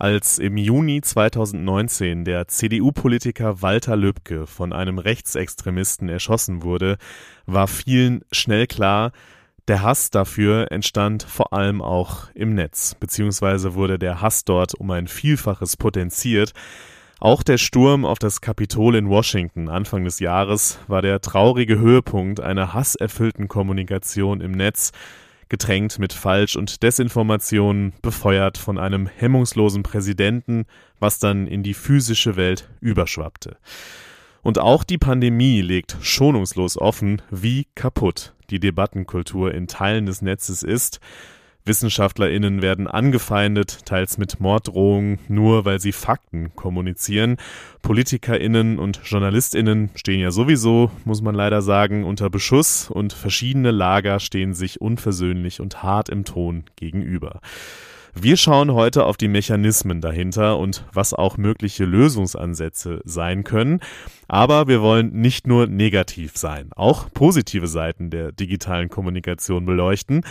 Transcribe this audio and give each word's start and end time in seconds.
Als 0.00 0.38
im 0.38 0.56
Juni 0.56 1.00
2019 1.00 2.24
der 2.24 2.46
CDU-Politiker 2.46 3.62
Walter 3.62 3.96
Lübcke 3.96 4.46
von 4.46 4.72
einem 4.72 4.98
Rechtsextremisten 4.98 6.08
erschossen 6.08 6.62
wurde, 6.62 6.98
war 7.46 7.66
vielen 7.66 8.22
schnell 8.30 8.68
klar, 8.68 9.10
der 9.66 9.82
Hass 9.82 10.10
dafür 10.10 10.70
entstand 10.70 11.24
vor 11.24 11.52
allem 11.52 11.82
auch 11.82 12.30
im 12.34 12.54
Netz, 12.54 12.94
beziehungsweise 12.94 13.74
wurde 13.74 13.98
der 13.98 14.20
Hass 14.20 14.44
dort 14.44 14.74
um 14.74 14.88
ein 14.92 15.08
Vielfaches 15.08 15.76
potenziert. 15.76 16.52
Auch 17.18 17.42
der 17.42 17.58
Sturm 17.58 18.04
auf 18.04 18.20
das 18.20 18.40
Kapitol 18.40 18.94
in 18.94 19.08
Washington 19.08 19.68
Anfang 19.68 20.04
des 20.04 20.20
Jahres 20.20 20.78
war 20.86 21.02
der 21.02 21.20
traurige 21.20 21.80
Höhepunkt 21.80 22.38
einer 22.38 22.72
hasserfüllten 22.72 23.48
Kommunikation 23.48 24.40
im 24.40 24.52
Netz, 24.52 24.92
getränkt 25.48 25.98
mit 25.98 26.12
Falsch- 26.12 26.56
und 26.56 26.82
Desinformationen, 26.82 27.92
befeuert 28.02 28.58
von 28.58 28.78
einem 28.78 29.06
hemmungslosen 29.06 29.82
Präsidenten, 29.82 30.66
was 30.98 31.18
dann 31.18 31.46
in 31.46 31.62
die 31.62 31.74
physische 31.74 32.36
Welt 32.36 32.68
überschwappte. 32.80 33.56
Und 34.42 34.58
auch 34.58 34.84
die 34.84 34.98
Pandemie 34.98 35.60
legt 35.60 35.96
schonungslos 36.00 36.78
offen, 36.78 37.22
wie 37.30 37.66
kaputt 37.74 38.34
die 38.50 38.60
Debattenkultur 38.60 39.52
in 39.52 39.66
Teilen 39.66 40.06
des 40.06 40.22
Netzes 40.22 40.62
ist, 40.62 41.00
WissenschaftlerInnen 41.68 42.62
werden 42.62 42.88
angefeindet, 42.88 43.86
teils 43.86 44.18
mit 44.18 44.40
Morddrohungen, 44.40 45.20
nur 45.28 45.64
weil 45.64 45.78
sie 45.78 45.92
Fakten 45.92 46.54
kommunizieren. 46.56 47.36
PolitikerInnen 47.82 48.78
und 48.78 49.00
JournalistInnen 49.04 49.90
stehen 49.94 50.20
ja 50.20 50.32
sowieso, 50.32 50.90
muss 51.04 51.22
man 51.22 51.34
leider 51.34 51.62
sagen, 51.62 52.04
unter 52.04 52.30
Beschuss 52.30 52.90
und 52.90 53.12
verschiedene 53.12 53.70
Lager 53.70 54.18
stehen 54.18 54.54
sich 54.54 54.80
unversöhnlich 54.80 55.60
und 55.60 55.82
hart 55.82 56.08
im 56.08 56.24
Ton 56.24 56.64
gegenüber. 56.74 57.40
Wir 58.14 58.36
schauen 58.36 58.72
heute 58.72 59.04
auf 59.04 59.16
die 59.16 59.28
Mechanismen 59.28 60.00
dahinter 60.00 60.58
und 60.58 60.84
was 60.92 61.14
auch 61.14 61.36
mögliche 61.36 61.84
Lösungsansätze 61.84 63.00
sein 63.04 63.44
können. 63.44 63.80
Aber 64.26 64.68
wir 64.68 64.82
wollen 64.82 65.12
nicht 65.12 65.46
nur 65.46 65.66
negativ 65.66 66.36
sein, 66.36 66.70
auch 66.74 67.12
positive 67.12 67.66
Seiten 67.66 68.10
der 68.10 68.32
digitalen 68.32 68.88
Kommunikation 68.88 69.66
beleuchten. 69.66 70.24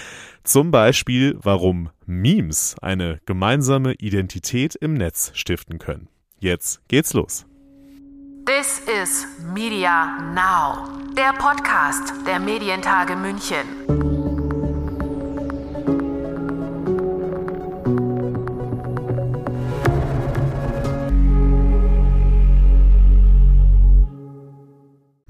Zum 0.44 0.72
Beispiel, 0.72 1.38
warum 1.42 1.90
Memes 2.06 2.76
eine 2.82 3.20
gemeinsame 3.26 3.94
Identität 3.94 4.76
im 4.76 4.94
Netz 4.94 5.32
stiften 5.34 5.80
können. 5.80 6.08
Jetzt 6.40 6.88
geht's 6.88 7.14
los. 7.14 7.46
This 8.46 8.82
is 9.02 9.28
Media 9.54 10.22
Now, 10.34 10.88
der 11.18 11.34
Podcast 11.34 12.14
der 12.26 12.40
Medientage 12.40 13.16
München. 13.18 14.07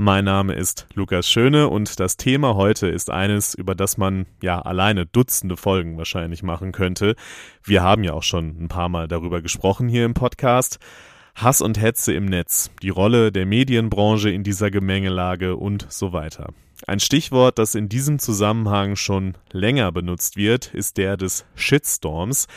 Mein 0.08 0.24
Name 0.24 0.54
ist 0.54 0.88
Lukas 0.94 1.30
Schöne 1.30 1.68
und 1.68 2.00
das 2.00 2.16
Thema 2.16 2.56
heute 2.56 2.88
ist 2.88 3.10
eines, 3.10 3.54
über 3.54 3.76
das 3.76 3.98
man 3.98 4.26
ja 4.42 4.62
alleine 4.62 5.06
Dutzende 5.06 5.58
Folgen 5.58 5.98
wahrscheinlich 5.98 6.44
machen 6.44 6.72
könnte. 6.72 7.18
Wir 7.62 7.84
haben 7.84 8.06
ja 8.06 8.14
auch 8.14 8.24
schon 8.24 8.56
ein 8.58 8.70
paar 8.70 8.88
Mal 8.88 9.10
darüber 9.10 9.42
gesprochen 9.42 9.90
hier 9.90 10.06
im 10.06 10.14
Podcast. 10.14 10.80
Hass 11.36 11.62
und 11.62 11.78
Hetze 11.78 12.14
im 12.14 12.24
Netz, 12.24 12.72
die 12.82 12.88
Rolle 12.88 13.34
der 13.34 13.46
Medienbranche 13.46 14.30
in 14.30 14.44
dieser 14.44 14.72
Gemengelage 14.72 15.58
und 15.58 15.88
so 15.90 16.14
weiter. 16.14 16.54
Ein 16.88 17.02
Stichwort, 17.02 17.60
das 17.60 17.76
in 17.76 17.90
diesem 17.90 18.18
Zusammenhang 18.18 18.96
schon 18.96 19.34
länger 19.52 19.92
benutzt 19.92 20.38
wird, 20.38 20.74
ist 20.74 20.96
der 20.96 21.18
des 21.18 21.46
Shitstorms. 21.56 22.48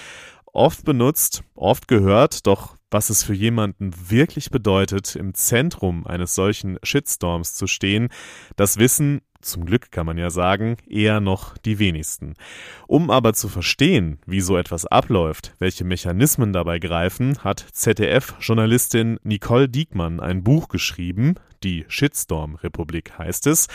Oft 0.52 0.84
benutzt, 0.84 1.42
oft 1.56 1.88
gehört, 1.88 2.46
doch 2.46 2.76
was 2.90 3.10
es 3.10 3.22
für 3.22 3.34
jemanden 3.34 3.92
wirklich 4.10 4.50
bedeutet, 4.50 5.16
im 5.16 5.34
Zentrum 5.34 6.06
eines 6.06 6.34
solchen 6.34 6.78
Shitstorms 6.82 7.54
zu 7.54 7.66
stehen, 7.66 8.08
das 8.56 8.78
wissen, 8.78 9.22
zum 9.40 9.64
Glück 9.64 9.90
kann 9.90 10.06
man 10.06 10.18
ja 10.18 10.30
sagen, 10.30 10.76
eher 10.88 11.20
noch 11.20 11.56
die 11.58 11.78
wenigsten. 11.78 12.34
Um 12.86 13.10
aber 13.10 13.34
zu 13.34 13.48
verstehen, 13.48 14.18
wie 14.26 14.40
so 14.40 14.56
etwas 14.56 14.86
abläuft, 14.86 15.54
welche 15.58 15.84
Mechanismen 15.84 16.52
dabei 16.52 16.78
greifen, 16.78 17.38
hat 17.38 17.64
ZDF-Journalistin 17.72 19.18
Nicole 19.22 19.68
Diekmann 19.68 20.20
ein 20.20 20.42
Buch 20.42 20.68
geschrieben, 20.68 21.36
die 21.62 21.84
Shitstorm-Republik 21.88 23.18
heißt 23.18 23.46
es. 23.46 23.68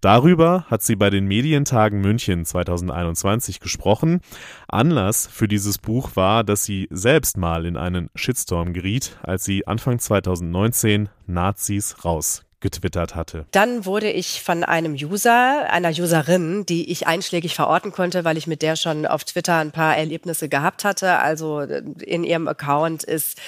Darüber 0.00 0.66
hat 0.68 0.82
sie 0.82 0.96
bei 0.96 1.10
den 1.10 1.26
Medientagen 1.26 2.00
München 2.00 2.44
2021 2.44 3.60
gesprochen. 3.60 4.20
Anlass 4.68 5.26
für 5.26 5.48
dieses 5.48 5.78
Buch 5.78 6.16
war, 6.16 6.44
dass 6.44 6.64
sie 6.64 6.88
selbst 6.90 7.36
mal 7.36 7.64
in 7.64 7.76
einen 7.76 8.10
Shitstorm 8.14 8.72
geriet, 8.72 9.18
als 9.22 9.44
sie 9.44 9.66
Anfang 9.66 9.98
2019 9.98 11.08
Nazis 11.26 12.04
raus 12.04 12.44
getwittert 12.60 13.14
hatte. 13.14 13.46
Dann 13.52 13.86
wurde 13.86 14.10
ich 14.10 14.42
von 14.42 14.64
einem 14.64 14.92
User, 14.92 15.70
einer 15.70 15.90
Userin, 15.90 16.66
die 16.66 16.90
ich 16.90 17.06
einschlägig 17.06 17.54
verorten 17.54 17.90
konnte, 17.90 18.24
weil 18.24 18.36
ich 18.36 18.46
mit 18.46 18.62
der 18.62 18.76
schon 18.76 19.06
auf 19.06 19.24
Twitter 19.24 19.56
ein 19.56 19.70
paar 19.70 19.96
Erlebnisse 19.96 20.48
gehabt 20.48 20.84
hatte. 20.84 21.18
Also 21.18 21.60
äh, 21.60 21.82
in 22.02 22.24
ihrem 22.24 22.48
Account 22.48 23.02
ist 23.02 23.38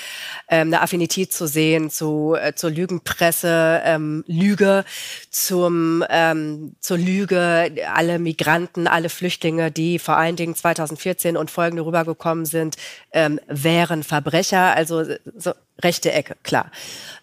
ähm, 0.49 0.69
eine 0.69 0.81
Affinität 0.81 1.33
zu 1.33 1.47
sehen 1.47 1.91
zu, 1.91 2.35
äh, 2.41 2.55
zur 2.55 2.71
Lügenpresse, 2.71 3.83
ähm, 3.85 4.25
Lüge, 4.27 4.85
zum, 5.31 6.05
ähm, 6.09 6.75
zur 6.81 6.99
Lüge, 6.99 7.71
alle 7.95 8.19
Migranten, 8.19 8.87
alle 8.87 9.09
Flüchtlinge, 9.09 9.71
die 9.71 9.99
vor 9.99 10.17
allen 10.17 10.37
Dingen 10.37 10.55
2014 10.55 11.37
und 11.37 11.51
folgende 11.51 11.85
rübergekommen 11.85 12.47
sind, 12.47 12.77
ähm, 13.13 13.39
wären 13.47 14.03
Verbrecher. 14.03 14.75
Also 14.75 15.05
so 15.37 15.53
rechte 15.81 16.13
Ecke, 16.13 16.37
klar. 16.43 16.71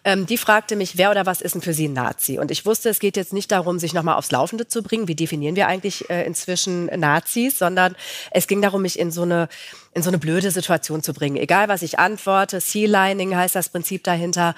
Ähm, 0.04 0.26
die 0.26 0.38
fragte 0.38 0.76
mich, 0.76 0.96
wer 0.98 1.10
oder 1.10 1.26
was 1.26 1.40
ist 1.40 1.54
denn 1.54 1.62
für 1.62 1.74
sie 1.74 1.79
ein 1.88 1.92
Nazi? 1.92 2.38
Und 2.38 2.50
ich 2.50 2.66
wusste, 2.66 2.88
es 2.88 2.98
geht 2.98 3.16
jetzt 3.16 3.32
nicht 3.32 3.50
darum, 3.52 3.78
sich 3.78 3.94
nochmal 3.94 4.16
aufs 4.16 4.30
Laufende 4.30 4.68
zu 4.68 4.82
bringen. 4.82 5.08
Wie 5.08 5.14
definieren 5.14 5.56
wir 5.56 5.66
eigentlich 5.66 6.08
äh, 6.10 6.24
inzwischen 6.24 6.86
Nazis? 6.86 7.58
Sondern 7.58 7.96
es 8.30 8.46
ging 8.46 8.62
darum, 8.62 8.82
mich 8.82 8.98
in 8.98 9.10
so 9.10 9.22
eine 9.22 9.48
in 9.92 10.02
so 10.02 10.10
eine 10.10 10.18
blöde 10.18 10.50
Situation 10.50 11.02
zu 11.02 11.12
bringen. 11.12 11.36
Egal, 11.36 11.68
was 11.68 11.82
ich 11.82 11.98
antworte, 11.98 12.60
Sea-Lining 12.60 13.34
heißt 13.34 13.56
das 13.56 13.70
Prinzip 13.70 14.04
dahinter. 14.04 14.54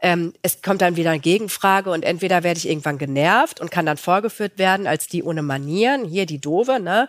Ähm, 0.00 0.34
es 0.42 0.60
kommt 0.62 0.82
dann 0.82 0.96
wieder 0.96 1.10
eine 1.10 1.20
Gegenfrage 1.20 1.90
und 1.90 2.02
entweder 2.02 2.42
werde 2.42 2.58
ich 2.58 2.68
irgendwann 2.68 2.98
genervt 2.98 3.60
und 3.60 3.70
kann 3.70 3.86
dann 3.86 3.96
vorgeführt 3.96 4.58
werden 4.58 4.88
als 4.88 5.06
die 5.06 5.22
ohne 5.22 5.42
Manieren, 5.42 6.04
hier 6.04 6.26
die 6.26 6.40
Dove, 6.40 6.80
ne? 6.80 7.08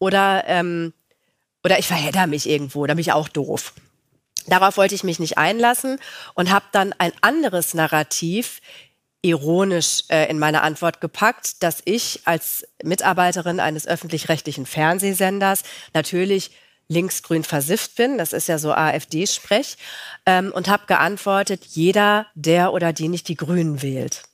Oder, 0.00 0.44
ähm, 0.48 0.92
oder 1.62 1.78
ich 1.78 1.86
verhedder 1.86 2.26
mich 2.26 2.48
irgendwo, 2.48 2.84
da 2.86 2.94
bin 2.94 3.00
ich 3.00 3.12
auch 3.12 3.28
doof. 3.28 3.72
Darauf 4.48 4.76
wollte 4.76 4.96
ich 4.96 5.04
mich 5.04 5.20
nicht 5.20 5.38
einlassen 5.38 6.00
und 6.34 6.50
habe 6.50 6.64
dann 6.72 6.92
ein 6.98 7.12
anderes 7.20 7.74
Narrativ 7.74 8.60
ironisch 9.22 10.02
äh, 10.08 10.28
in 10.28 10.38
meine 10.38 10.62
Antwort 10.62 11.00
gepackt, 11.00 11.62
dass 11.62 11.80
ich 11.84 12.20
als 12.24 12.66
Mitarbeiterin 12.82 13.60
eines 13.60 13.86
öffentlich-rechtlichen 13.86 14.66
Fernsehsenders 14.66 15.62
natürlich 15.94 16.50
linksgrün 16.88 17.44
versifft 17.44 17.94
bin, 17.94 18.18
das 18.18 18.32
ist 18.32 18.48
ja 18.48 18.58
so 18.58 18.72
AfD-Sprech, 18.72 19.76
ähm, 20.26 20.52
und 20.52 20.68
habe 20.68 20.86
geantwortet, 20.86 21.64
jeder, 21.64 22.26
der 22.34 22.72
oder 22.72 22.92
die 22.92 23.08
nicht 23.08 23.28
die 23.28 23.36
Grünen 23.36 23.80
wählt 23.80 24.24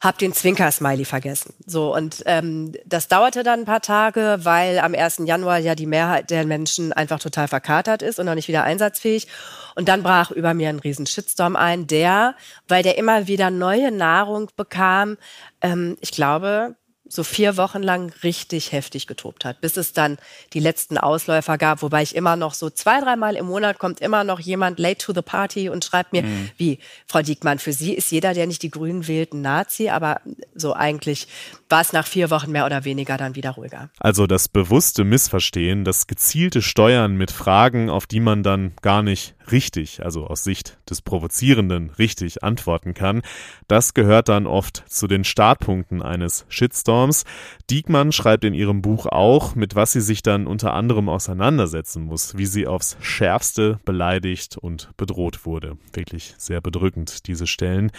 hab 0.00 0.16
den 0.16 0.32
Zwinker-Smiley 0.32 1.04
vergessen. 1.04 1.54
So, 1.66 1.94
und 1.94 2.22
ähm, 2.24 2.72
das 2.86 3.08
dauerte 3.08 3.42
dann 3.42 3.60
ein 3.60 3.64
paar 3.66 3.82
Tage, 3.82 4.38
weil 4.42 4.78
am 4.78 4.94
1. 4.94 5.22
Januar 5.26 5.58
ja 5.58 5.74
die 5.74 5.86
Mehrheit 5.86 6.30
der 6.30 6.46
Menschen 6.46 6.92
einfach 6.92 7.18
total 7.18 7.48
verkatert 7.48 8.00
ist 8.00 8.18
und 8.18 8.26
noch 8.26 8.34
nicht 8.34 8.48
wieder 8.48 8.64
einsatzfähig. 8.64 9.28
Und 9.76 9.88
dann 9.88 10.02
brach 10.02 10.30
über 10.30 10.54
mir 10.54 10.70
ein 10.70 10.78
riesen 10.78 11.06
Shitstorm 11.06 11.54
ein, 11.54 11.86
der, 11.86 12.34
weil 12.66 12.82
der 12.82 12.96
immer 12.96 13.26
wieder 13.26 13.50
neue 13.50 13.92
Nahrung 13.92 14.50
bekam, 14.56 15.18
ähm, 15.60 15.96
ich 16.00 16.12
glaube, 16.12 16.76
so 17.10 17.24
vier 17.24 17.56
Wochen 17.56 17.82
lang 17.82 18.12
richtig 18.22 18.70
heftig 18.70 19.08
getobt 19.08 19.44
hat, 19.44 19.60
bis 19.60 19.76
es 19.76 19.92
dann 19.92 20.16
die 20.52 20.60
letzten 20.60 20.96
Ausläufer 20.96 21.58
gab, 21.58 21.82
wobei 21.82 22.02
ich 22.02 22.14
immer 22.14 22.36
noch 22.36 22.54
so 22.54 22.70
zwei, 22.70 23.00
dreimal 23.00 23.34
im 23.34 23.46
Monat 23.46 23.78
kommt 23.80 24.00
immer 24.00 24.22
noch 24.22 24.38
jemand 24.38 24.78
late 24.78 24.98
to 24.98 25.12
the 25.12 25.20
party 25.20 25.68
und 25.68 25.84
schreibt 25.84 26.12
mir, 26.12 26.22
mhm. 26.22 26.50
wie, 26.56 26.78
Frau 27.06 27.20
Diekmann, 27.20 27.58
für 27.58 27.72
Sie 27.72 27.94
ist 27.94 28.12
jeder, 28.12 28.32
der 28.32 28.46
nicht 28.46 28.62
die 28.62 28.70
Grünen 28.70 29.08
wählt, 29.08 29.34
ein 29.34 29.42
Nazi, 29.42 29.88
aber 29.88 30.20
so 30.54 30.72
eigentlich 30.72 31.26
war 31.68 31.80
es 31.80 31.92
nach 31.92 32.06
vier 32.06 32.30
Wochen 32.30 32.52
mehr 32.52 32.64
oder 32.64 32.84
weniger 32.84 33.16
dann 33.16 33.34
wieder 33.34 33.50
ruhiger. 33.50 33.90
Also 33.98 34.28
das 34.28 34.48
bewusste 34.48 35.02
Missverstehen, 35.02 35.84
das 35.84 36.06
gezielte 36.06 36.62
Steuern 36.62 37.16
mit 37.16 37.32
Fragen, 37.32 37.90
auf 37.90 38.06
die 38.06 38.20
man 38.20 38.44
dann 38.44 38.72
gar 38.82 39.02
nicht 39.02 39.34
richtig, 39.52 40.02
also 40.04 40.26
aus 40.26 40.44
Sicht 40.44 40.78
des 40.88 41.02
Provozierenden 41.02 41.90
richtig 41.90 42.42
antworten 42.42 42.94
kann, 42.94 43.22
das 43.68 43.94
gehört 43.94 44.28
dann 44.28 44.46
oft 44.46 44.84
zu 44.88 45.06
den 45.06 45.24
Startpunkten 45.24 46.02
eines 46.02 46.44
Shitstorms. 46.48 47.24
Diekmann 47.70 48.12
schreibt 48.12 48.44
in 48.44 48.54
ihrem 48.54 48.82
Buch 48.82 49.06
auch, 49.06 49.54
mit 49.54 49.74
was 49.74 49.92
sie 49.92 50.00
sich 50.00 50.22
dann 50.22 50.46
unter 50.46 50.74
anderem 50.74 51.08
auseinandersetzen 51.08 52.04
muss, 52.04 52.36
wie 52.36 52.46
sie 52.46 52.66
aufs 52.66 52.96
Schärfste 53.00 53.80
beleidigt 53.84 54.56
und 54.56 54.90
bedroht 54.96 55.46
wurde. 55.46 55.76
Wirklich 55.92 56.34
sehr 56.38 56.60
bedrückend, 56.60 57.26
diese 57.26 57.46
Stellen. 57.46 57.90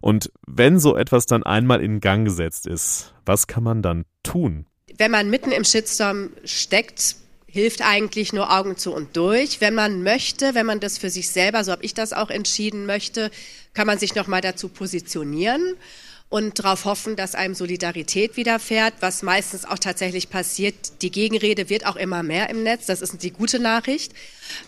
Und 0.00 0.30
wenn 0.46 0.78
so 0.78 0.96
etwas 0.96 1.26
dann 1.26 1.42
einmal 1.42 1.80
in 1.82 2.00
Gang 2.00 2.24
gesetzt 2.24 2.66
ist, 2.66 3.14
was 3.26 3.46
kann 3.46 3.62
man 3.62 3.82
dann 3.82 4.04
tun? 4.22 4.66
Wenn 4.96 5.10
man 5.10 5.30
mitten 5.30 5.52
im 5.52 5.64
Shitstorm 5.64 6.30
steckt, 6.44 7.16
hilft 7.52 7.82
eigentlich 7.82 8.32
nur 8.32 8.56
Augen 8.56 8.76
zu 8.76 8.92
und 8.92 9.16
durch. 9.16 9.60
Wenn 9.60 9.74
man 9.74 10.02
möchte, 10.02 10.54
wenn 10.54 10.66
man 10.66 10.80
das 10.80 10.98
für 10.98 11.10
sich 11.10 11.28
selber, 11.28 11.64
so 11.64 11.72
habe 11.72 11.84
ich 11.84 11.94
das 11.94 12.12
auch 12.12 12.30
entschieden 12.30 12.86
möchte, 12.86 13.30
kann 13.74 13.86
man 13.86 13.98
sich 13.98 14.14
noch 14.14 14.26
mal 14.26 14.40
dazu 14.40 14.68
positionieren 14.68 15.76
und 16.30 16.60
darauf 16.60 16.84
hoffen, 16.84 17.16
dass 17.16 17.34
einem 17.34 17.54
Solidarität 17.54 18.36
widerfährt, 18.36 18.94
was 19.00 19.22
meistens 19.22 19.64
auch 19.64 19.80
tatsächlich 19.80 20.30
passiert. 20.30 21.02
Die 21.02 21.10
Gegenrede 21.10 21.68
wird 21.68 21.84
auch 21.84 21.96
immer 21.96 22.22
mehr 22.22 22.48
im 22.50 22.62
Netz. 22.62 22.86
Das 22.86 23.02
ist 23.02 23.20
die 23.24 23.32
gute 23.32 23.58
Nachricht. 23.58 24.12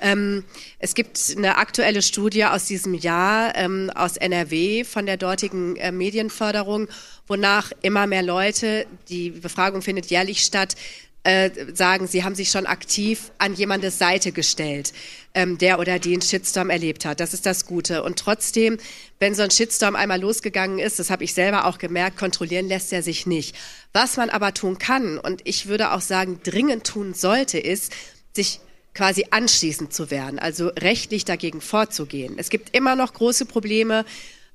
Ähm, 0.00 0.43
es 0.81 0.94
gibt 0.94 1.34
eine 1.37 1.58
aktuelle 1.58 2.02
Studie 2.02 2.44
aus 2.46 2.64
diesem 2.64 2.94
Jahr 2.94 3.55
ähm, 3.55 3.90
aus 3.94 4.17
NRW 4.17 4.82
von 4.82 5.06
der 5.06 5.17
dortigen 5.17 5.76
äh, 5.76 5.93
Medienförderung, 5.93 6.88
wonach 7.29 7.70
immer 7.81 8.08
mehr 8.08 8.25
Leute, 8.25 8.84
die 9.08 9.31
Befragung 9.31 9.82
findet 9.82 10.06
jährlich 10.06 10.43
statt, 10.43 10.75
äh, 11.24 11.50
sagen, 11.72 12.06
sie 12.08 12.24
haben 12.24 12.34
sich 12.34 12.50
schon 12.50 12.66
aktiv 12.66 13.30
an 13.38 13.54
jemandes 13.54 13.98
Seite 13.98 14.32
gestellt, 14.32 14.92
ähm, 15.34 15.56
der 15.56 15.78
oder 15.78 15.98
die 15.98 16.12
einen 16.12 16.22
Shitstorm 16.22 16.69
erlebt 16.69 17.04
hat. 17.04 17.20
Das 17.20 17.32
ist 17.32 17.46
das 17.46 17.64
Gute. 17.66 18.02
Und 18.02 18.19
trotzdem, 18.19 18.78
wenn 19.20 19.34
so 19.34 19.42
ein 19.42 19.50
Shitstorm 19.50 19.94
einmal 19.94 20.20
losgegangen 20.20 20.78
ist, 20.80 20.98
das 20.98 21.10
habe 21.10 21.22
ich 21.22 21.32
selber 21.32 21.66
auch 21.66 21.78
gemerkt, 21.78 22.16
kontrollieren 22.16 22.66
lässt 22.66 22.92
er 22.92 23.02
sich 23.02 23.26
nicht. 23.26 23.54
Was 23.92 24.16
man 24.16 24.30
aber 24.30 24.52
tun 24.52 24.78
kann, 24.78 25.19
und 25.19 25.42
ich 25.44 25.66
würde 25.66 25.92
auch 25.92 26.00
sagen, 26.00 26.40
dringend 26.42 26.84
tun 26.84 27.14
sollte, 27.14 27.58
ist, 27.58 27.92
sich 28.34 28.60
quasi 28.94 29.26
anschließend 29.30 29.92
zu 29.92 30.10
werden, 30.10 30.38
also 30.38 30.69
rechtlich 30.69 31.24
dagegen 31.24 31.60
vorzugehen. 31.60 32.34
Es 32.36 32.50
gibt 32.50 32.76
immer 32.76 32.96
noch 32.96 33.14
große 33.14 33.46
Probleme 33.46 34.04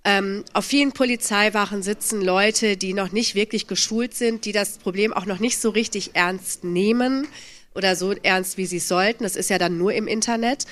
ähm, 0.08 0.46
auf 0.54 0.64
vielen 0.64 0.94
Polizeiwachen 0.94 1.84
sitzen 1.84 2.22
Leute, 2.22 2.78
die 2.78 2.94
noch 2.94 3.12
nicht 3.12 3.36
wirklich 3.36 3.68
geschult 3.68 4.14
sind, 4.14 4.46
die 4.46 4.54
das 4.54 4.78
Problem 4.78 5.12
auch 5.12 5.26
noch 5.26 5.40
nicht 5.40 5.60
so 5.60 5.70
richtig 5.70 6.12
ernst 6.14 6.64
nehmen 6.64 7.28
oder 7.76 7.98
so 7.98 8.14
ernst, 8.14 8.58
wie 8.58 8.66
sie 8.66 8.80
sollten. 8.80 9.24
Das 9.24 9.36
ist 9.36 9.50
ja 9.50 9.58
dann 9.58 9.78
nur 9.78 9.92
im 9.94 10.08
Internet. 10.08 10.64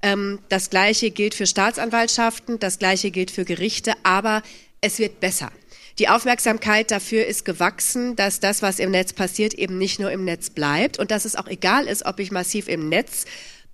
Ähm, 0.00 0.38
das 0.48 0.70
Gleiche 0.70 1.10
gilt 1.10 1.34
für 1.34 1.46
Staatsanwaltschaften, 1.46 2.60
das 2.60 2.78
Gleiche 2.78 3.10
gilt 3.10 3.32
für 3.32 3.44
Gerichte, 3.44 3.94
aber 4.04 4.44
es 4.80 5.00
wird 5.00 5.18
besser. 5.18 5.50
Die 5.98 6.08
Aufmerksamkeit 6.08 6.92
dafür 6.92 7.26
ist 7.26 7.44
gewachsen, 7.44 8.14
dass 8.14 8.38
das, 8.38 8.62
was 8.62 8.78
im 8.78 8.92
Netz 8.92 9.12
passiert, 9.12 9.54
eben 9.54 9.76
nicht 9.76 9.98
nur 9.98 10.12
im 10.12 10.24
Netz 10.24 10.50
bleibt 10.50 11.00
und 11.00 11.10
dass 11.10 11.24
es 11.24 11.34
auch 11.34 11.48
egal 11.48 11.88
ist, 11.88 12.06
ob 12.06 12.20
ich 12.20 12.30
massiv 12.30 12.68
im 12.68 12.88
Netz 12.88 13.24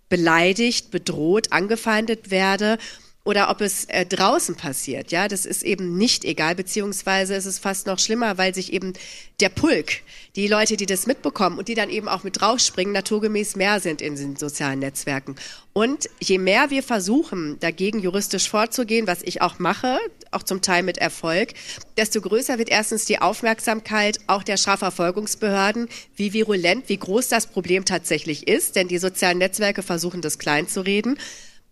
beleidigt, 0.08 0.90
bedroht, 0.90 1.52
angefeindet 1.52 2.30
werde 2.30 2.78
oder 3.22 3.50
ob 3.50 3.60
es 3.60 3.84
äh, 3.84 4.06
draußen 4.06 4.54
passiert. 4.54 5.12
Ja, 5.12 5.28
das 5.28 5.44
ist 5.44 5.62
eben 5.62 5.96
nicht 5.98 6.24
egal, 6.24 6.54
beziehungsweise 6.54 7.34
es 7.34 7.44
ist 7.44 7.58
fast 7.58 7.86
noch 7.86 7.98
schlimmer, 7.98 8.38
weil 8.38 8.54
sich 8.54 8.72
eben 8.72 8.94
der 9.40 9.50
Pulk, 9.50 10.00
die 10.36 10.48
Leute, 10.48 10.76
die 10.76 10.86
das 10.86 11.06
mitbekommen 11.06 11.58
und 11.58 11.68
die 11.68 11.74
dann 11.74 11.90
eben 11.90 12.08
auch 12.08 12.24
mit 12.24 12.40
draufspringen, 12.40 12.94
naturgemäß 12.94 13.56
mehr 13.56 13.80
sind 13.80 14.00
in 14.00 14.16
den 14.16 14.36
sozialen 14.36 14.78
Netzwerken. 14.78 15.36
Und 15.74 16.08
je 16.18 16.38
mehr 16.38 16.70
wir 16.70 16.82
versuchen, 16.82 17.58
dagegen 17.60 18.00
juristisch 18.00 18.48
vorzugehen, 18.48 19.06
was 19.06 19.22
ich 19.22 19.42
auch 19.42 19.58
mache, 19.58 19.98
auch 20.30 20.42
zum 20.42 20.62
Teil 20.62 20.82
mit 20.82 20.98
Erfolg, 20.98 21.52
desto 21.98 22.20
größer 22.20 22.58
wird 22.58 22.70
erstens 22.70 23.04
die 23.04 23.20
Aufmerksamkeit 23.20 24.18
auch 24.28 24.42
der 24.42 24.56
Strafverfolgungsbehörden, 24.56 25.88
wie 26.16 26.32
virulent, 26.32 26.88
wie 26.88 26.98
groß 26.98 27.28
das 27.28 27.46
Problem 27.46 27.84
tatsächlich 27.84 28.48
ist, 28.48 28.76
denn 28.76 28.88
die 28.88 28.98
sozialen 28.98 29.38
Netzwerke 29.38 29.82
versuchen 29.82 30.22
das 30.22 30.38
klein 30.38 30.68
zu 30.68 30.80
reden 30.80 31.18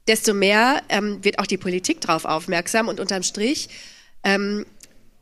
desto 0.09 0.35
mehr 0.35 0.83
ähm, 0.89 1.23
wird 1.23 1.39
auch 1.39 1.47
die 1.47 1.59
Politik 1.59 2.01
darauf 2.01 2.25
aufmerksam 2.25 2.89
und 2.89 2.99
unterm 2.99 3.23
Strich 3.23 3.69
ähm, 4.25 4.67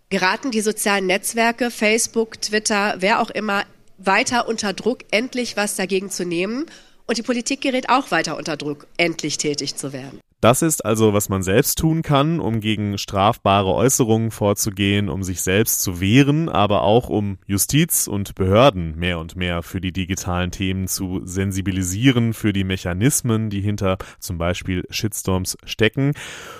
geraten 0.08 0.50
die 0.50 0.60
sozialen 0.60 1.06
Netzwerke, 1.06 1.70
Facebook, 1.70 2.40
Twitter, 2.40 2.96
wer 2.98 3.20
auch 3.20 3.30
immer, 3.30 3.64
weiter 3.98 4.46
unter 4.48 4.72
Druck, 4.72 5.00
endlich 5.10 5.56
was 5.56 5.74
dagegen 5.74 6.10
zu 6.10 6.24
nehmen. 6.24 6.66
Und 7.06 7.18
die 7.18 7.22
Politik 7.22 7.60
gerät 7.60 7.88
auch 7.88 8.10
weiter 8.10 8.36
unter 8.36 8.56
Druck, 8.56 8.86
endlich 8.96 9.38
tätig 9.38 9.76
zu 9.76 9.92
werden. 9.92 10.20
Das 10.42 10.60
ist 10.60 10.84
also, 10.84 11.14
was 11.14 11.30
man 11.30 11.42
selbst 11.42 11.78
tun 11.78 12.02
kann, 12.02 12.40
um 12.40 12.60
gegen 12.60 12.98
strafbare 12.98 13.72
Äußerungen 13.72 14.30
vorzugehen, 14.30 15.08
um 15.08 15.22
sich 15.22 15.40
selbst 15.40 15.80
zu 15.80 15.98
wehren, 15.98 16.50
aber 16.50 16.82
auch 16.82 17.08
um 17.08 17.38
Justiz 17.46 18.06
und 18.06 18.34
Behörden 18.34 18.96
mehr 18.98 19.18
und 19.18 19.34
mehr 19.34 19.62
für 19.62 19.80
die 19.80 19.92
digitalen 19.92 20.50
Themen 20.50 20.88
zu 20.88 21.22
sensibilisieren, 21.24 22.34
für 22.34 22.52
die 22.52 22.64
Mechanismen, 22.64 23.48
die 23.48 23.62
hinter 23.62 23.96
zum 24.20 24.36
Beispiel 24.36 24.84
Shitstorms 24.90 25.56
stecken. 25.64 26.12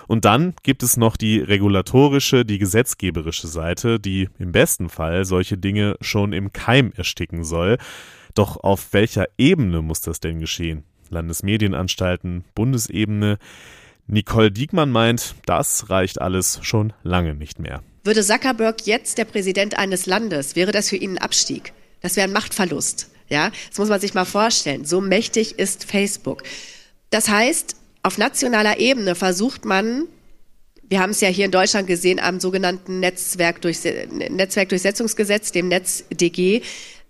Und 0.09 0.25
dann 0.25 0.55
gibt 0.63 0.83
es 0.83 0.97
noch 0.97 1.19
die 1.19 1.39
regulatorische, 1.39 2.47
die 2.47 2.59
gesetzgeberische 2.59 3.47
Seite, 3.47 4.01
die 4.01 4.31
im 4.39 4.53
besten 4.53 4.89
Fall 4.89 5.27
solche 5.27 5.59
Dinge 5.59 5.97
schon 6.01 6.33
im 6.33 6.53
Keim 6.53 6.93
ersticken 6.97 7.45
soll. 7.45 7.77
Doch 8.37 8.63
auf 8.63 8.93
welcher 8.93 9.27
Ebene 9.39 9.83
muss 9.83 10.03
das 10.03 10.21
denn 10.21 10.39
geschehen? 10.39 10.85
Landesmedienanstalten, 11.09 12.45
Bundesebene. 12.55 13.39
Nicole 14.07 14.53
Diekmann 14.53 14.91
meint, 14.91 15.35
das 15.47 15.91
reicht 15.91 16.21
alles 16.21 16.61
schon 16.63 16.93
lange 17.03 17.35
nicht 17.35 17.59
mehr. 17.59 17.83
Würde 18.05 18.23
Zuckerberg 18.23 18.87
jetzt 18.87 19.19
der 19.19 19.25
Präsident 19.25 19.77
eines 19.79 20.07
Landes, 20.07 20.55
wäre 20.55 20.71
das 20.71 20.91
für 20.91 20.97
ihn 20.97 21.13
ein 21.13 21.19
Abstieg. 21.19 21.73
Das 22.03 22.17
wäre 22.17 22.29
ein 22.29 22.33
Machtverlust. 22.33 23.11
Ja, 23.29 23.51
das 23.71 23.79
muss 23.79 23.89
man 23.89 24.01
sich 24.01 24.13
mal 24.13 24.27
vorstellen. 24.27 24.85
So 24.85 25.01
mächtig 25.01 25.59
ist 25.59 25.85
Facebook. 25.85 26.43
Das 27.09 27.31
heißt, 27.31 27.77
auf 28.03 28.19
nationaler 28.19 28.79
Ebene 28.79 29.15
versucht 29.15 29.65
man, 29.65 30.09
wir 30.89 31.01
haben 31.01 31.11
es 31.11 31.21
ja 31.23 31.29
hier 31.29 31.47
in 31.47 31.51
Deutschland 31.51 31.89
gesehen 31.89 32.21
am 32.21 32.39
sogenannten 32.39 33.01
Netzwerkdurchsetzungsgesetz, 33.01 35.53
dem 35.53 35.69
NetzDG, 35.69 36.61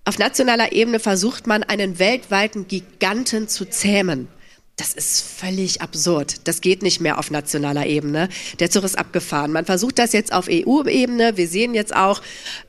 auf 0.07 0.19
nationaler 0.19 0.73
Ebene 0.73 1.01
versucht 1.01 1.47
man, 1.47 1.65
einen 1.65 1.99
weltweiten 1.99 2.69
Giganten 2.69 3.49
zu 3.49 3.65
zähmen. 3.65 4.29
Das 4.77 4.93
ist 4.93 5.23
völlig 5.23 5.81
absurd. 5.81 6.47
Das 6.47 6.61
geht 6.61 6.83
nicht 6.83 7.01
mehr 7.01 7.19
auf 7.19 7.31
nationaler 7.31 7.87
Ebene. 7.87 8.29
Der 8.61 8.71
Zug 8.71 8.85
ist 8.85 8.97
abgefahren. 8.97 9.51
Man 9.51 9.65
versucht 9.65 9.99
das 9.99 10.13
jetzt 10.13 10.33
auf 10.33 10.49
EU-Ebene. 10.49 11.37
Wir 11.37 11.49
sehen 11.49 11.75
jetzt 11.75 11.97
auch, 11.97 12.23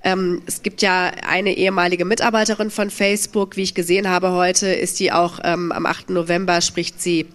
ähm, 0.03 0.41
es 0.47 0.63
gibt 0.63 0.81
ja 0.81 1.11
eine 1.27 1.55
ehemalige 1.55 2.05
Mitarbeiterin 2.05 2.71
von 2.71 2.89
Facebook, 2.89 3.55
wie 3.55 3.63
ich 3.63 3.75
gesehen 3.75 4.09
habe 4.09 4.31
heute, 4.31 4.67
ist 4.67 4.99
die 4.99 5.11
auch 5.11 5.39
ähm, 5.43 5.71
am 5.71 5.85
8. 5.85 6.09
November 6.09 6.61
spricht 6.61 7.01
sie 7.01 7.27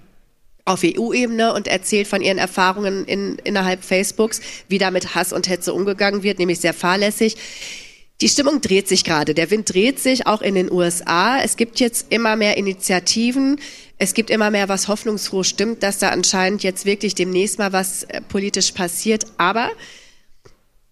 auf 0.64 0.82
EU-Ebene 0.84 1.52
und 1.52 1.68
erzählt 1.68 2.08
von 2.08 2.22
ihren 2.22 2.38
Erfahrungen 2.38 3.04
in, 3.04 3.36
innerhalb 3.44 3.84
Facebooks, 3.84 4.40
wie 4.68 4.78
da 4.78 4.90
mit 4.90 5.14
Hass 5.14 5.32
und 5.32 5.48
Hetze 5.48 5.74
umgegangen 5.74 6.22
wird, 6.22 6.38
nämlich 6.38 6.60
sehr 6.60 6.74
fahrlässig. 6.74 7.36
Die 8.22 8.28
Stimmung 8.28 8.60
dreht 8.60 8.86
sich 8.86 9.02
gerade. 9.02 9.34
Der 9.34 9.50
Wind 9.50 9.74
dreht 9.74 9.98
sich 9.98 10.28
auch 10.28 10.42
in 10.42 10.54
den 10.54 10.70
USA. 10.70 11.40
Es 11.40 11.56
gibt 11.56 11.80
jetzt 11.80 12.06
immer 12.10 12.36
mehr 12.36 12.56
Initiativen. 12.56 13.60
Es 13.98 14.14
gibt 14.14 14.30
immer 14.30 14.52
mehr, 14.52 14.68
was 14.68 14.86
hoffnungsfroh 14.86 15.42
stimmt, 15.42 15.82
dass 15.82 15.98
da 15.98 16.10
anscheinend 16.10 16.62
jetzt 16.62 16.86
wirklich 16.86 17.16
demnächst 17.16 17.58
mal 17.58 17.72
was 17.72 18.04
äh, 18.04 18.20
politisch 18.20 18.70
passiert. 18.70 19.26
Aber 19.38 19.72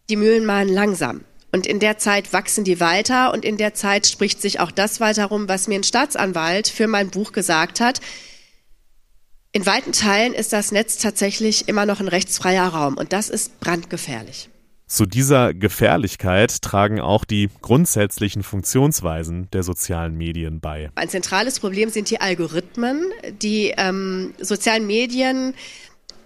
die 0.08 0.16
Mühlen 0.16 0.44
mahlen 0.44 0.68
langsam. 0.68 1.20
Und 1.52 1.68
in 1.68 1.78
der 1.78 1.98
Zeit 1.98 2.32
wachsen 2.32 2.64
die 2.64 2.80
weiter 2.80 3.32
und 3.32 3.44
in 3.44 3.56
der 3.56 3.74
Zeit 3.74 4.08
spricht 4.08 4.42
sich 4.42 4.58
auch 4.58 4.72
das 4.72 4.98
weiter 4.98 5.26
rum, 5.26 5.48
was 5.48 5.68
mir 5.68 5.76
ein 5.76 5.84
Staatsanwalt 5.84 6.66
für 6.66 6.88
mein 6.88 7.10
Buch 7.10 7.30
gesagt 7.30 7.78
hat. 7.78 8.00
In 9.52 9.66
weiten 9.66 9.92
Teilen 9.92 10.34
ist 10.34 10.52
das 10.52 10.72
Netz 10.72 10.98
tatsächlich 10.98 11.68
immer 11.68 11.86
noch 11.86 12.00
ein 12.00 12.08
rechtsfreier 12.08 12.66
Raum 12.66 12.96
und 12.96 13.12
das 13.12 13.28
ist 13.28 13.60
brandgefährlich. 13.60 14.48
Zu 14.90 15.06
dieser 15.06 15.54
Gefährlichkeit 15.54 16.62
tragen 16.62 16.98
auch 16.98 17.24
die 17.24 17.48
grundsätzlichen 17.62 18.42
Funktionsweisen 18.42 19.48
der 19.52 19.62
sozialen 19.62 20.16
Medien 20.16 20.58
bei. 20.58 20.90
Ein 20.96 21.08
zentrales 21.08 21.60
Problem 21.60 21.90
sind 21.90 22.10
die 22.10 22.20
Algorithmen. 22.20 23.04
Die 23.40 23.72
ähm, 23.76 24.34
sozialen 24.40 24.88
Medien 24.88 25.54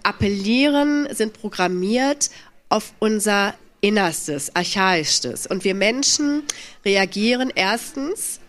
appellieren, 0.01 1.07
sind 1.11 1.33
programmiert 1.33 2.31
auf 2.69 2.91
unser 2.97 3.53
Innerstes, 3.81 4.55
Archaischstes. 4.55 5.45
Und 5.45 5.63
wir 5.63 5.75
Menschen 5.75 6.41
reagieren 6.83 7.51
erstens 7.53 8.39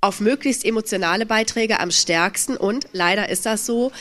auf 0.00 0.18
möglichst 0.18 0.64
emotionale 0.64 1.26
Beiträge 1.26 1.78
am 1.78 1.92
stärksten 1.92 2.56
und 2.56 2.88
leider 2.92 3.28
ist 3.28 3.46
das 3.46 3.66
so, 3.66 3.92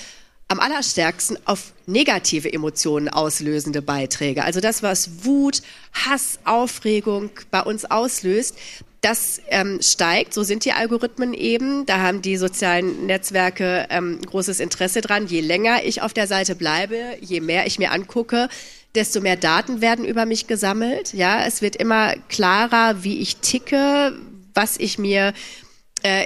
am 0.50 0.60
allerstärksten 0.60 1.38
auf 1.46 1.74
negative 1.86 2.52
Emotionen 2.52 3.08
auslösende 3.08 3.82
Beiträge. 3.82 4.44
Also 4.44 4.60
das, 4.60 4.84
was 4.84 5.24
Wut, 5.24 5.62
Hass, 5.94 6.40
Aufregung 6.44 7.30
bei 7.52 7.62
uns 7.62 7.86
auslöst, 7.86 8.58
das 9.02 9.40
ähm, 9.50 9.80
steigt, 9.82 10.34
so 10.34 10.44
sind 10.44 10.66
die 10.66 10.74
Algorithmen 10.74 11.34
eben. 11.34 11.86
Da 11.86 12.00
haben 12.00 12.22
die 12.22 12.36
sozialen 12.36 13.06
Netzwerke 13.06 13.86
ähm, 13.90 14.20
großes 14.22 14.60
Interesse 14.60 15.02
dran. 15.02 15.28
Je 15.28 15.40
länger 15.40 15.86
ich 15.86 16.02
auf 16.02 16.14
der 16.14 16.28
Seite 16.28 16.56
bleibe, 16.56 16.98
je 17.22 17.40
mehr 17.40 17.66
ich 17.66 17.80
mir 17.80 17.92
angucke, 17.92 18.50
desto 18.96 19.22
mehr 19.22 19.38
Daten 19.38 19.82
werden 19.82 20.04
über 20.04 20.26
mich 20.26 20.48
gesammelt. 20.48 21.14
Ja, 21.14 21.46
es 21.46 21.62
wird 21.62 21.76
immer 21.76 22.16
klarer, 22.28 23.04
wie 23.04 23.20
ich 23.20 23.38
ticke, 23.38 24.20
was 24.54 24.78
ich 24.78 24.98
mir 24.98 25.34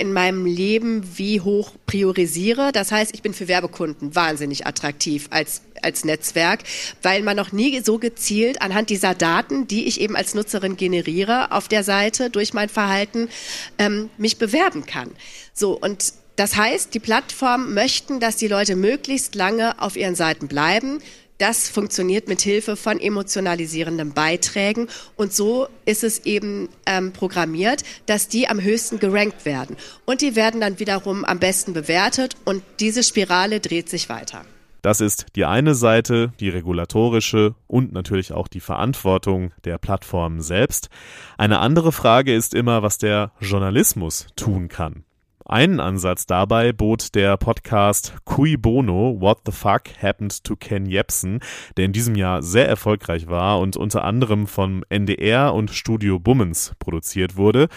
in 0.01 0.13
meinem 0.13 0.45
Leben 0.45 1.17
wie 1.17 1.41
hoch 1.41 1.73
priorisiere. 1.85 2.71
Das 2.71 2.91
heißt, 2.91 3.13
ich 3.13 3.21
bin 3.21 3.33
für 3.33 3.47
Werbekunden 3.47 4.15
wahnsinnig 4.15 4.67
attraktiv 4.67 5.27
als, 5.31 5.61
als 5.81 6.05
Netzwerk, 6.05 6.63
weil 7.01 7.23
man 7.23 7.35
noch 7.35 7.51
nie 7.51 7.79
so 7.81 7.97
gezielt 7.97 8.61
anhand 8.61 8.89
dieser 8.89 9.15
Daten, 9.15 9.67
die 9.67 9.85
ich 9.85 9.99
eben 9.99 10.15
als 10.15 10.35
Nutzerin 10.35 10.77
generiere 10.77 11.51
auf 11.51 11.67
der 11.67 11.83
Seite 11.83 12.29
durch 12.29 12.53
mein 12.53 12.69
Verhalten, 12.69 13.29
ähm, 13.77 14.09
mich 14.17 14.37
bewerben 14.37 14.85
kann. 14.85 15.11
So, 15.53 15.77
und 15.79 16.13
Das 16.35 16.55
heißt, 16.55 16.95
die 16.95 16.99
Plattformen 16.99 17.75
möchten, 17.75 18.19
dass 18.19 18.37
die 18.37 18.47
Leute 18.47 18.75
möglichst 18.75 19.35
lange 19.35 19.79
auf 19.79 19.95
ihren 19.95 20.15
Seiten 20.15 20.47
bleiben. 20.47 20.99
Das 21.37 21.69
funktioniert 21.69 22.27
mit 22.27 22.41
Hilfe 22.41 22.75
von 22.75 22.99
emotionalisierenden 22.99 24.13
Beiträgen 24.13 24.87
und 25.15 25.33
so 25.33 25.67
ist 25.85 26.03
es 26.03 26.25
eben 26.25 26.69
ähm, 26.85 27.11
programmiert, 27.11 27.83
dass 28.05 28.27
die 28.27 28.47
am 28.47 28.61
höchsten 28.61 28.99
gerankt 28.99 29.45
werden 29.45 29.75
und 30.05 30.21
die 30.21 30.35
werden 30.35 30.61
dann 30.61 30.79
wiederum 30.79 31.25
am 31.25 31.39
besten 31.39 31.73
bewertet 31.73 32.35
und 32.45 32.63
diese 32.79 33.03
Spirale 33.03 33.59
dreht 33.59 33.89
sich 33.89 34.09
weiter. 34.09 34.45
Das 34.83 34.99
ist 34.99 35.27
die 35.37 35.45
eine 35.45 35.75
Seite, 35.75 36.33
die 36.41 36.49
regulatorische 36.49 37.55
und 37.67 37.93
natürlich 37.93 38.33
auch 38.33 38.49
die 38.49 38.59
Verantwortung 38.59 39.53
der 39.63 39.77
Plattformen 39.77 40.41
selbst. 40.41 40.89
Eine 41.37 41.59
andere 41.59 41.93
Frage 41.93 42.35
ist 42.35 42.53
immer, 42.53 42.83
was 42.83 42.97
der 42.97 43.31
Journalismus 43.39 44.27
tun 44.35 44.67
kann. 44.67 45.05
Einen 45.45 45.81
Ansatz 45.81 46.25
dabei 46.25 46.71
bot 46.71 47.15
der 47.15 47.35
Podcast 47.35 48.13
Cui 48.23 48.55
Bono 48.55 49.17
What 49.19 49.39
the 49.45 49.51
Fuck 49.51 49.83
Happened 50.01 50.41
to 50.45 50.55
Ken 50.55 50.85
Jebsen, 50.85 51.41
der 51.75 51.83
in 51.83 51.91
diesem 51.91 52.15
Jahr 52.15 52.41
sehr 52.41 52.69
erfolgreich 52.69 53.27
war 53.27 53.59
und 53.59 53.75
unter 53.75 54.05
anderem 54.05 54.47
vom 54.47 54.85
NDR 54.87 55.53
und 55.53 55.71
Studio 55.71 56.17
Bummens 56.17 56.71
produziert 56.79 57.35
wurde. 57.35 57.67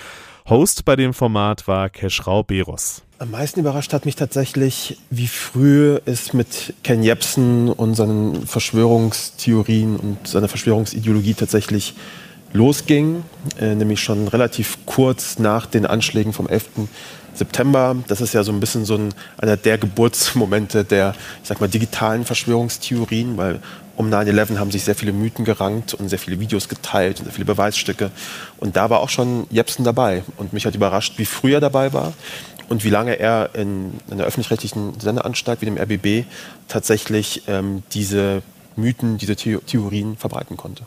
Host 0.49 0.85
bei 0.85 0.95
dem 0.95 1.13
Format 1.13 1.67
war 1.67 1.91
Keschrau 1.91 2.45
Beros. 2.45 3.03
Am 3.19 3.33
meisten 3.33 3.59
überrascht 3.59 3.93
hat 3.93 4.05
mich 4.05 4.15
tatsächlich, 4.15 4.99
wie 5.11 5.27
früh 5.27 5.99
es 6.05 6.33
mit 6.33 6.73
Ken 6.85 7.03
Jebsen 7.03 7.69
und 7.69 7.97
seinen 7.97 8.47
Verschwörungstheorien 8.47 9.97
und 9.97 10.29
seiner 10.29 10.47
Verschwörungsideologie 10.47 11.35
tatsächlich 11.35 11.95
losging, 12.53 13.25
äh, 13.61 13.75
nämlich 13.75 14.01
schon 14.01 14.29
relativ 14.29 14.79
kurz 14.87 15.39
nach 15.39 15.67
den 15.67 15.85
Anschlägen 15.85 16.33
vom 16.33 16.49
11. 16.49 16.89
September. 17.39 17.97
Das 18.09 18.21
ist 18.21 18.35
ja 18.35 18.43
so 18.43 18.53
ein 18.53 18.61
bisschen 18.61 18.85
so 18.85 18.97
ein, 18.97 19.15
einer 19.39 19.57
der 19.57 19.79
Geburtsmomente 19.79 20.85
der, 20.85 21.15
ich 21.43 21.49
sag 21.49 21.61
mal, 21.61 21.69
digitalen 21.69 22.25
Verschwörungstheorien, 22.25 23.37
weil 23.37 23.61
um 23.97 24.11
9-11 24.13 24.59
haben 24.59 24.71
sich 24.71 24.85
sehr 24.85 24.95
viele 24.95 25.13
Mythen 25.13 25.45
gerankt 25.45 25.95
und 25.95 26.09
sehr 26.09 26.19
viele 26.19 26.39
Videos 26.39 26.69
geteilt 26.69 27.19
und 27.19 27.25
sehr 27.25 27.33
viele 27.33 27.47
Beweisstücke. 27.47 28.11
Und 28.59 28.77
da 28.77 28.91
war 28.91 29.01
auch 29.01 29.09
schon 29.09 29.47
Jepsen 29.51 29.85
dabei. 29.85 30.23
Und 30.37 30.53
mich 30.53 30.67
hat 30.67 30.75
überrascht, 30.75 31.15
wie 31.17 31.25
früh 31.25 31.55
er 31.55 31.61
dabei 31.61 31.93
war 31.93 32.13
und 32.69 32.85
wie 32.85 32.91
lange 32.91 33.19
er 33.19 33.51
in 33.55 33.93
einer 34.11 34.25
öffentlich-rechtlichen 34.25 35.01
Sendeanstalt 35.01 35.61
wie 35.63 35.67
dem 35.67 35.79
RBB 35.79 36.27
tatsächlich 36.69 37.43
ähm, 37.47 37.83
diese 37.93 38.43
Mythen, 38.77 39.17
diese 39.19 39.37
Theorien 39.37 40.17
verbreiten 40.17 40.57
konnte. 40.57 40.85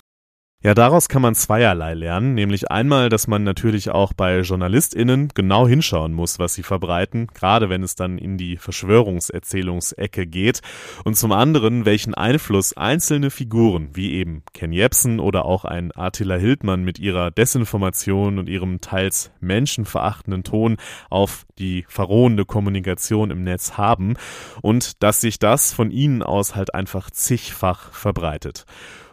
Ja, 0.62 0.74
daraus 0.74 1.08
kann 1.08 1.22
man 1.22 1.36
zweierlei 1.36 1.94
lernen, 1.94 2.34
nämlich 2.34 2.70
einmal, 2.70 3.08
dass 3.08 3.28
man 3.28 3.46
natürlich 3.46 3.92
auch 3.92 4.12
bei 4.12 4.42
JournalistInnen 4.42 5.30
genau 5.34 5.66
hinschauen 5.66 6.12
muss, 6.12 6.38
was 6.38 6.54
sie 6.54 6.64
verbreiten, 6.64 7.28
gerade 7.34 7.70
wenn 7.70 7.82
es 7.82 7.96
dann 7.96 8.18
in 8.18 8.38
die 8.38 8.58
Verschwörungserzählungsecke 8.58 10.28
geht, 10.28 10.60
und 11.06 11.16
zum 11.16 11.32
anderen, 11.32 11.86
welchen 11.86 12.14
Einfluss 12.14 12.76
einzelne 12.76 13.30
Figuren, 13.30 13.92
wie 13.94 14.12
eben 14.16 14.44
Ken 14.52 14.74
Jebsen 14.74 15.22
oder 15.22 15.46
auch 15.46 15.64
ein 15.64 15.96
Attila 15.96 16.36
Hildmann 16.36 16.84
mit 16.84 17.00
ihrer 17.00 17.32
Desinformation 17.32 18.38
und 18.38 18.50
ihrem 18.50 18.82
teils 18.82 19.32
menschenverachtenden 19.40 20.44
Ton 20.44 20.76
auf 21.10 21.46
die 21.58 21.86
verrohende 21.88 22.44
Kommunikation 22.44 23.32
im 23.32 23.46
Netz 23.46 23.78
haben 23.78 24.18
und 24.62 25.04
dass 25.04 25.22
sich 25.22 25.40
das 25.40 25.72
von 25.72 25.90
ihnen 25.90 26.22
aus 26.22 26.58
halt 26.58 26.74
einfach 26.74 27.10
zigfach 27.12 27.94
verbreitet. 27.94 28.66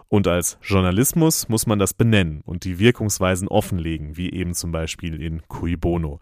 Und 0.08 0.28
als 0.28 0.58
Journalismus 0.62 1.48
muss 1.48 1.66
man 1.66 1.78
das 1.78 1.94
benennen 1.94 2.42
und 2.44 2.64
die 2.64 2.78
Wirkungsweisen 2.78 3.48
offenlegen, 3.48 4.16
wie 4.16 4.32
eben 4.32 4.54
zum 4.54 4.72
Beispiel 4.72 5.20
in 5.20 5.42
Cui 5.48 5.76
Bono. 5.76 6.20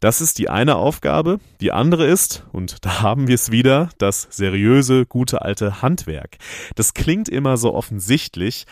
Das 0.00 0.20
ist 0.20 0.38
die 0.38 0.48
eine 0.48 0.74
Aufgabe. 0.74 1.38
Die 1.60 1.70
andere 1.70 2.06
ist, 2.06 2.44
und 2.50 2.84
da 2.84 3.00
haben 3.02 3.28
wir 3.28 3.36
es 3.36 3.52
wieder, 3.52 3.90
das 3.98 4.26
seriöse, 4.30 5.06
gute 5.06 5.42
alte 5.42 5.80
Handwerk. 5.80 6.38
Das 6.74 6.94
klingt 6.94 7.28
immer 7.28 7.56
so 7.56 7.72
offensichtlich, 7.72 8.66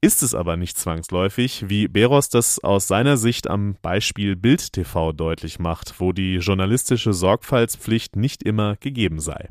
ist 0.00 0.22
es 0.22 0.34
aber 0.34 0.56
nicht 0.56 0.76
zwangsläufig, 0.76 1.64
wie 1.68 1.88
Beros 1.88 2.28
das 2.28 2.62
aus 2.62 2.88
seiner 2.88 3.16
Sicht 3.16 3.48
am 3.48 3.76
Beispiel 3.80 4.36
Bild 4.36 4.72
TV 4.72 5.12
deutlich 5.12 5.58
macht, 5.58 5.94
wo 5.98 6.12
die 6.12 6.36
journalistische 6.36 7.14
Sorgfaltspflicht 7.14 8.16
nicht 8.16 8.42
immer 8.42 8.76
gegeben 8.76 9.20
sei. 9.20 9.48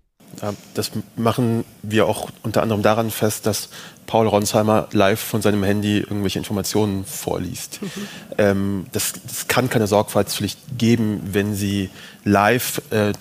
Das 0.74 0.92
machen 1.16 1.64
wir 1.82 2.08
auch 2.08 2.30
unter 2.42 2.62
anderem 2.62 2.82
daran 2.82 3.12
fest, 3.12 3.46
dass 3.46 3.70
Paul 4.08 4.28
Ronsheimer 4.28 4.88
live 4.92 5.20
von 5.20 5.42
seinem 5.42 5.64
Handy 5.64 6.00
irgendwelche 6.00 6.40
Informationen 6.40 7.06
vorliest. 7.06 7.82
Mhm. 7.82 7.90
Ähm, 8.38 8.86
das, 8.92 9.14
das, 9.26 9.48
kann 9.48 9.70
keine 9.70 9.88
Sorgfaltspflicht 9.88 10.60
geben, 10.78 11.22
wenn 11.32 11.56
Sie 11.56 11.90
live 12.26 12.82
äh, 12.92 13.14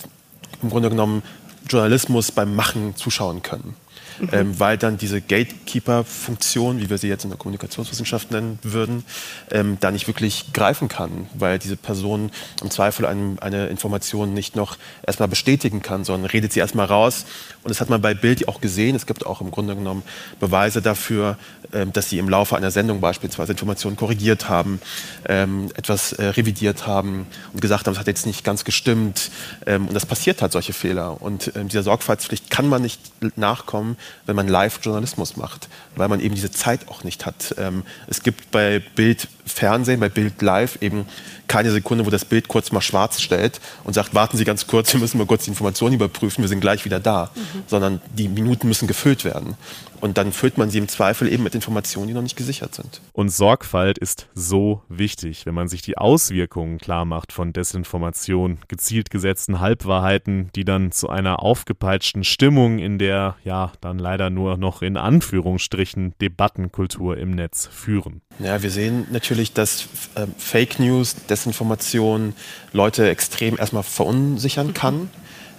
im 0.62 0.70
Grunde 0.70 0.90
genommen 0.90 1.22
Journalismus 1.68 2.32
beim 2.32 2.54
Machen 2.56 2.96
zuschauen 2.96 3.42
können 3.42 3.76
mhm. 4.22 4.28
ähm, 4.32 4.60
weil 4.60 4.78
dann 4.78 4.96
diese 4.96 5.20
Gatekeeper-Funktion, 5.20 6.80
wie 6.80 6.88
wir 6.88 6.98
sie 6.98 7.08
jetzt 7.08 7.24
in 7.24 7.30
der 7.30 7.38
Kommunikationswissenschaft 7.38 8.30
nennen 8.30 8.58
würden, 8.62 9.04
ähm, 9.50 9.76
da 9.80 9.90
nicht 9.90 10.06
wirklich 10.06 10.52
greifen 10.52 10.88
kann, 10.88 11.26
weil 11.34 11.58
diese 11.58 11.76
Person 11.76 12.30
im 12.62 12.70
Zweifel 12.70 13.04
einem, 13.06 13.38
eine 13.40 13.66
Information 13.66 14.32
nicht 14.32 14.56
noch 14.56 14.78
erstmal 15.06 15.28
bestätigen 15.28 15.82
kann, 15.82 16.04
sondern 16.04 16.30
redet 16.30 16.52
sie 16.52 16.60
erstmal 16.60 16.86
raus. 16.86 17.26
Und 17.64 17.70
das 17.70 17.80
hat 17.80 17.90
man 17.90 18.00
bei 18.00 18.14
Bild 18.14 18.48
auch 18.48 18.60
gesehen. 18.60 18.96
Es 18.96 19.06
gibt 19.06 19.26
auch 19.26 19.40
im 19.40 19.50
Grunde 19.50 19.76
genommen 19.76 20.02
Beweise 20.40 20.82
dafür, 20.82 21.36
ähm, 21.72 21.92
dass 21.92 22.08
sie 22.08 22.18
im 22.18 22.28
Laufe 22.28 22.56
einer 22.56 22.70
Sendung 22.70 23.00
beispielsweise 23.00 23.52
Informationen 23.52 23.96
korrigiert 23.96 24.48
haben, 24.48 24.80
ähm, 25.28 25.70
etwas 25.74 26.12
äh, 26.12 26.24
revidiert 26.26 26.86
haben 26.86 27.26
und 27.52 27.60
gesagt 27.60 27.86
haben, 27.86 27.94
es 27.94 27.98
hat 27.98 28.06
jetzt 28.06 28.26
nicht 28.26 28.44
ganz 28.44 28.64
gestimmt. 28.64 29.30
Ähm, 29.66 29.88
und 29.88 29.94
das 29.94 30.06
passiert 30.06 30.42
halt 30.42 30.52
solche 30.52 30.72
Fehler. 30.72 31.20
Und 31.22 31.52
ähm, 31.56 31.68
dieser 31.68 31.82
Sorgfaltspflicht 31.82 32.50
kann 32.50 32.68
man 32.68 32.82
nicht 32.82 33.00
nachkommen, 33.36 33.96
wenn 34.26 34.36
man 34.36 34.48
Live-Journalismus 34.48 35.36
macht, 35.36 35.68
weil 35.96 36.08
man 36.08 36.20
eben 36.20 36.34
diese 36.34 36.50
Zeit 36.50 36.88
auch 36.88 37.04
nicht 37.04 37.26
hat. 37.26 37.54
Ähm, 37.58 37.84
es 38.06 38.22
gibt 38.22 38.50
bei 38.50 38.80
Bild 38.94 39.28
Fernsehen, 39.52 40.00
bei 40.00 40.08
Bild 40.08 40.40
Live 40.42 40.78
eben 40.80 41.06
keine 41.48 41.70
Sekunde, 41.70 42.06
wo 42.06 42.10
das 42.10 42.24
Bild 42.24 42.48
kurz 42.48 42.72
mal 42.72 42.80
schwarz 42.80 43.20
stellt 43.20 43.60
und 43.84 43.94
sagt, 43.94 44.14
warten 44.14 44.36
Sie 44.36 44.44
ganz 44.44 44.66
kurz, 44.66 44.92
wir 44.92 45.00
müssen 45.00 45.18
mal 45.18 45.26
kurz 45.26 45.44
die 45.44 45.50
Informationen 45.50 45.94
überprüfen, 45.94 46.42
wir 46.42 46.48
sind 46.48 46.60
gleich 46.60 46.84
wieder 46.84 47.00
da. 47.00 47.30
Mhm. 47.34 47.62
Sondern 47.66 48.00
die 48.16 48.28
Minuten 48.28 48.68
müssen 48.68 48.88
gefüllt 48.88 49.24
werden. 49.24 49.56
Und 50.02 50.18
dann 50.18 50.32
füllt 50.32 50.58
man 50.58 50.68
sie 50.68 50.78
im 50.78 50.88
Zweifel 50.88 51.32
eben 51.32 51.44
mit 51.44 51.54
Informationen, 51.54 52.08
die 52.08 52.14
noch 52.14 52.22
nicht 52.22 52.36
gesichert 52.36 52.74
sind. 52.74 53.00
Und 53.12 53.28
Sorgfalt 53.28 53.98
ist 53.98 54.26
so 54.34 54.82
wichtig, 54.88 55.46
wenn 55.46 55.54
man 55.54 55.68
sich 55.68 55.80
die 55.80 55.96
Auswirkungen 55.96 56.78
klar 56.78 57.04
macht 57.04 57.32
von 57.32 57.52
Desinformation, 57.52 58.58
gezielt 58.66 59.10
gesetzten 59.10 59.60
Halbwahrheiten, 59.60 60.50
die 60.56 60.64
dann 60.64 60.90
zu 60.90 61.08
einer 61.08 61.40
aufgepeitschten 61.40 62.24
Stimmung 62.24 62.80
in 62.80 62.98
der 62.98 63.36
ja 63.44 63.70
dann 63.80 64.00
leider 64.00 64.28
nur 64.28 64.56
noch 64.56 64.82
in 64.82 64.96
Anführungsstrichen 64.96 66.14
Debattenkultur 66.20 67.16
im 67.16 67.30
Netz 67.30 67.68
führen. 67.68 68.22
Ja, 68.40 68.60
wir 68.62 68.70
sehen 68.70 69.06
natürlich, 69.12 69.41
dass 69.50 69.88
äh, 70.14 70.26
Fake 70.36 70.78
News, 70.78 71.16
Desinformation 71.28 72.34
Leute 72.72 73.08
extrem 73.08 73.58
erstmal 73.58 73.82
verunsichern 73.82 74.74
kann. 74.74 75.10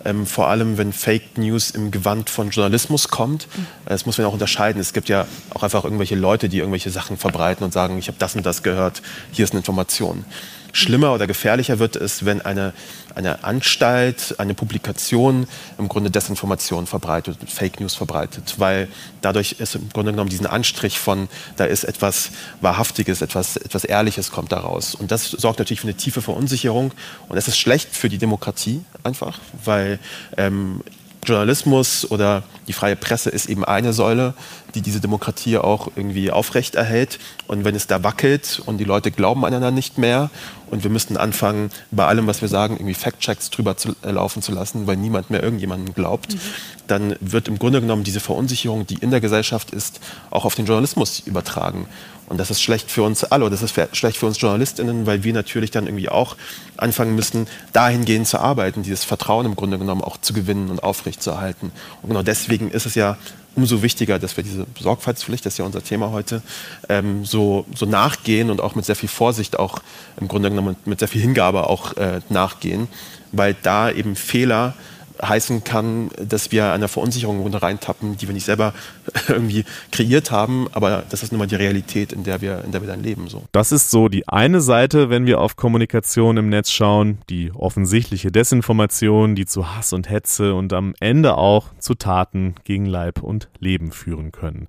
Ähm, 0.06 0.26
vor 0.26 0.48
allem, 0.48 0.78
wenn 0.78 0.94
Fake 0.94 1.38
News 1.38 1.72
im 1.72 1.90
Gewand 1.90 2.30
von 2.30 2.50
Journalismus 2.50 3.08
kommt. 3.08 3.48
Mhm. 3.56 3.68
Das 3.86 4.06
muss 4.06 4.18
man 4.18 4.28
auch 4.28 4.34
unterscheiden. 4.34 4.80
Es 4.80 4.94
gibt 4.94 5.10
ja 5.10 5.26
auch 5.54 5.64
einfach 5.64 5.84
irgendwelche 5.84 6.16
Leute, 6.16 6.50
die 6.50 6.60
irgendwelche 6.60 6.90
Sachen 6.90 7.18
verbreiten 7.18 7.64
und 7.64 7.74
sagen, 7.74 7.98
ich 7.98 8.08
habe 8.08 8.18
das 8.20 8.36
und 8.36 8.46
das 8.46 8.64
gehört, 8.64 9.02
hier 9.32 9.44
ist 9.46 9.52
eine 9.52 9.60
Information. 9.60 10.26
Schlimmer 10.74 11.14
oder 11.14 11.28
gefährlicher 11.28 11.78
wird 11.78 11.96
es, 11.96 12.26
wenn 12.26 12.42
eine, 12.42 12.74
eine 13.14 13.44
Anstalt, 13.44 14.36
eine 14.40 14.56
Publikation 14.56 15.48
im 15.78 15.88
Grunde 15.88 16.10
Desinformation 16.10 16.88
verbreitet, 16.88 17.38
Fake 17.48 17.80
News 17.80 17.94
verbreitet, 17.94 18.56
weil 18.58 18.88
dadurch 19.22 19.54
ist 19.60 19.76
im 19.76 19.90
Grunde 19.90 20.12
genommen 20.12 20.32
diesen 20.32 20.48
Anstrich 20.48 21.00
von, 21.00 21.30
da 21.58 21.66
ist 21.66 21.84
etwas 21.84 22.32
Wahrhaftiges, 22.60 23.22
etwas, 23.22 23.56
etwas 23.56 23.84
Ehrliches 23.84 24.32
kommt 24.32 24.52
daraus. 24.52 24.96
Und 24.96 25.12
das 25.12 25.30
sorgt 25.30 25.60
natürlich 25.60 25.82
für 25.82 25.88
eine 25.88 25.96
tiefe 25.96 26.24
Verunsicherung 26.24 26.92
und 27.30 27.38
es 27.38 27.48
ist 27.48 27.60
schlecht 27.60 27.96
für 27.96 28.10
die 28.10 28.18
Demokratie 28.18 28.82
einfach, 29.04 29.40
weil 29.64 30.00
ähm, 30.38 30.82
Journalismus 31.26 32.10
oder 32.10 32.44
die 32.68 32.74
freie 32.74 32.96
Presse 32.96 33.30
ist 33.30 33.48
eben 33.48 33.66
eine 33.66 33.94
Säule, 33.94 34.34
die 34.76 34.82
diese 34.82 35.00
Demokratie 35.00 35.58
auch 35.58 35.90
irgendwie 35.96 36.32
aufrecht 36.32 36.76
erhält. 36.76 37.20
Und 37.48 37.66
wenn 37.66 37.76
es 37.76 37.88
da 37.88 38.04
wackelt 38.04 38.62
und 38.66 38.78
die 38.78 38.84
Leute 38.84 39.12
glauben 39.12 39.46
einander 39.46 39.72
nicht 39.72 39.98
mehr 39.98 40.30
und 40.70 40.84
wir 40.84 40.90
müssten 40.90 41.18
anfangen, 41.18 41.72
bei 41.92 42.06
allem, 42.06 42.28
was 42.28 42.42
wir 42.42 42.50
sagen, 42.50 42.76
irgendwie 42.76 42.94
Fact-Checks 42.94 43.50
drüber 43.50 43.78
zu, 43.78 43.96
äh, 44.04 44.12
laufen 44.12 44.42
zu 44.42 44.52
lassen, 44.52 44.88
weil 44.88 44.98
niemand 44.98 45.30
mehr 45.30 45.44
irgendjemanden 45.44 45.94
glaubt, 45.94 46.34
mhm. 46.34 46.40
Dann 46.88 47.16
wird 47.20 47.48
im 47.48 47.60
Grunde 47.60 47.82
genommen 47.82 48.04
diese 48.04 48.20
Verunsicherung, 48.20 48.86
die 48.86 48.96
in 48.96 49.12
der 49.12 49.22
Gesellschaft 49.22 49.72
ist, 49.72 50.00
auch 50.32 50.46
auf 50.46 50.56
den 50.56 50.66
Journalismus 50.66 51.20
übertragen. 51.20 51.88
Und 52.28 52.40
das 52.40 52.50
ist 52.50 52.62
schlecht 52.62 52.90
für 52.90 53.04
uns 53.04 53.24
alle. 53.24 53.50
Das 53.50 53.62
ist 53.62 53.76
schlecht 53.92 54.18
für 54.18 54.26
uns 54.26 54.40
JournalistInnen, 54.40 55.06
weil 55.06 55.24
wir 55.24 55.34
natürlich 55.34 55.72
dann 55.72 55.86
irgendwie 55.86 56.10
auch 56.10 56.36
anfangen 56.78 57.16
müssen, 57.16 57.48
dahingehend 57.74 58.28
zu 58.28 58.40
arbeiten, 58.40 58.82
dieses 58.82 59.04
Vertrauen 59.04 59.46
im 59.46 59.56
Grunde 59.56 59.78
genommen 59.78 60.02
auch 60.02 60.18
zu 60.18 60.34
gewinnen 60.34 60.70
und 60.70 60.82
aufrecht 60.82 61.14
aufrechtzuerhalten. 61.14 61.72
Und 62.02 62.10
genau 62.10 62.24
deswegen 62.24 62.72
ist 62.72 62.86
es 62.86 62.96
ja 62.96 63.18
umso 63.56 63.84
wichtiger, 63.84 64.20
dass 64.20 64.36
wir 64.36 64.44
diese 64.44 64.66
Sorgfaltspflicht, 64.80 65.46
das 65.46 65.54
ist 65.54 65.58
ja 65.60 65.66
unser 65.66 65.84
Thema 65.84 66.12
heute, 66.12 66.42
ähm, 66.90 67.26
so, 67.26 67.66
so 67.76 67.86
nachgehen 67.86 68.50
und 68.50 68.62
auch 68.62 68.76
mit 68.76 68.86
sehr 68.86 68.96
viel 68.96 69.10
Vorsicht, 69.10 69.60
auch 69.60 69.80
im 70.20 70.28
Grunde 70.28 70.50
genommen 70.50 70.76
mit 70.86 71.00
sehr 71.00 71.08
viel 71.08 71.22
Hingabe 71.22 71.70
auch 71.70 71.96
äh, 71.98 72.22
nachgehen, 72.30 72.88
weil 73.32 73.56
da 73.62 73.92
eben 73.92 74.16
Fehler 74.16 74.74
heißen 75.22 75.64
kann, 75.64 76.10
dass 76.18 76.52
wir 76.52 76.72
einer 76.72 76.88
Verunsicherung 76.88 77.46
reintappen, 77.54 78.18
die 78.18 78.28
wir 78.28 78.34
nicht 78.34 78.46
selber 78.46 78.74
irgendwie 79.28 79.66
kreiert 79.92 80.32
haben, 80.32 80.68
aber 80.72 81.04
das 81.10 81.24
ist 81.24 81.32
nun 81.32 81.40
mal 81.40 81.48
die 81.48 81.56
Realität, 81.56 82.14
in 82.14 82.24
der 82.24 82.42
wir, 82.42 82.64
in 82.64 82.72
der 82.72 82.82
wir 82.82 82.88
dann 82.88 83.04
leben. 83.04 83.28
So. 83.28 83.44
Das 83.52 83.72
ist 83.72 83.92
so 83.92 84.10
die 84.10 84.28
eine 84.28 84.62
Seite, 84.62 85.10
wenn 85.10 85.26
wir 85.26 85.40
auf 85.40 85.56
Kommunikation 85.56 86.38
im 86.38 86.50
Netz 86.50 86.72
schauen, 86.72 87.20
die 87.30 87.52
offensichtliche 87.54 88.32
Desinformation, 88.32 89.36
die 89.36 89.46
zu 89.46 89.76
Hass 89.76 89.94
und 89.94 90.10
Hetze 90.10 90.56
und 90.56 90.74
am 90.74 90.94
Ende 91.00 91.38
auch 91.38 91.68
zu 91.80 91.96
Taten 91.96 92.56
gegen 92.64 92.86
Leib 92.86 93.22
und 93.22 93.50
Leben 93.60 93.92
führen 93.92 94.32
können. 94.32 94.68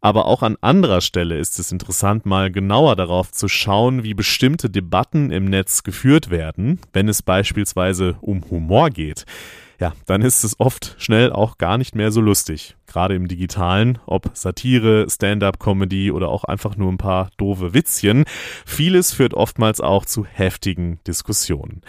Aber 0.00 0.26
auch 0.26 0.42
an 0.42 0.58
anderer 0.60 1.00
Stelle 1.00 1.38
ist 1.38 1.58
es 1.58 1.72
interessant, 1.72 2.26
mal 2.26 2.50
genauer 2.50 2.94
darauf 2.94 3.32
zu 3.32 3.48
schauen, 3.48 4.02
wie 4.02 4.12
bestimmte 4.12 4.68
Debatten 4.68 5.30
im 5.30 5.46
Netz 5.46 5.82
geführt 5.82 6.28
werden, 6.28 6.78
wenn 6.92 7.08
es 7.08 7.22
beispielsweise 7.22 8.16
um 8.20 8.44
Humor 8.50 8.90
geht 8.90 9.24
ja, 9.78 9.92
dann 10.06 10.22
ist 10.22 10.44
es 10.44 10.58
oft 10.58 10.96
schnell 10.98 11.32
auch 11.32 11.58
gar 11.58 11.78
nicht 11.78 11.94
mehr 11.94 12.12
so 12.12 12.20
lustig 12.20 12.76
gerade 12.94 13.16
im 13.16 13.26
digitalen, 13.26 13.98
ob 14.06 14.30
Satire, 14.34 15.06
Stand-up-Comedy 15.10 16.12
oder 16.12 16.28
auch 16.28 16.44
einfach 16.44 16.76
nur 16.76 16.92
ein 16.92 16.96
paar 16.96 17.30
doofe 17.38 17.74
Witzchen. 17.74 18.22
Vieles 18.64 19.12
führt 19.12 19.34
oftmals 19.34 19.80
auch 19.80 20.04
zu 20.04 20.24
heftigen 20.24 21.00
Diskussionen, 21.04 21.80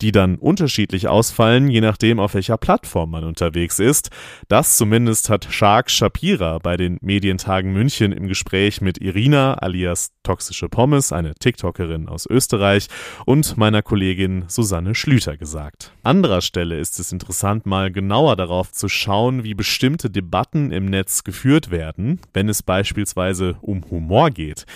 die 0.00 0.10
dann 0.10 0.36
unterschiedlich 0.36 1.06
ausfallen, 1.06 1.68
je 1.68 1.82
nachdem, 1.82 2.18
auf 2.18 2.32
welcher 2.32 2.56
Plattform 2.56 3.10
man 3.10 3.24
unterwegs 3.24 3.78
ist. 3.78 4.08
Das 4.48 4.78
zumindest 4.78 5.28
hat 5.28 5.46
Shark 5.50 5.90
Shapira 5.90 6.58
bei 6.60 6.78
den 6.78 6.96
Medientagen 7.02 7.74
München 7.74 8.12
im 8.12 8.26
Gespräch 8.26 8.80
mit 8.80 8.96
Irina 8.96 9.54
alias 9.54 10.12
Toxische 10.22 10.70
Pommes, 10.70 11.12
eine 11.12 11.34
TikTokerin 11.34 12.08
aus 12.08 12.24
Österreich, 12.24 12.86
und 13.26 13.58
meiner 13.58 13.82
Kollegin 13.82 14.44
Susanne 14.48 14.94
Schlüter 14.94 15.36
gesagt. 15.36 15.92
Anderer 16.02 16.40
Stelle 16.40 16.78
ist 16.78 16.98
es 16.98 17.12
interessant, 17.12 17.66
mal 17.66 17.92
genauer 17.92 18.36
darauf 18.36 18.72
zu 18.72 18.88
schauen, 18.88 19.44
wie 19.44 19.52
bestimmte 19.52 20.08
Debatten 20.08 20.53
Debatten 20.54 20.70
im 20.70 20.86
Netz 20.86 21.24
geführt 21.24 21.70
werden, 21.70 22.20
wenn 22.32 22.48
es 22.48 22.62
beispielsweise 22.62 23.56
um 23.60 23.84
Humor 23.90 24.30
geht, 24.30 24.66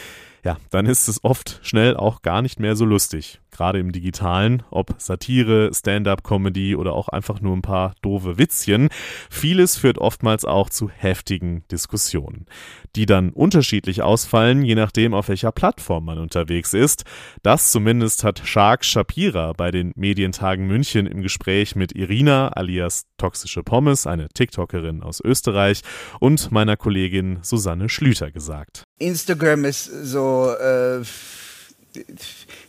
ja, 0.44 0.56
dann 0.70 0.86
ist 0.86 1.08
es 1.08 1.22
oft 1.24 1.60
schnell 1.62 1.96
auch 1.96 2.22
gar 2.22 2.42
nicht 2.42 2.58
mehr 2.60 2.76
so 2.76 2.84
lustig 2.84 3.40
gerade 3.58 3.80
im 3.80 3.90
digitalen, 3.90 4.62
ob 4.70 4.94
Satire, 4.98 5.70
Stand-up-Comedy 5.74 6.76
oder 6.76 6.92
auch 6.92 7.08
einfach 7.08 7.40
nur 7.40 7.56
ein 7.56 7.62
paar 7.62 7.94
doofe 8.02 8.38
Witzchen. 8.38 8.88
Vieles 9.30 9.76
führt 9.76 9.98
oftmals 9.98 10.44
auch 10.44 10.70
zu 10.70 10.88
heftigen 10.88 11.64
Diskussionen, 11.68 12.46
die 12.94 13.04
dann 13.04 13.30
unterschiedlich 13.30 14.00
ausfallen, 14.02 14.62
je 14.62 14.76
nachdem, 14.76 15.12
auf 15.12 15.28
welcher 15.28 15.50
Plattform 15.50 16.04
man 16.04 16.18
unterwegs 16.18 16.72
ist. 16.72 17.02
Das 17.42 17.72
zumindest 17.72 18.22
hat 18.22 18.40
Shark 18.44 18.84
Shapira 18.84 19.54
bei 19.54 19.72
den 19.72 19.90
Medientagen 19.96 20.68
München 20.68 21.06
im 21.06 21.22
Gespräch 21.22 21.74
mit 21.74 21.90
Irina 21.96 22.50
alias 22.50 23.06
Toxische 23.16 23.64
Pommes, 23.64 24.06
eine 24.06 24.28
TikTokerin 24.28 25.02
aus 25.02 25.20
Österreich, 25.20 25.80
und 26.20 26.52
meiner 26.52 26.76
Kollegin 26.76 27.40
Susanne 27.42 27.88
Schlüter 27.88 28.30
gesagt. 28.30 28.84
Instagram 29.00 29.64
ist 29.64 29.86
so 29.86 30.52
äh 30.52 31.02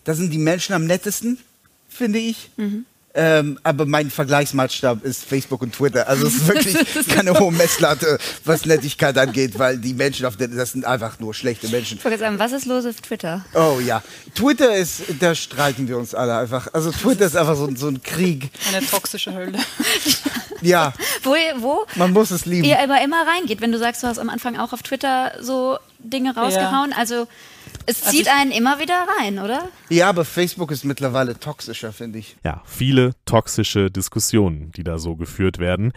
da 0.04 0.14
sind 0.14 0.32
die 0.32 0.38
Menschen 0.38 0.74
am 0.74 0.86
nettesten, 0.86 1.38
finde 1.88 2.20
ich. 2.20 2.50
Mhm. 2.58 2.86
Ähm, 3.16 3.60
aber 3.64 3.88
mein 3.88 4.12
Vergleichsmaßstab 4.12 5.04
ist 5.04 5.26
Facebook 5.26 5.64
und 5.64 5.74
Twitter. 5.74 6.08
Also 6.08 6.28
es 6.28 6.36
ist 6.36 6.48
wirklich 6.48 7.08
keine 7.08 7.38
hohe 7.38 7.52
Messlatte, 7.52 8.20
was 8.46 8.66
Nettigkeit 8.66 9.18
angeht, 9.18 9.58
weil 9.58 9.78
die 9.78 9.94
Menschen 9.94 10.28
auf 10.28 10.38
der, 10.38 10.48
das 10.48 10.74
sind 10.74 10.86
einfach 10.86 11.20
nur 11.20 11.34
schlechte 11.34 11.68
Menschen. 11.70 11.98
Ich 11.98 12.06
wollte 12.06 12.20
sagen, 12.20 12.38
was 12.38 12.52
ist 12.52 12.66
los 12.66 12.86
auf 12.86 13.02
Twitter? 13.02 13.44
Oh 13.56 13.80
ja, 13.80 14.04
Twitter 14.36 14.76
ist, 14.76 15.02
da 15.20 15.34
streiten 15.34 15.88
wir 15.88 15.98
uns 15.98 16.14
alle 16.14 16.38
einfach. 16.38 16.72
Also 16.72 16.92
Twitter 16.92 17.26
ist 17.26 17.36
einfach 17.36 17.56
so, 17.56 17.70
so 17.76 17.88
ein 17.88 18.04
Krieg. 18.04 18.52
Eine 18.72 18.86
toxische 18.86 19.34
Hölle. 19.34 19.58
ja. 20.62 20.94
Wo, 21.24 21.32
wo 21.58 21.86
man 21.96 22.14
muss 22.14 22.30
es 22.30 22.46
lieben. 22.46 22.64
Ihr 22.64 22.80
aber 22.80 23.02
immer 23.04 23.26
reingeht, 23.26 23.60
wenn 23.60 23.72
du 23.72 23.80
sagst, 23.80 24.04
du 24.04 24.08
hast 24.08 24.20
am 24.20 24.30
Anfang 24.30 24.56
auch 24.58 24.72
auf 24.72 24.84
Twitter 24.84 25.34
so 25.42 25.80
Dinge 25.98 26.36
rausgehauen. 26.36 26.92
Ja. 26.92 26.98
Also 26.98 27.27
es 27.90 28.04
also 28.04 28.18
zieht 28.18 28.28
also 28.28 28.40
einen 28.40 28.52
immer 28.52 28.80
wieder 28.80 29.06
rein, 29.20 29.40
oder? 29.40 29.68
Ja, 29.90 30.10
aber 30.10 30.24
Facebook 30.24 30.72
ist 30.72 30.86
mittlerweile 30.86 31.40
toxischer, 31.40 31.92
finde 31.92 32.20
ich. 32.20 32.36
Ja, 32.44 32.62
viele 32.66 33.14
toxische 33.25 33.90
Diskussionen, 33.90 34.72
die 34.72 34.84
da 34.84 35.00
so 35.00 35.16
geführt 35.16 35.58
werden. 35.58 35.92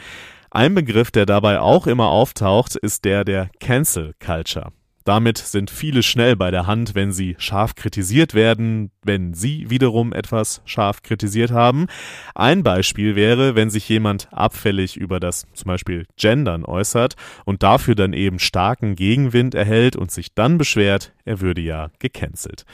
Ein 0.51 0.75
Begriff, 0.75 1.11
der 1.11 1.27
dabei 1.27 1.61
auch 1.61 1.87
immer 1.87 2.09
auftaucht, 2.09 2.77
ist 2.77 3.05
der 3.05 3.25
der 3.25 3.51
Cancel 3.61 4.15
Culture. 4.25 4.73
Damit 5.05 5.39
sind 5.39 5.71
viele 5.71 6.03
schnell 6.03 6.37
bei 6.37 6.51
der 6.51 6.67
Hand, 6.67 6.95
wenn 6.95 7.13
sie 7.13 7.35
scharf 7.39 7.75
kritisiert 7.75 8.35
werden, 8.35 8.91
wenn 9.05 9.35
sie 9.35 9.69
wiederum 9.71 10.13
etwas 10.13 10.63
scharf 10.65 11.03
kritisiert 11.03 11.51
haben. 11.51 11.87
Ein 12.35 12.63
Beispiel 12.63 13.17
wäre, 13.17 13.55
wenn 13.55 13.71
sich 13.71 13.89
jemand 13.89 14.29
abfällig 14.33 14.97
über 14.97 15.21
das 15.21 15.47
zum 15.55 15.69
Beispiel 15.69 16.07
Gendern 16.17 16.65
äußert 16.65 17.17
und 17.45 17.63
dafür 17.63 17.95
dann 17.95 18.13
eben 18.13 18.39
starken 18.39 18.95
Gegenwind 18.95 19.55
erhält 19.55 19.97
und 19.97 20.11
sich 20.11 20.35
dann 20.35 20.59
beschwert, 20.59 21.13
er 21.25 21.41
würde 21.41 21.61
ja 21.61 21.91
gecancelt. 21.99 22.65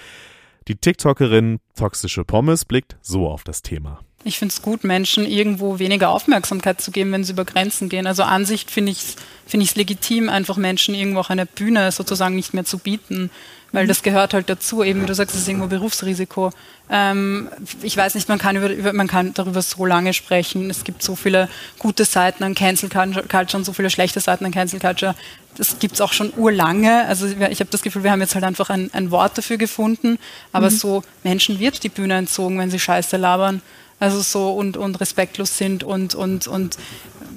Die 0.69 0.77
TikTokerin 0.77 1.61
Toxische 1.77 2.25
Pommes 2.25 2.67
blickt 2.67 2.99
so 3.01 3.27
auf 3.27 3.43
das 3.43 3.63
Thema. 3.63 4.01
Ich 4.25 4.39
finde 4.39 4.53
es 4.53 4.61
gut, 4.61 4.85
Menschen 4.85 5.25
irgendwo 5.25 5.79
weniger 5.79 6.11
Aufmerksamkeit 6.11 6.83
zu 6.83 6.91
geben, 6.91 7.11
wenn 7.13 7.25
sie 7.25 7.33
über 7.33 7.47
Grenzen 7.47 7.89
gehen. 7.89 8.07
Also 8.07 8.23
an 8.23 8.45
sich 8.45 8.67
finde 8.67 8.93
ich 8.93 8.99
es 8.99 9.17
find 9.47 9.75
legitim, 9.77 10.29
einfach 10.29 10.59
Menschen 10.59 10.95
irgendwo 10.95 11.21
auch 11.21 11.31
eine 11.31 11.47
Bühne 11.47 11.91
sozusagen 11.91 12.37
nicht 12.37 12.53
mehr 12.53 12.67
zu 12.67 12.79
bieten, 12.79 13.31
weil 13.73 13.87
das 13.87 14.03
gehört 14.03 14.35
halt 14.35 14.49
dazu. 14.49 14.83
Eben, 14.83 15.03
wie 15.03 15.07
du 15.07 15.15
sagst, 15.15 15.35
es 15.35 15.43
ist 15.43 15.49
irgendwo 15.49 15.67
Berufsrisiko. 15.67 16.51
Ähm, 16.91 17.49
ich 17.83 17.97
weiß 17.97 18.15
nicht, 18.15 18.29
man 18.29 18.39
kann, 18.39 18.57
über, 18.57 18.73
über, 18.73 18.93
man 18.93 19.09
kann 19.09 19.35
darüber 19.35 19.63
so 19.63 19.85
lange 19.85 20.15
sprechen. 20.15 20.71
Es 20.71 20.85
gibt 20.85 21.03
so 21.03 21.17
viele 21.17 21.49
gute 21.79 22.05
Seiten 22.05 22.45
an 22.45 22.55
Cancel 22.55 22.89
Culture 22.89 23.57
und 23.57 23.65
so 23.65 23.73
viele 23.73 23.91
schlechte 23.91 24.21
Seiten 24.21 24.45
an 24.45 24.53
Cancel 24.53 24.81
Culture. 24.81 25.15
Das 25.57 25.79
gibt 25.79 25.95
es 25.95 26.01
auch 26.01 26.13
schon 26.13 26.33
urlange. 26.37 27.07
Also 27.07 27.27
ich 27.27 27.61
habe 27.61 27.71
das 27.71 27.83
Gefühl, 27.83 28.05
wir 28.05 28.13
haben 28.13 28.21
jetzt 28.21 28.35
halt 28.35 28.45
einfach 28.45 28.71
ein, 28.71 28.91
ein 28.93 29.11
Wort 29.11 29.37
dafür 29.37 29.59
gefunden. 29.59 30.19
Aber 30.53 30.71
mhm. 30.71 30.75
so 30.75 31.03
Menschen 31.25 31.59
wird 31.59 31.83
die 31.83 31.89
Bühne 31.89 32.17
entzogen, 32.17 32.59
wenn 32.59 32.71
sie 32.71 32.79
Scheiße 32.79 33.17
labern 33.17 33.61
also 34.01 34.21
so 34.21 34.53
und, 34.53 34.77
und 34.77 35.01
respektlos 35.01 35.59
sind 35.59 35.85
und, 35.85 36.15
und, 36.15 36.47
und 36.47 36.77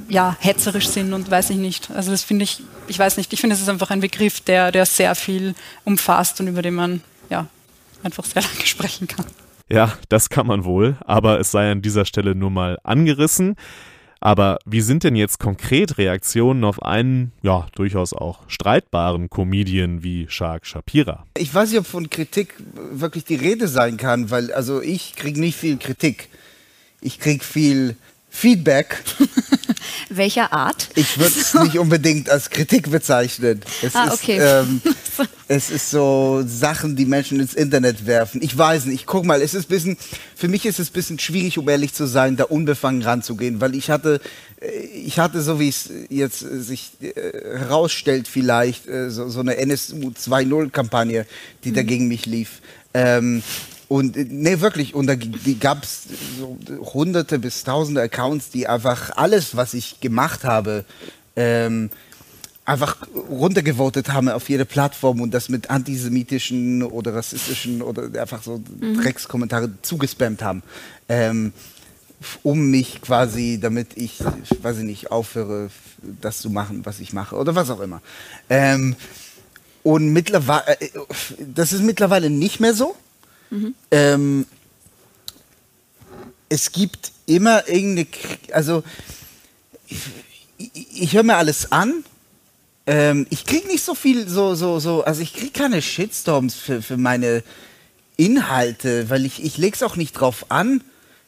ja, 0.09 0.35
hetzerisch 0.39 0.87
sind 0.87 1.13
und 1.13 1.31
weiß 1.31 1.49
ich 1.51 1.57
nicht. 1.57 1.89
Also 1.91 2.11
das 2.11 2.23
finde 2.23 2.43
ich, 2.43 2.61
ich 2.87 2.99
weiß 2.99 3.17
nicht, 3.17 3.31
ich 3.33 3.41
finde, 3.41 3.55
es 3.55 3.61
ist 3.61 3.69
einfach 3.69 3.89
ein 3.91 4.01
Begriff, 4.01 4.41
der, 4.41 4.71
der 4.71 4.85
sehr 4.85 5.15
viel 5.15 5.55
umfasst 5.85 6.39
und 6.39 6.47
über 6.47 6.61
den 6.61 6.75
man 6.75 7.01
ja 7.29 7.47
einfach 8.03 8.25
sehr 8.25 8.41
lange 8.41 8.65
sprechen 8.65 9.07
kann. 9.07 9.25
Ja, 9.69 9.93
das 10.09 10.29
kann 10.29 10.47
man 10.47 10.65
wohl, 10.65 10.97
aber 11.05 11.39
es 11.39 11.51
sei 11.51 11.71
an 11.71 11.81
dieser 11.81 12.05
Stelle 12.05 12.35
nur 12.35 12.51
mal 12.51 12.77
angerissen. 12.83 13.55
Aber 14.23 14.59
wie 14.65 14.81
sind 14.81 15.03
denn 15.03 15.15
jetzt 15.15 15.39
konkret 15.39 15.97
Reaktionen 15.97 16.63
auf 16.63 16.83
einen, 16.83 17.31
ja, 17.41 17.65
durchaus 17.73 18.13
auch 18.13 18.41
streitbaren 18.47 19.31
Comedian 19.31 20.03
wie 20.03 20.27
Shark 20.29 20.67
Shapira? 20.67 21.25
Ich 21.35 21.51
weiß 21.51 21.71
nicht, 21.71 21.79
ob 21.79 21.87
von 21.87 22.07
Kritik 22.09 22.53
wirklich 22.91 23.25
die 23.25 23.35
Rede 23.35 23.67
sein 23.67 23.97
kann, 23.97 24.29
weil 24.29 24.53
also 24.53 24.79
ich 24.79 25.15
kriege 25.15 25.39
nicht 25.39 25.57
viel 25.57 25.77
Kritik 25.77 26.29
ich 27.01 27.19
kriege 27.19 27.43
viel 27.43 27.95
Feedback. 28.29 29.03
Welcher 30.09 30.53
Art? 30.53 30.89
Ich 30.95 31.17
würde 31.17 31.33
es 31.37 31.53
nicht 31.63 31.77
unbedingt 31.77 32.29
als 32.29 32.49
Kritik 32.49 32.89
bezeichnen. 32.89 33.61
Es, 33.81 33.93
ah, 33.93 34.13
okay. 34.13 34.37
ist, 34.37 34.43
ähm, 34.43 34.81
es 35.49 35.69
ist 35.69 35.89
so 35.91 36.41
Sachen, 36.47 36.95
die 36.95 37.05
Menschen 37.05 37.39
ins 37.41 37.53
Internet 37.53 38.05
werfen. 38.05 38.41
Ich 38.41 38.57
weiß 38.57 38.85
nicht, 38.85 39.01
ich 39.01 39.05
guck 39.05 39.25
mal, 39.25 39.41
es 39.41 39.53
ist 39.53 39.67
bisschen, 39.67 39.97
für 40.35 40.47
mich 40.47 40.65
ist 40.65 40.79
es 40.79 40.89
ein 40.89 40.93
bisschen 40.93 41.19
schwierig, 41.19 41.57
um 41.57 41.67
ehrlich 41.67 41.93
zu 41.93 42.05
sein, 42.05 42.37
da 42.37 42.45
unbefangen 42.45 43.01
ranzugehen, 43.01 43.59
weil 43.59 43.75
ich 43.75 43.89
hatte, 43.89 44.21
äh, 44.61 44.69
ich 44.69 45.19
hatte, 45.19 45.41
so 45.41 45.59
wie 45.59 45.69
es 45.69 45.89
jetzt 46.09 46.39
sich 46.39 46.91
äh, 47.01 47.11
herausstellt, 47.57 48.29
vielleicht 48.29 48.87
äh, 48.87 49.09
so, 49.09 49.27
so, 49.29 49.41
eine 49.41 49.57
NSU 49.57 49.95
2.0-Kampagne, 49.95 51.25
die 51.65 51.71
mhm. 51.71 51.75
dagegen 51.75 52.07
mich 52.07 52.25
lief. 52.25 52.61
Ähm, 52.93 53.43
und 53.91 54.15
äh, 54.15 54.25
nee, 54.29 54.61
wirklich. 54.61 54.95
Und 54.95 55.07
da 55.07 55.15
gab 55.59 55.83
es 55.83 56.03
so 56.39 56.57
hunderte 56.93 57.39
bis 57.39 57.65
tausende 57.65 58.01
Accounts, 58.01 58.49
die 58.49 58.65
einfach 58.65 59.11
alles, 59.17 59.57
was 59.57 59.73
ich 59.73 59.99
gemacht 59.99 60.45
habe, 60.45 60.85
ähm, 61.35 61.89
einfach 62.63 62.95
runtergevotet 63.29 64.13
haben 64.13 64.29
auf 64.29 64.47
jede 64.47 64.63
Plattform 64.63 65.19
und 65.19 65.33
das 65.33 65.49
mit 65.49 65.69
antisemitischen 65.69 66.83
oder 66.83 67.15
rassistischen 67.15 67.81
oder 67.81 68.21
einfach 68.21 68.41
so 68.43 68.63
mhm. 68.79 69.01
Dreckskommentare 69.01 69.71
zugespammt 69.81 70.41
haben. 70.41 70.63
Ähm, 71.09 71.51
um 72.43 72.71
mich 72.71 73.01
quasi, 73.01 73.59
damit 73.61 73.97
ich, 73.97 74.23
weiß 74.61 74.77
ich 74.77 74.85
nicht, 74.85 75.11
aufhöre, 75.11 75.69
das 76.21 76.39
zu 76.39 76.49
machen, 76.49 76.85
was 76.85 77.01
ich 77.01 77.11
mache 77.11 77.35
oder 77.35 77.55
was 77.55 77.69
auch 77.69 77.81
immer. 77.81 78.01
Ähm, 78.49 78.95
und 79.83 80.13
mittlerweile, 80.13 80.79
äh, 80.79 80.89
das 81.53 81.73
ist 81.73 81.83
mittlerweile 81.83 82.29
nicht 82.29 82.61
mehr 82.61 82.73
so. 82.73 82.95
Mhm. 83.51 83.75
Ähm, 83.91 84.45
es 86.49 86.71
gibt 86.71 87.11
immer 87.27 87.67
irgendeine, 87.67 88.07
also 88.51 88.83
ich, 89.87 90.01
ich 91.01 91.13
höre 91.13 91.23
mir 91.23 91.37
alles 91.37 91.71
an. 91.71 92.03
Ähm, 92.87 93.27
ich 93.29 93.45
kriege 93.45 93.67
nicht 93.67 93.83
so 93.83 93.93
viel, 93.93 94.27
so, 94.27 94.55
so, 94.55 94.79
so, 94.79 95.03
also 95.03 95.21
ich 95.21 95.33
kriege 95.33 95.51
keine 95.51 95.81
Shitstorms 95.81 96.55
für, 96.55 96.81
für 96.81 96.97
meine 96.97 97.43
Inhalte, 98.17 99.09
weil 99.09 99.25
ich, 99.25 99.43
ich 99.43 99.57
lege 99.57 99.75
es 99.75 99.83
auch 99.83 99.95
nicht 99.95 100.13
drauf 100.13 100.45
an, 100.49 100.83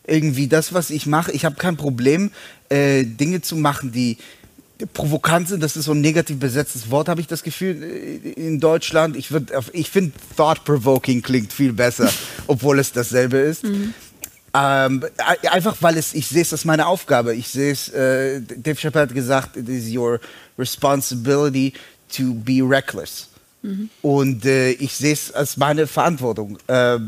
irgendwie 0.06 0.48
das, 0.48 0.74
was 0.74 0.90
ich 0.90 1.06
mache. 1.06 1.32
Ich 1.32 1.46
habe 1.46 1.56
kein 1.56 1.78
Problem, 1.78 2.32
äh, 2.70 3.04
Dinge 3.04 3.42
zu 3.42 3.56
machen, 3.56 3.92
die 3.92 4.18
provokant 4.94 5.48
sind. 5.48 5.62
Das 5.62 5.76
ist 5.76 5.86
so 5.86 5.94
ein 5.94 6.02
negativ 6.02 6.40
besetztes 6.40 6.90
Wort, 6.92 7.10
habe 7.10 7.22
ich 7.22 7.28
das 7.28 7.44
Gefühl, 7.44 7.84
äh, 7.84 8.30
in 8.32 8.60
Deutschland. 8.60 9.16
Ich, 9.16 9.30
ich 9.72 9.90
finde, 9.90 10.14
thought-provoking 10.36 11.22
klingt 11.22 11.54
viel 11.54 11.74
besser, 11.74 12.12
obwohl 12.48 12.80
es 12.80 12.92
dasselbe 12.92 13.38
ist. 13.38 13.64
Mhm. 13.64 13.94
Ähm, 14.56 15.04
einfach 15.50 15.78
weil 15.82 15.98
es, 15.98 16.14
ich 16.14 16.28
sehe 16.28 16.44
es 16.44 16.52
als 16.52 16.64
meine 16.64 16.86
Aufgabe. 16.86 17.36
Ich 17.36 17.48
sehe 17.48 17.72
es, 17.72 17.90
äh, 17.90 18.40
Dave 18.42 18.80
Chappelle 18.80 19.08
hat 19.08 19.14
gesagt, 19.14 19.58
it 19.58 19.68
is 19.68 19.96
your 19.96 20.20
responsibility 20.60 21.74
to 22.16 22.34
be 22.36 22.62
reckless. 22.62 23.30
Mhm. 23.64 23.90
Und 24.02 24.46
äh, 24.46 24.72
ich 24.72 24.94
sehe 24.94 25.14
es 25.14 25.32
als 25.32 25.58
meine 25.58 25.88
Verantwortung. 25.88 26.60
Äh, 26.68 27.00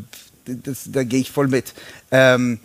das, 0.45 0.89
da 0.91 1.03
gehe 1.03 1.19
ich 1.19 1.31
voll 1.31 1.47
mit. 1.47 1.73
Ähm, 2.11 2.59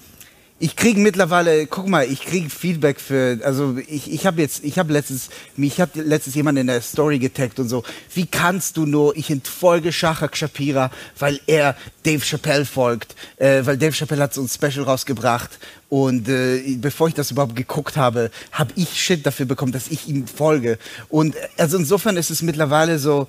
ich 0.62 0.76
kriege 0.76 1.00
mittlerweile, 1.00 1.66
guck 1.66 1.88
mal, 1.88 2.04
ich 2.04 2.20
kriege 2.20 2.50
Feedback 2.50 3.00
für, 3.00 3.40
also 3.44 3.78
ich, 3.88 4.12
ich 4.12 4.26
habe 4.26 4.42
jetzt, 4.42 4.62
ich 4.62 4.78
habe 4.78 4.92
letztens, 4.92 5.30
mich 5.56 5.80
hat 5.80 5.96
letztens 5.96 6.36
jemand 6.36 6.58
in 6.58 6.66
der 6.66 6.82
Story 6.82 7.18
getaggt 7.18 7.58
und 7.58 7.70
so, 7.70 7.82
wie 8.14 8.26
kannst 8.26 8.76
du 8.76 8.84
nur, 8.84 9.16
ich 9.16 9.30
entfolge 9.30 9.90
Shachak 9.90 10.36
Shapira, 10.36 10.90
weil 11.18 11.40
er 11.46 11.76
Dave 12.02 12.22
Chappelle 12.22 12.66
folgt, 12.66 13.16
äh, 13.38 13.64
weil 13.64 13.78
Dave 13.78 13.92
Chappelle 13.92 14.22
hat 14.22 14.34
so 14.34 14.42
ein 14.42 14.48
Special 14.48 14.84
rausgebracht 14.84 15.58
und 15.88 16.28
äh, 16.28 16.76
bevor 16.76 17.08
ich 17.08 17.14
das 17.14 17.30
überhaupt 17.30 17.56
geguckt 17.56 17.96
habe, 17.96 18.30
habe 18.52 18.72
ich 18.76 19.02
Shit 19.02 19.24
dafür 19.24 19.46
bekommen, 19.46 19.72
dass 19.72 19.88
ich 19.88 20.08
ihm 20.08 20.26
folge. 20.26 20.78
Und 21.08 21.36
also 21.56 21.78
insofern 21.78 22.18
ist 22.18 22.30
es 22.30 22.42
mittlerweile 22.42 22.98
so, 22.98 23.26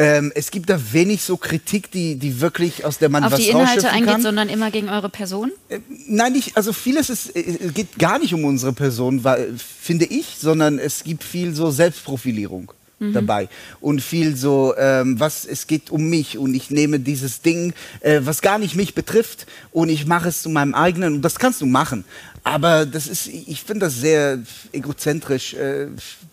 ähm, 0.00 0.32
es 0.34 0.50
gibt 0.50 0.70
da 0.70 0.80
wenig 0.92 1.22
so 1.22 1.36
Kritik, 1.36 1.90
die, 1.90 2.16
die 2.16 2.40
wirklich 2.40 2.86
aus 2.86 2.96
der 2.96 3.10
man 3.10 3.22
Auf 3.22 3.32
was 3.32 3.40
die 3.40 3.50
Inhalte 3.50 3.90
eingeht, 3.90 4.08
kann. 4.08 4.22
sondern 4.22 4.48
immer 4.48 4.70
gegen 4.70 4.88
eure 4.88 5.10
Person? 5.10 5.52
Äh, 5.68 5.80
nein, 6.08 6.32
nicht, 6.32 6.56
also 6.56 6.72
vieles 6.72 7.10
ist, 7.10 7.36
äh, 7.36 7.68
geht 7.74 7.98
gar 7.98 8.18
nicht 8.18 8.32
um 8.32 8.44
unsere 8.44 8.72
Person, 8.72 9.24
weil, 9.24 9.52
finde 9.58 10.06
ich, 10.06 10.38
sondern 10.40 10.78
es 10.78 11.04
gibt 11.04 11.22
viel 11.22 11.54
so 11.54 11.70
Selbstprofilierung. 11.70 12.72
Mhm. 13.02 13.14
dabei 13.14 13.48
und 13.80 14.02
viel 14.02 14.36
so, 14.36 14.74
ähm, 14.76 15.18
was 15.18 15.46
es 15.46 15.66
geht 15.66 15.90
um 15.90 16.10
mich 16.10 16.36
und 16.36 16.54
ich 16.54 16.70
nehme 16.70 17.00
dieses 17.00 17.40
Ding, 17.40 17.72
äh, 18.00 18.20
was 18.24 18.42
gar 18.42 18.58
nicht 18.58 18.76
mich 18.76 18.94
betrifft 18.94 19.46
und 19.72 19.88
ich 19.88 20.06
mache 20.06 20.28
es 20.28 20.42
zu 20.42 20.50
meinem 20.50 20.74
eigenen 20.74 21.14
und 21.14 21.22
das 21.22 21.38
kannst 21.38 21.62
du 21.62 21.66
machen. 21.66 22.04
Aber 22.44 22.84
das 22.84 23.06
ist, 23.06 23.26
ich 23.26 23.62
finde 23.62 23.86
das 23.86 23.96
sehr 23.96 24.40
egozentrisch, 24.72 25.54
äh, 25.54 25.86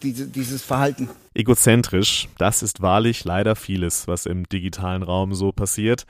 diese, 0.03 0.25
dieses 0.25 0.61
Verhalten. 0.61 1.07
Egozentrisch, 1.37 2.29
das 2.39 2.63
ist 2.63 2.81
wahrlich 2.81 3.23
leider 3.23 3.55
vieles, 3.55 4.07
was 4.07 4.25
im 4.25 4.49
digitalen 4.49 5.03
Raum 5.03 5.35
so 5.35 5.51
passiert. 5.51 6.07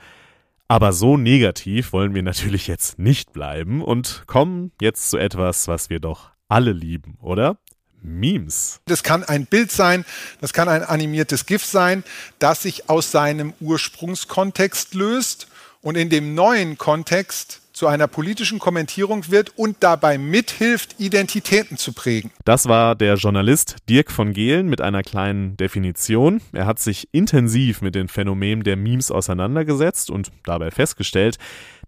Aber 0.68 0.94
so 0.94 1.18
negativ 1.18 1.92
wollen 1.92 2.14
wir 2.14 2.22
natürlich 2.22 2.66
jetzt 2.66 2.98
nicht 2.98 3.34
bleiben 3.34 3.82
und 3.82 4.22
kommen 4.26 4.72
jetzt 4.80 5.10
zu 5.10 5.18
etwas, 5.18 5.68
was 5.68 5.90
wir 5.90 6.00
doch 6.00 6.30
alle 6.48 6.72
lieben, 6.72 7.18
oder? 7.20 7.58
Memes. 8.00 8.80
Das 8.86 9.02
kann 9.02 9.22
ein 9.22 9.44
Bild 9.44 9.70
sein, 9.70 10.06
das 10.40 10.54
kann 10.54 10.70
ein 10.70 10.82
animiertes 10.82 11.44
GIF 11.44 11.62
sein, 11.62 12.04
das 12.38 12.62
sich 12.62 12.88
aus 12.88 13.10
seinem 13.10 13.52
Ursprungskontext 13.60 14.94
löst 14.94 15.48
und 15.82 15.98
in 15.98 16.08
dem 16.08 16.34
neuen 16.34 16.78
Kontext 16.78 17.60
zu 17.78 17.86
einer 17.86 18.08
politischen 18.08 18.58
Kommentierung 18.58 19.30
wird 19.30 19.56
und 19.56 19.76
dabei 19.80 20.18
mithilft, 20.18 20.96
Identitäten 20.98 21.76
zu 21.76 21.92
prägen. 21.92 22.32
Das 22.44 22.66
war 22.66 22.96
der 22.96 23.14
Journalist 23.14 23.76
Dirk 23.88 24.10
von 24.10 24.32
Gehlen 24.32 24.68
mit 24.68 24.80
einer 24.80 25.04
kleinen 25.04 25.56
Definition. 25.56 26.40
Er 26.52 26.66
hat 26.66 26.80
sich 26.80 27.08
intensiv 27.12 27.80
mit 27.80 27.94
den 27.94 28.08
Phänomenen 28.08 28.64
der 28.64 28.76
Memes 28.76 29.12
auseinandergesetzt 29.12 30.10
und 30.10 30.32
dabei 30.44 30.72
festgestellt, 30.72 31.38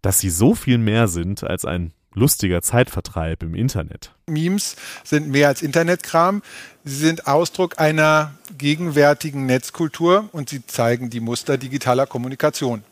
dass 0.00 0.20
sie 0.20 0.31
so 0.31 0.55
viel 0.55 0.79
mehr 0.79 1.09
sind 1.09 1.42
als 1.42 1.64
ein 1.64 1.92
lustiger 2.14 2.62
Zeitvertreib 2.62 3.42
im 3.42 3.57
Internet. 3.57 4.12
Memes 4.26 4.76
sind 5.03 5.29
mehr 5.29 5.48
als 5.48 5.61
Internetkram. 5.61 6.42
Sie 6.85 6.94
sind 6.94 7.26
Ausdruck 7.26 7.81
einer 7.81 8.33
gegenwärtigen 8.57 9.46
Netzkultur 9.46 10.29
und 10.31 10.50
sie 10.50 10.64
zeigen 10.64 11.11
die 11.11 11.20
Muster 11.20 11.59
digitaler 11.59 12.07
Kommunikation. 12.07 12.85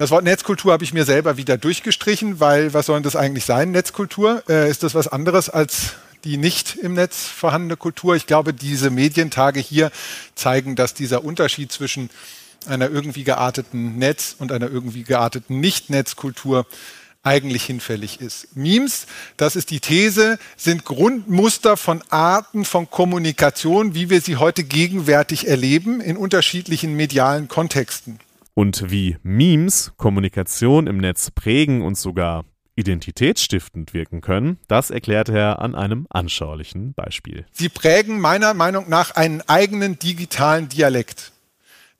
Das 0.00 0.10
Wort 0.10 0.24
Netzkultur 0.24 0.72
habe 0.72 0.82
ich 0.82 0.94
mir 0.94 1.04
selber 1.04 1.36
wieder 1.36 1.58
durchgestrichen, 1.58 2.40
weil 2.40 2.72
was 2.72 2.86
soll 2.86 3.02
das 3.02 3.16
eigentlich 3.16 3.44
sein, 3.44 3.70
Netzkultur? 3.70 4.42
Äh, 4.48 4.70
ist 4.70 4.82
das 4.82 4.94
was 4.94 5.08
anderes 5.08 5.50
als 5.50 5.92
die 6.24 6.38
nicht 6.38 6.76
im 6.76 6.94
Netz 6.94 7.26
vorhandene 7.26 7.76
Kultur? 7.76 8.16
Ich 8.16 8.26
glaube, 8.26 8.54
diese 8.54 8.88
Medientage 8.88 9.60
hier 9.60 9.90
zeigen, 10.34 10.74
dass 10.74 10.94
dieser 10.94 11.22
Unterschied 11.22 11.70
zwischen 11.70 12.08
einer 12.66 12.88
irgendwie 12.88 13.24
gearteten 13.24 13.98
Netz- 13.98 14.36
und 14.38 14.52
einer 14.52 14.70
irgendwie 14.70 15.02
gearteten 15.02 15.60
Nicht-Netzkultur 15.60 16.64
eigentlich 17.22 17.64
hinfällig 17.64 18.22
ist. 18.22 18.56
Memes, 18.56 19.06
das 19.36 19.54
ist 19.54 19.68
die 19.68 19.80
These, 19.80 20.38
sind 20.56 20.86
Grundmuster 20.86 21.76
von 21.76 22.02
Arten 22.08 22.64
von 22.64 22.88
Kommunikation, 22.90 23.94
wie 23.94 24.08
wir 24.08 24.22
sie 24.22 24.36
heute 24.36 24.64
gegenwärtig 24.64 25.46
erleben, 25.46 26.00
in 26.00 26.16
unterschiedlichen 26.16 26.94
medialen 26.94 27.48
Kontexten. 27.48 28.18
Und 28.54 28.90
wie 28.90 29.16
Memes 29.22 29.92
Kommunikation 29.96 30.86
im 30.86 30.98
Netz 30.98 31.30
prägen 31.30 31.82
und 31.82 31.96
sogar 31.96 32.44
identitätsstiftend 32.76 33.94
wirken 33.94 34.20
können, 34.20 34.58
das 34.68 34.90
erklärt 34.90 35.28
er 35.28 35.60
an 35.60 35.74
einem 35.74 36.06
anschaulichen 36.10 36.94
Beispiel. 36.94 37.46
Sie 37.52 37.68
prägen 37.68 38.20
meiner 38.20 38.54
Meinung 38.54 38.88
nach 38.88 39.12
einen 39.12 39.42
eigenen 39.48 39.98
digitalen 39.98 40.68
Dialekt. 40.68 41.32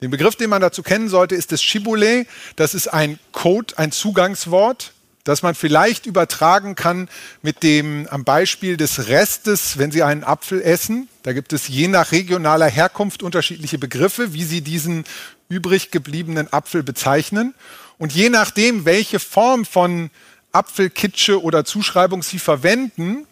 Den 0.01 0.11
Begriff, 0.11 0.37
den 0.37 0.49
man 0.49 0.63
dazu 0.63 0.83
kennen 0.83 1.09
sollte, 1.09 1.35
ist 1.35 1.53
das 1.53 1.63
Shibboleth. 1.63 2.27
Das 2.57 2.75
ist 2.75 2.89
ein 2.89 3.19
Code, 3.33 3.77
ein 3.77 3.93
Zugangswort, 3.93 4.95
das 5.25 5.43
man 5.43 5.55
vielleicht 5.55 6.07
übertragen 6.07 6.75
kann 6.75 7.11
mit 7.43 7.63
dem 7.63 8.09
am 8.11 8.25
Beispiel 8.25 8.79
des 8.79 9.09
Restes, 9.09 9.77
wenn 9.77 9.91
Sie 9.91 10.03
einen 10.03 10.25
Apfel 10.25 10.63
essen. 10.63 11.09
Da 11.23 11.35
gibt 11.35 11.53
es 11.53 11.69
je 11.69 11.89
nach 11.89 12.13
regionaler 12.13 12.67
Herkunft 12.67 13.23
unterschiedliche 13.23 13.77
Begriffe, 13.77 14.33
wie 14.33 14.45
Sie 14.45 14.63
diesen 14.63 15.05
übrig 15.51 15.91
gebliebenen 15.91 16.51
Apfel 16.51 16.83
bezeichnen. 16.83 17.55
Und 17.99 18.15
je 18.15 18.31
nachdem, 18.31 18.87
welche 18.87 19.19
Form 19.19 19.67
von 19.67 20.11
Apfelkitsche 20.53 21.43
oder 21.43 21.67
Zuschreibung 21.67 22.23
Sie 22.23 22.39
verwenden, 22.39 23.27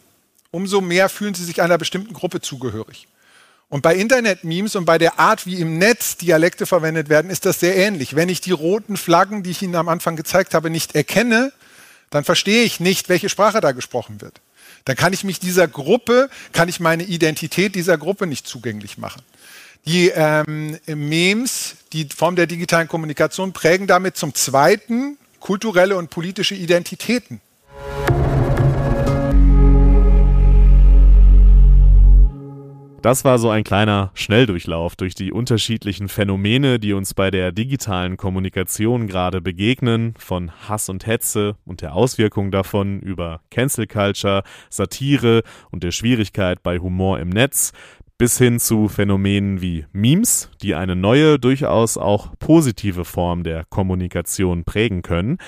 umso 0.50 0.83
mehr 0.83 1.09
fühlen 1.09 1.35
Sie 1.35 1.44
sich 1.44 1.62
einer 1.62 1.78
bestimmten 1.78 2.12
Gruppe 2.12 2.42
zugehörig. 2.42 3.09
Und 3.70 3.83
bei 3.83 3.94
Internet-Memes 3.94 4.76
und 4.76 4.85
bei 4.85 4.98
der 4.98 5.18
Art, 5.18 5.46
wie 5.46 5.61
im 5.61 5.78
Netz 5.78 6.16
Dialekte 6.16 6.66
verwendet 6.66 7.09
werden, 7.09 7.31
ist 7.31 7.44
das 7.44 7.61
sehr 7.61 7.76
ähnlich. 7.76 8.16
Wenn 8.16 8.31
ich 8.31 8.40
die 8.40 8.52
roten 8.52 8.96
Flaggen, 8.96 9.42
die 9.42 9.50
ich 9.50 9.62
Ihnen 9.62 9.74
am 9.74 9.88
Anfang 9.88 10.16
gezeigt 10.16 10.54
habe, 10.54 10.70
nicht 10.70 10.94
erkenne, 10.94 11.52
dann 12.11 12.24
verstehe 12.24 12.64
ich 12.64 12.81
nicht, 12.81 13.11
welche 13.11 13.28
Sprache 13.28 13.61
da 13.61 13.72
gesprochen 13.72 14.22
wird. 14.22 14.40
Dann 14.87 14.96
kann 14.96 15.12
ich 15.12 15.22
mich 15.22 15.38
dieser 15.38 15.68
Gruppe, 15.68 16.31
kann 16.52 16.70
ich 16.70 16.81
meine 16.81 17.02
Identität 17.02 17.74
dieser 17.74 17.98
Gruppe 17.98 18.26
nicht 18.26 18.46
zugänglich 18.46 18.96
machen. 18.96 19.20
Die 19.88 20.12
ähm, 20.14 20.77
Memes, 20.87 21.79
die 21.94 22.09
Form 22.14 22.37
der 22.37 22.46
digitalen 22.46 22.88
Kommunikation, 22.88 23.55
prägen 23.55 23.87
damit 23.87 24.18
zum 24.18 24.35
Zweiten 24.35 25.16
kulturelle 25.40 25.96
und 25.96 26.11
politische 26.11 26.55
Identitäten. 26.55 27.40
Das 33.01 33.24
war 33.24 33.38
so 33.38 33.48
ein 33.48 33.62
kleiner 33.62 34.11
Schnelldurchlauf 34.14 34.96
durch 34.96 35.14
die 35.14 35.33
unterschiedlichen 35.33 36.09
Phänomene, 36.09 36.81
die 36.81 36.92
uns 36.92 37.14
bei 37.14 37.31
der 37.31 37.53
digitalen 37.53 38.16
Kommunikation 38.16 39.07
gerade 39.07 39.40
begegnen, 39.40 40.14
von 40.18 40.51
Hass 40.68 40.88
und 40.88 41.07
Hetze 41.07 41.55
und 41.64 41.81
der 41.81 41.94
Auswirkung 41.94 42.51
davon 42.51 43.01
über 43.01 43.40
Cancel 43.51 43.87
Culture, 43.87 44.42
Satire 44.68 45.42
und 45.70 45.85
der 45.85 45.92
Schwierigkeit 45.92 46.62
bei 46.62 46.81
Humor 46.81 47.20
im 47.20 47.29
Netz 47.29 47.72
bis 48.18 48.37
hin 48.37 48.59
zu 48.59 48.88
Phänomenen 48.88 49.62
wie 49.62 49.87
Memes, 49.92 50.50
die 50.61 50.74
eine 50.74 50.96
neue, 50.96 51.38
durchaus 51.38 51.96
auch 51.96 52.35
positive 52.40 53.04
Form 53.04 53.44
der 53.44 53.64
Kommunikation 53.64 54.64
prägen 54.64 55.02
können. 55.02 55.38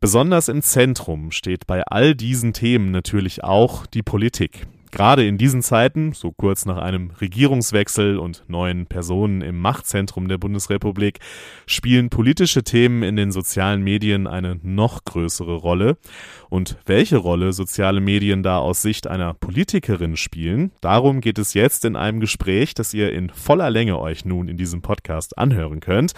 Besonders 0.00 0.48
im 0.48 0.62
Zentrum 0.62 1.32
steht 1.32 1.66
bei 1.66 1.82
all 1.82 2.14
diesen 2.14 2.52
Themen 2.52 2.92
natürlich 2.92 3.42
auch 3.42 3.86
die 3.86 4.02
Politik. 4.02 4.66
Gerade 4.92 5.26
in 5.26 5.38
diesen 5.38 5.62
Zeiten, 5.62 6.12
so 6.12 6.32
kurz 6.32 6.66
nach 6.66 6.76
einem 6.76 7.12
Regierungswechsel 7.18 8.18
und 8.18 8.44
neuen 8.48 8.84
Personen 8.84 9.40
im 9.40 9.58
Machtzentrum 9.58 10.28
der 10.28 10.36
Bundesrepublik, 10.36 11.18
spielen 11.66 12.10
politische 12.10 12.62
Themen 12.62 13.02
in 13.02 13.16
den 13.16 13.32
sozialen 13.32 13.82
Medien 13.82 14.26
eine 14.26 14.60
noch 14.62 15.04
größere 15.04 15.54
Rolle. 15.54 15.96
Und 16.50 16.76
welche 16.84 17.16
Rolle 17.16 17.54
soziale 17.54 18.02
Medien 18.02 18.42
da 18.42 18.58
aus 18.58 18.82
Sicht 18.82 19.06
einer 19.06 19.32
Politikerin 19.32 20.18
spielen, 20.18 20.72
darum 20.82 21.22
geht 21.22 21.38
es 21.38 21.54
jetzt 21.54 21.86
in 21.86 21.96
einem 21.96 22.20
Gespräch, 22.20 22.74
das 22.74 22.92
ihr 22.92 23.14
in 23.14 23.30
voller 23.30 23.70
Länge 23.70 23.98
euch 23.98 24.26
nun 24.26 24.46
in 24.46 24.58
diesem 24.58 24.82
Podcast 24.82 25.38
anhören 25.38 25.80
könnt. 25.80 26.12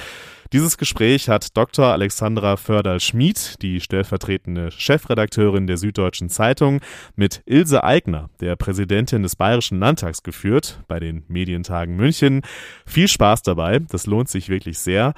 Dieses 0.55 0.79
Gespräch 0.79 1.29
hat 1.29 1.57
Dr. 1.57 1.87
Alexandra 1.87 2.57
Förderl-Schmid, 2.57 3.61
die 3.61 3.81
stellvertretende 3.81 4.71
Chefredakteurin 4.71 5.67
der 5.67 5.79
Süddeutschen 5.79 6.29
Zeitung, 6.29 6.81
mit 7.17 7.43
Ilse 7.45 7.83
Aigner, 7.83 8.31
der 8.39 8.55
Präsidentin 8.55 9.25
des 9.25 9.35
Bayerischen 9.35 9.81
Landtags, 9.81 10.23
geführt 10.23 10.79
bei 10.87 11.01
den 11.01 11.25
Medientagen 11.27 11.97
München. 11.97 12.43
Viel 12.87 13.09
Spaß 13.09 13.43
dabei, 13.43 13.81
das 13.81 14.07
lohnt 14.07 14.29
sich 14.29 14.49
wirklich 14.49 14.79
sehr. 14.79 15.15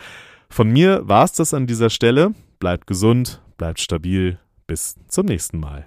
Von 0.49 0.70
mir 0.70 1.07
war 1.07 1.25
es 1.25 1.35
das 1.35 1.53
an 1.53 1.66
dieser 1.66 1.90
Stelle. 1.90 2.33
Bleibt 2.59 2.87
gesund, 2.87 3.42
bleibt 3.59 3.81
stabil. 3.81 4.38
Bis 4.66 4.96
zum 5.07 5.27
nächsten 5.27 5.61
Mal. 5.61 5.87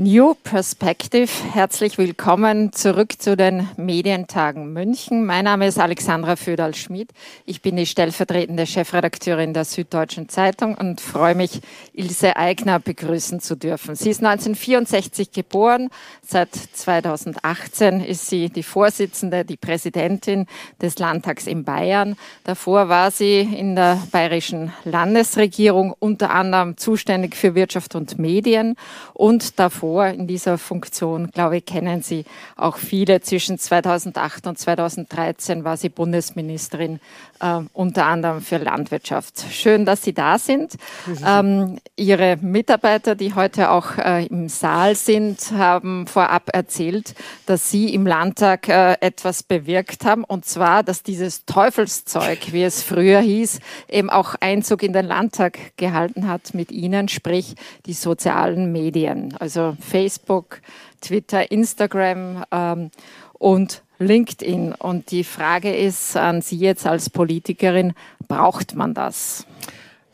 New 0.00 0.34
Perspective. 0.44 1.28
Herzlich 1.52 1.98
willkommen 1.98 2.72
zurück 2.72 3.20
zu 3.20 3.36
den 3.36 3.68
Medientagen 3.76 4.72
München. 4.72 5.26
Mein 5.26 5.46
Name 5.46 5.66
ist 5.66 5.80
Alexandra 5.80 6.36
Föderl-Schmid. 6.36 7.10
Ich 7.46 7.62
bin 7.62 7.74
die 7.74 7.84
stellvertretende 7.84 8.64
Chefredakteurin 8.64 9.54
der 9.54 9.64
Süddeutschen 9.64 10.28
Zeitung 10.28 10.76
und 10.76 11.00
freue 11.00 11.34
mich, 11.34 11.62
Ilse 11.94 12.36
Eigner 12.36 12.78
begrüßen 12.78 13.40
zu 13.40 13.56
dürfen. 13.56 13.96
Sie 13.96 14.10
ist 14.10 14.22
1964 14.22 15.32
geboren. 15.32 15.88
Seit 16.24 16.54
2018 16.54 18.00
ist 18.00 18.28
sie 18.28 18.50
die 18.50 18.62
Vorsitzende, 18.62 19.44
die 19.44 19.56
Präsidentin 19.56 20.46
des 20.80 21.00
Landtags 21.00 21.48
in 21.48 21.64
Bayern. 21.64 22.14
Davor 22.44 22.88
war 22.88 23.10
sie 23.10 23.40
in 23.40 23.74
der 23.74 24.00
bayerischen 24.12 24.72
Landesregierung 24.84 25.92
unter 25.98 26.30
anderem 26.30 26.76
zuständig 26.76 27.34
für 27.34 27.56
Wirtschaft 27.56 27.96
und 27.96 28.16
Medien 28.20 28.76
und 29.12 29.58
davor 29.58 29.87
davor 29.88 30.08
in 30.08 30.26
dieser 30.26 30.58
Funktion, 30.58 31.30
glaube 31.30 31.58
ich, 31.58 31.64
kennen 31.64 32.02
Sie 32.02 32.24
auch 32.56 32.76
viele. 32.76 33.22
Zwischen 33.22 33.58
2008 33.58 34.46
und 34.46 34.58
2013 34.58 35.64
war 35.64 35.78
sie 35.78 35.88
Bundesministerin 35.88 37.00
äh, 37.40 37.60
unter 37.72 38.06
anderem 38.06 38.40
für 38.40 38.58
Landwirtschaft. 38.58 39.44
Schön, 39.50 39.84
dass 39.84 40.02
Sie 40.02 40.12
da 40.12 40.38
sind. 40.38 40.76
Ähm, 41.24 41.78
Ihre 41.96 42.36
Mitarbeiter, 42.36 43.14
die 43.14 43.34
heute 43.34 43.70
auch 43.70 43.98
äh, 43.98 44.26
im 44.26 44.48
Saal 44.48 44.94
sind, 44.94 45.52
haben 45.52 46.06
vorab 46.06 46.50
erzählt, 46.52 47.14
dass 47.46 47.70
Sie 47.70 47.94
im 47.94 48.06
Landtag 48.06 48.68
äh, 48.68 48.96
etwas 49.00 49.42
bewirkt 49.42 50.04
haben, 50.04 50.24
und 50.24 50.44
zwar, 50.44 50.82
dass 50.82 51.02
dieses 51.02 51.44
Teufelszeug, 51.44 52.52
wie 52.52 52.64
es 52.64 52.82
früher 52.82 53.20
hieß, 53.20 53.60
eben 53.88 54.10
auch 54.10 54.34
Einzug 54.40 54.82
in 54.82 54.92
den 54.92 55.06
Landtag 55.06 55.76
gehalten 55.76 56.28
hat 56.28 56.54
mit 56.54 56.70
Ihnen, 56.70 57.08
sprich 57.08 57.54
die 57.86 57.92
sozialen 57.92 58.72
Medien, 58.72 59.34
also 59.38 59.76
Facebook, 59.80 60.60
Twitter, 61.00 61.50
Instagram 61.50 62.44
ähm, 62.50 62.90
und 63.34 63.82
LinkedIn. 63.98 64.72
Und 64.72 65.10
die 65.10 65.24
Frage 65.24 65.74
ist 65.74 66.16
an 66.16 66.42
Sie 66.42 66.56
jetzt 66.56 66.86
als 66.86 67.10
Politikerin, 67.10 67.94
braucht 68.26 68.74
man 68.74 68.94
das? 68.94 69.46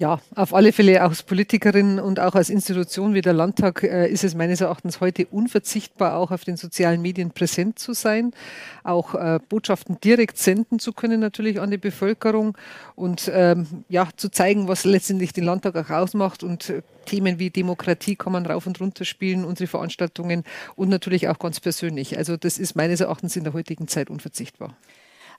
Ja, 0.05 0.21
auf 0.35 0.53
alle 0.53 0.73
Fälle 0.73 1.01
als 1.01 1.23
Politikerin 1.23 1.99
und 1.99 2.21
auch 2.21 2.35
als 2.35 2.51
Institution 2.51 3.15
wie 3.15 3.23
der 3.23 3.33
Landtag 3.33 3.83
äh, 3.83 4.07
ist 4.07 4.23
es 4.23 4.35
meines 4.35 4.61
Erachtens 4.61 5.01
heute 5.01 5.25
unverzichtbar, 5.25 6.19
auch 6.19 6.31
auf 6.31 6.45
den 6.45 6.59
sozialen 6.59 7.01
Medien 7.01 7.31
präsent 7.31 7.79
zu 7.79 7.95
sein, 7.95 8.35
auch 8.83 9.15
äh, 9.15 9.41
Botschaften 9.49 9.99
direkt 10.05 10.37
senden 10.37 10.79
zu 10.79 10.93
können 10.93 11.21
natürlich 11.21 11.59
an 11.59 11.71
die 11.71 11.79
Bevölkerung 11.79 12.55
und 12.97 13.31
ähm, 13.33 13.67
ja 13.89 14.07
zu 14.15 14.29
zeigen, 14.29 14.69
was 14.69 14.85
letztendlich 14.85 15.33
den 15.33 15.45
Landtag 15.45 15.75
auch 15.75 15.89
ausmacht 15.89 16.43
und 16.43 16.69
äh, 16.69 16.83
Themen 17.07 17.39
wie 17.39 17.49
Demokratie 17.49 18.15
kann 18.15 18.35
man 18.35 18.45
rauf 18.45 18.67
und 18.67 18.79
runter 18.83 19.07
spielen, 19.07 19.47
unsere 19.47 19.69
Veranstaltungen 19.69 20.45
und 20.77 20.91
natürlich 20.91 21.29
auch 21.29 21.39
ganz 21.39 21.61
persönlich. 21.61 22.19
Also 22.19 22.37
das 22.37 22.59
ist 22.59 22.77
meines 22.77 23.01
Erachtens 23.01 23.37
in 23.37 23.45
der 23.45 23.55
heutigen 23.55 23.89
Zeit 23.89 24.11
unverzichtbar. 24.11 24.77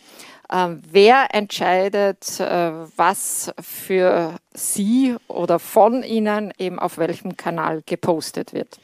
Ähm, 0.52 0.82
wer 0.88 1.34
entscheidet, 1.34 2.38
äh, 2.38 2.70
was 2.96 3.52
für 3.60 4.36
Sie 4.54 5.16
oder 5.26 5.58
von 5.58 6.04
Ihnen 6.04 6.52
eben 6.58 6.78
auf 6.78 6.98
welchem 6.98 7.36
Kanal 7.36 7.82
gepostet 7.84 8.52
wird? 8.52 8.78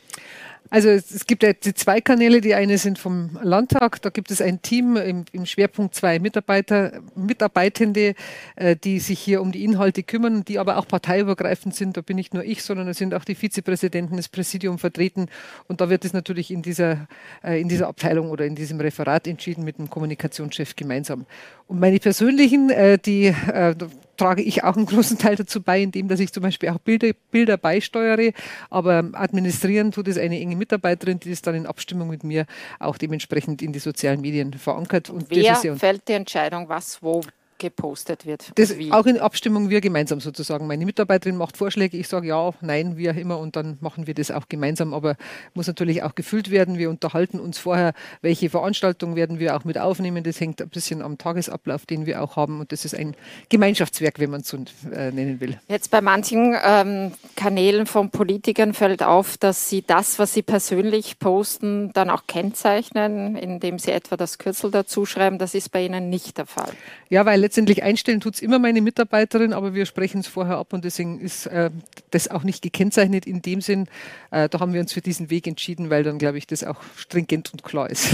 Also 0.72 0.88
es 0.88 1.26
gibt 1.26 1.42
ja 1.42 1.52
die 1.52 1.74
zwei 1.74 2.00
Kanäle. 2.00 2.40
Die 2.40 2.54
eine 2.54 2.78
sind 2.78 2.98
vom 2.98 3.38
Landtag. 3.42 4.00
Da 4.00 4.08
gibt 4.08 4.30
es 4.30 4.40
ein 4.40 4.62
Team 4.62 4.96
im, 4.96 5.26
im 5.30 5.44
Schwerpunkt 5.44 5.94
zwei 5.94 6.18
Mitarbeiter, 6.18 7.02
Mitarbeitende, 7.14 8.14
äh, 8.56 8.74
die 8.74 8.98
sich 8.98 9.20
hier 9.20 9.42
um 9.42 9.52
die 9.52 9.64
Inhalte 9.64 10.02
kümmern, 10.02 10.46
die 10.46 10.58
aber 10.58 10.78
auch 10.78 10.88
parteiübergreifend 10.88 11.74
sind. 11.74 11.98
Da 11.98 12.00
bin 12.00 12.16
nicht 12.16 12.32
nur 12.32 12.42
ich, 12.42 12.62
sondern 12.62 12.88
es 12.88 12.96
sind 12.96 13.12
auch 13.12 13.26
die 13.26 13.34
Vizepräsidenten 13.34 14.16
des 14.16 14.30
Präsidium 14.30 14.78
vertreten. 14.78 15.26
Und 15.68 15.82
da 15.82 15.90
wird 15.90 16.06
es 16.06 16.14
natürlich 16.14 16.50
in 16.50 16.62
dieser, 16.62 17.06
äh, 17.44 17.60
in 17.60 17.68
dieser 17.68 17.88
Abteilung 17.88 18.30
oder 18.30 18.46
in 18.46 18.54
diesem 18.54 18.80
Referat 18.80 19.26
entschieden 19.26 19.64
mit 19.64 19.76
dem 19.76 19.90
Kommunikationschef 19.90 20.74
gemeinsam. 20.74 21.26
Und 21.72 21.80
meine 21.80 21.98
persönlichen, 22.00 22.68
äh, 22.68 22.98
die 22.98 23.28
äh, 23.28 23.74
trage 24.18 24.42
ich 24.42 24.62
auch 24.62 24.76
einen 24.76 24.84
großen 24.84 25.16
Teil 25.16 25.36
dazu 25.36 25.62
bei, 25.62 25.80
indem 25.80 26.06
dass 26.06 26.20
ich 26.20 26.30
zum 26.30 26.42
Beispiel 26.42 26.68
auch 26.68 26.76
Bilder, 26.76 27.12
Bilder 27.30 27.56
beisteuere. 27.56 28.32
Aber 28.68 29.08
administrieren 29.14 29.90
tut 29.90 30.06
es 30.06 30.18
eine 30.18 30.38
enge 30.38 30.54
Mitarbeiterin, 30.54 31.18
die 31.18 31.30
das 31.30 31.40
dann 31.40 31.54
in 31.54 31.64
Abstimmung 31.64 32.10
mit 32.10 32.24
mir 32.24 32.44
auch 32.78 32.98
dementsprechend 32.98 33.62
in 33.62 33.72
die 33.72 33.78
sozialen 33.78 34.20
Medien 34.20 34.52
verankert. 34.52 35.08
Und 35.08 35.30
wer 35.30 35.56
fällt 35.56 36.08
die 36.08 36.12
Entscheidung, 36.12 36.68
was 36.68 37.02
wo 37.02 37.22
gepostet 37.62 38.26
wird. 38.26 38.52
Das 38.56 38.74
auch 38.90 39.06
in 39.06 39.18
Abstimmung 39.18 39.70
wir 39.70 39.80
gemeinsam 39.80 40.20
sozusagen. 40.20 40.66
Meine 40.66 40.84
Mitarbeiterin 40.84 41.36
macht 41.36 41.56
Vorschläge, 41.56 41.96
ich 41.96 42.08
sage 42.08 42.26
ja, 42.26 42.52
nein, 42.60 42.96
wie 42.96 43.08
auch 43.08 43.14
immer 43.14 43.38
und 43.38 43.54
dann 43.54 43.78
machen 43.80 44.06
wir 44.06 44.14
das 44.14 44.30
auch 44.32 44.48
gemeinsam. 44.48 44.92
Aber 44.92 45.16
muss 45.54 45.68
natürlich 45.68 46.02
auch 46.02 46.14
gefüllt 46.14 46.50
werden. 46.50 46.76
Wir 46.76 46.90
unterhalten 46.90 47.38
uns 47.38 47.58
vorher, 47.58 47.94
welche 48.20 48.50
Veranstaltungen 48.50 49.14
werden 49.14 49.38
wir 49.38 49.56
auch 49.56 49.64
mit 49.64 49.78
aufnehmen. 49.78 50.24
Das 50.24 50.40
hängt 50.40 50.60
ein 50.60 50.68
bisschen 50.68 51.02
am 51.02 51.18
Tagesablauf, 51.18 51.86
den 51.86 52.04
wir 52.04 52.22
auch 52.22 52.36
haben. 52.36 52.60
Und 52.60 52.72
das 52.72 52.84
ist 52.84 52.94
ein 52.94 53.14
Gemeinschaftswerk, 53.48 54.18
wenn 54.18 54.30
man 54.30 54.40
es 54.40 54.48
so 54.48 54.58
äh, 54.92 55.12
nennen 55.12 55.40
will. 55.40 55.58
Jetzt 55.68 55.90
bei 55.90 56.00
manchen 56.00 56.56
ähm, 56.64 57.12
Kanälen 57.36 57.86
von 57.86 58.10
Politikern 58.10 58.74
fällt 58.74 59.04
auf, 59.04 59.38
dass 59.38 59.68
sie 59.68 59.82
das, 59.82 60.18
was 60.18 60.34
sie 60.34 60.42
persönlich 60.42 61.20
posten, 61.20 61.92
dann 61.92 62.10
auch 62.10 62.26
kennzeichnen, 62.26 63.36
indem 63.36 63.78
sie 63.78 63.92
etwa 63.92 64.16
das 64.16 64.38
Kürzel 64.38 64.72
dazu 64.72 65.06
schreiben. 65.06 65.38
Das 65.38 65.54
ist 65.54 65.70
bei 65.70 65.84
Ihnen 65.84 66.10
nicht 66.10 66.38
der 66.38 66.46
Fall. 66.46 66.72
Ja, 67.08 67.26
weil 67.26 67.40
letztendlich 67.52 67.82
einstellen 67.82 68.20
tut 68.20 68.36
es 68.36 68.40
immer 68.40 68.58
meine 68.58 68.80
Mitarbeiterin, 68.80 69.52
aber 69.52 69.74
wir 69.74 69.84
sprechen 69.84 70.20
es 70.20 70.26
vorher 70.26 70.56
ab 70.56 70.72
und 70.72 70.86
deswegen 70.86 71.20
ist 71.20 71.44
äh, 71.48 71.70
das 72.10 72.28
auch 72.28 72.44
nicht 72.44 72.62
gekennzeichnet 72.62 73.26
in 73.26 73.42
dem 73.42 73.60
Sinn. 73.60 73.88
Äh, 74.30 74.48
da 74.48 74.58
haben 74.58 74.72
wir 74.72 74.80
uns 74.80 74.94
für 74.94 75.02
diesen 75.02 75.28
Weg 75.28 75.46
entschieden, 75.46 75.90
weil 75.90 76.02
dann, 76.02 76.16
glaube 76.16 76.38
ich, 76.38 76.46
das 76.46 76.64
auch 76.64 76.82
stringent 76.96 77.52
und 77.52 77.62
klar 77.62 77.90
ist. 77.90 78.08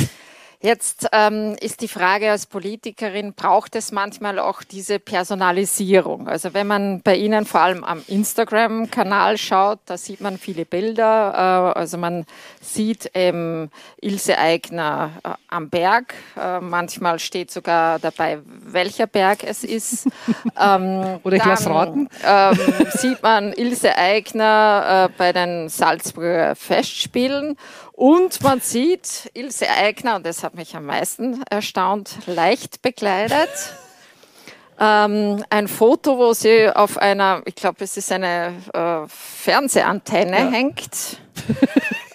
Jetzt 0.61 1.07
ähm, 1.13 1.55
ist 1.61 1.83
die 1.83 1.89
Frage 1.89 2.33
als 2.33 2.47
Politikerin, 2.47 3.33
braucht 3.33 3.77
es 3.77 3.93
manchmal 3.93 4.41
auch 4.41 4.65
diese 4.65 4.99
Personalisierung? 4.99 6.27
Also 6.27 6.53
wenn 6.53 6.67
man 6.67 7.01
bei 7.01 7.15
Ihnen 7.15 7.47
vor 7.47 7.61
allem 7.61 7.85
am 7.85 8.03
Instagram-Kanal 8.09 9.39
schaut, 9.39 9.79
da 9.87 9.97
sieht 9.97 10.21
man 10.21 10.37
viele 10.37 10.65
Bilder. 10.65 11.75
Äh, 11.77 11.79
also 11.79 11.97
man 11.97 12.27
sieht 12.61 13.09
ähm, 13.15 13.71
Ilse 14.01 14.37
Eigner 14.37 15.13
äh, 15.23 15.29
am 15.47 15.71
Berg. 15.71 16.15
Äh, 16.37 16.59
manchmal 16.59 17.21
steht 17.21 17.53
sogar 17.53 18.01
dabei, 18.01 18.41
welcher 18.45 19.07
Berg 19.07 19.45
es 19.45 19.63
ist. 19.63 20.09
ähm, 20.61 21.21
Oder 21.23 21.39
raten. 21.39 22.09
Ähm, 22.27 22.59
sieht 22.91 23.23
man 23.23 23.53
Ilse 23.53 23.97
Eigner 23.97 25.09
äh, 25.09 25.13
bei 25.17 25.33
den 25.33 25.69
Salzburger 25.69 26.57
Festspielen 26.57 27.57
und 27.99 28.45
man 28.45 28.61
sieht 28.61 29.29
Ilse 29.35 29.69
Eigner, 29.69 30.15
und 30.15 30.25
das 30.25 30.45
hat 30.45 30.55
mich 30.55 30.77
am 30.77 30.87
meisten 30.87 31.43
erstaunt, 31.51 32.19
leicht 32.27 32.81
bekleidet. 32.81 33.51
Ähm, 34.79 35.45
ein 35.51 35.67
Foto, 35.67 36.17
wo 36.17 36.33
sie 36.33 36.69
auf 36.69 36.97
einer, 36.99 37.43
ich 37.45 37.57
glaube, 37.57 37.83
es 37.83 37.97
ist 37.97 38.13
eine 38.13 38.55
äh, 38.73 39.09
Fernsehantenne 39.09 40.39
ja. 40.39 40.51
hängt. 40.51 41.19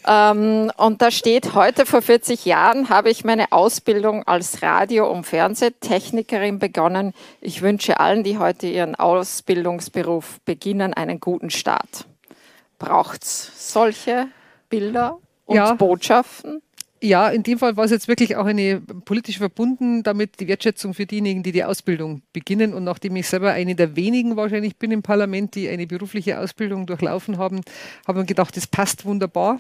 Ähm, 0.05 0.69
und 0.75 1.01
da 1.01 1.11
steht, 1.11 1.55
heute 1.55 1.85
vor 1.85 2.01
40 2.01 2.43
Jahren 2.43 2.89
habe 2.89 3.09
ich 3.09 3.23
meine 3.23 3.53
Ausbildung 3.53 4.27
als 4.27 4.61
Radio- 4.61 5.09
und 5.09 5.23
Fernsehtechnikerin 5.23 6.59
begonnen. 6.59 7.13
Ich 7.39 7.61
wünsche 7.61 8.01
allen, 8.01 8.21
die 8.25 8.37
heute 8.37 8.67
ihren 8.67 8.95
Ausbildungsberuf 8.95 10.41
beginnen, 10.43 10.93
einen 10.93 11.21
guten 11.21 11.49
Start. 11.49 12.05
Braucht 12.79 13.23
es 13.23 13.71
solche 13.71 14.27
Bilder 14.69 15.19
und 15.45 15.55
ja. 15.55 15.73
Botschaften? 15.73 16.61
Ja, 17.03 17.27
in 17.27 17.43
dem 17.43 17.59
Fall 17.59 17.75
war 17.75 17.83
es 17.83 17.91
jetzt 17.91 18.07
wirklich 18.07 18.37
auch 18.37 18.45
eine 18.45 18.79
politisch 18.79 19.37
verbunden, 19.37 20.03
damit 20.03 20.39
die 20.39 20.47
Wertschätzung 20.47 20.93
für 20.93 21.05
diejenigen, 21.05 21.43
die 21.43 21.51
die 21.51 21.65
Ausbildung 21.65 22.21
beginnen. 22.31 22.73
Und 22.73 22.85
nachdem 22.85 23.17
ich 23.17 23.27
selber 23.27 23.51
eine 23.51 23.75
der 23.75 23.97
wenigen 23.97 24.37
wahrscheinlich 24.37 24.77
bin 24.77 24.89
im 24.91 25.03
Parlament, 25.03 25.55
die 25.55 25.67
eine 25.67 25.85
berufliche 25.85 26.39
Ausbildung 26.39 26.85
durchlaufen 26.85 27.37
haben, 27.37 27.59
habe 28.07 28.21
ich 28.21 28.27
gedacht, 28.27 28.55
das 28.55 28.67
passt 28.67 29.03
wunderbar. 29.03 29.59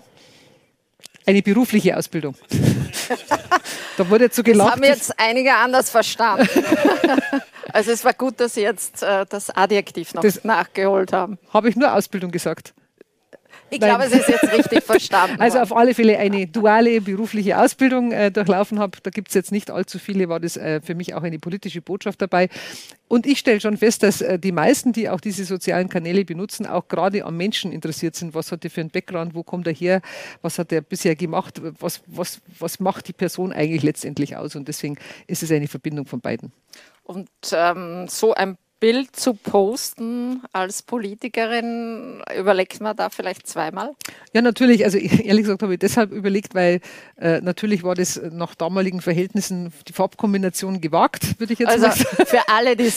Eine 1.25 1.41
berufliche 1.41 1.97
Ausbildung. 1.97 2.35
da 3.97 4.09
wurde 4.09 4.25
jetzt 4.25 4.37
so 4.37 4.43
gelacht. 4.43 4.69
Das 4.69 4.75
haben 4.75 4.83
jetzt 4.83 5.19
einige 5.19 5.53
anders 5.53 5.89
verstanden. 5.89 6.47
also 7.73 7.91
es 7.91 8.05
war 8.05 8.13
gut, 8.13 8.39
dass 8.39 8.53
Sie 8.53 8.61
jetzt 8.61 9.03
äh, 9.03 9.25
das 9.27 9.49
Adjektiv 9.49 10.13
noch 10.13 10.21
das 10.21 10.45
nachgeholt 10.45 11.11
haben. 11.11 11.37
Habe 11.53 11.67
ich 11.67 11.75
nur 11.75 11.93
Ausbildung 11.93 12.31
gesagt? 12.31 12.73
Ich 13.73 13.79
glaube, 13.79 14.03
es 14.03 14.13
ist 14.13 14.29
jetzt 14.29 14.51
richtig 14.51 14.83
verstanden. 14.85 15.39
Also 15.39 15.59
auf 15.59 15.75
alle 15.75 15.93
Fälle 15.93 16.17
eine 16.17 16.47
duale 16.47 17.01
berufliche 17.01 17.57
Ausbildung 17.57 18.11
äh, 18.11 18.31
durchlaufen 18.31 18.79
habe. 18.79 18.97
Da 19.01 19.09
gibt 19.09 19.29
es 19.29 19.33
jetzt 19.33 19.51
nicht 19.51 19.71
allzu 19.71 19.99
viele, 19.99 20.29
war 20.29 20.39
das 20.39 20.57
äh, 20.57 20.81
für 20.81 20.95
mich 20.95 21.13
auch 21.13 21.23
eine 21.23 21.39
politische 21.39 21.81
Botschaft 21.81 22.21
dabei. 22.21 22.49
Und 23.07 23.25
ich 23.25 23.39
stelle 23.39 23.59
schon 23.59 23.77
fest, 23.77 24.03
dass 24.03 24.21
äh, 24.21 24.39
die 24.39 24.51
meisten, 24.51 24.93
die 24.93 25.09
auch 25.09 25.19
diese 25.19 25.45
sozialen 25.45 25.89
Kanäle 25.89 26.25
benutzen, 26.25 26.65
auch 26.65 26.87
gerade 26.87 27.25
am 27.25 27.37
Menschen 27.37 27.71
interessiert 27.71 28.15
sind. 28.15 28.33
Was 28.33 28.51
hat 28.51 28.63
er 28.63 28.71
für 28.71 28.81
einen 28.81 28.89
Background? 28.89 29.35
Wo 29.35 29.43
kommt 29.43 29.67
er 29.67 29.73
her? 29.73 30.01
Was 30.41 30.59
hat 30.59 30.71
er 30.71 30.81
bisher 30.81 31.15
gemacht? 31.15 31.61
Was, 31.79 32.01
was, 32.07 32.41
was 32.59 32.79
macht 32.79 33.07
die 33.07 33.13
Person 33.13 33.53
eigentlich 33.53 33.83
letztendlich 33.83 34.35
aus? 34.35 34.55
Und 34.55 34.67
deswegen 34.67 34.97
ist 35.27 35.43
es 35.43 35.51
eine 35.51 35.67
Verbindung 35.67 36.05
von 36.05 36.21
beiden. 36.21 36.51
Und 37.03 37.29
ähm, 37.51 38.07
so 38.07 38.33
ein 38.33 38.57
Bild 38.83 39.15
zu 39.15 39.33
posten 39.33 40.41
als 40.51 40.81
Politikerin, 40.81 42.21
überlegt 42.37 42.81
man 42.81 42.93
da 42.93 43.09
vielleicht 43.09 43.47
zweimal? 43.47 43.91
Ja, 44.33 44.41
natürlich. 44.41 44.83
Also 44.83 44.97
ehrlich 44.97 45.43
gesagt 45.43 45.63
habe 45.63 45.75
ich 45.75 45.79
deshalb 45.79 46.11
überlegt, 46.11 46.53
weil 46.53 46.81
äh, 47.17 47.39
natürlich 47.39 47.83
war 47.83 47.95
das 47.95 48.21
nach 48.29 48.55
damaligen 48.55 48.99
Verhältnissen 48.99 49.71
die 49.87 49.93
Farbkombination 49.93 50.81
gewagt, 50.81 51.39
würde 51.39 51.53
ich 51.53 51.59
jetzt 51.59 51.69
also 51.69 51.87
mal 51.87 51.95
sagen. 51.95 52.25
Für 52.25 52.49
alle, 52.49 52.75
die 52.75 52.91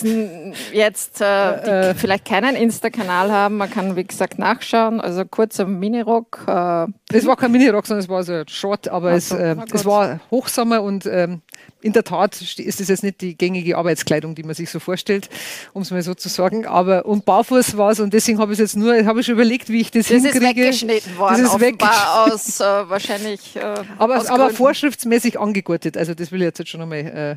jetzt 0.72 1.20
äh, 1.20 1.62
die 1.64 1.70
äh, 1.70 1.94
vielleicht 1.94 2.24
keinen 2.24 2.56
Insta-Kanal 2.56 3.30
haben, 3.30 3.58
man 3.58 3.70
kann 3.70 3.94
wie 3.94 4.02
gesagt 4.02 4.40
nachschauen. 4.40 5.00
Also 5.00 5.24
kurzer 5.24 5.66
Minirock. 5.66 6.46
Äh, 6.48 6.86
es 7.12 7.26
war 7.26 7.36
kein 7.36 7.52
Minirock, 7.52 7.86
sondern 7.86 8.02
es 8.02 8.08
war 8.08 8.24
so 8.24 8.32
ein 8.32 8.48
Short, 8.48 8.88
aber 8.88 9.10
also, 9.10 9.36
es, 9.36 9.40
äh, 9.40 9.56
es 9.72 9.84
war 9.84 10.18
Hochsommer 10.32 10.82
und 10.82 11.06
ähm, 11.06 11.42
in 11.82 11.92
der 11.92 12.04
Tat 12.04 12.40
ist 12.40 12.80
es 12.80 12.88
jetzt 12.88 13.02
nicht 13.02 13.20
die 13.20 13.36
gängige 13.36 13.76
Arbeitskleidung, 13.76 14.34
die 14.34 14.42
man 14.42 14.54
sich 14.54 14.70
so 14.70 14.80
vorstellt, 14.80 15.28
um 15.72 15.82
es 15.82 15.90
mal 15.90 16.02
so 16.02 16.14
zu 16.14 16.28
sagen. 16.28 16.66
Aber 16.66 17.06
und 17.06 17.24
barfuß 17.24 17.76
war 17.76 17.92
es 17.92 18.00
und 18.00 18.12
deswegen 18.12 18.38
habe 18.38 18.52
ich 18.52 18.58
es 18.58 18.72
jetzt 18.72 18.76
nur, 18.76 19.04
habe 19.04 19.20
ich 19.20 19.26
schon 19.26 19.34
überlegt, 19.34 19.68
wie 19.68 19.80
ich 19.80 19.90
das, 19.90 20.08
das 20.08 20.22
hinkriege. 20.22 20.38
Ist 20.38 20.56
weggeschnitten 20.56 21.16
worden, 21.16 21.42
das 21.42 21.48
ist 21.48 21.54
offenbar 21.54 22.24
aus 22.24 22.60
äh, 22.60 22.64
wahrscheinlich. 22.64 23.56
Äh, 23.56 23.74
aber, 23.98 24.28
aber 24.30 24.50
vorschriftsmäßig 24.50 25.38
angegurtet. 25.38 25.96
Also 25.96 26.14
das 26.14 26.32
will 26.32 26.40
ich 26.42 26.46
jetzt 26.46 26.68
schon 26.68 26.82
einmal 26.82 26.98
äh, 26.98 27.36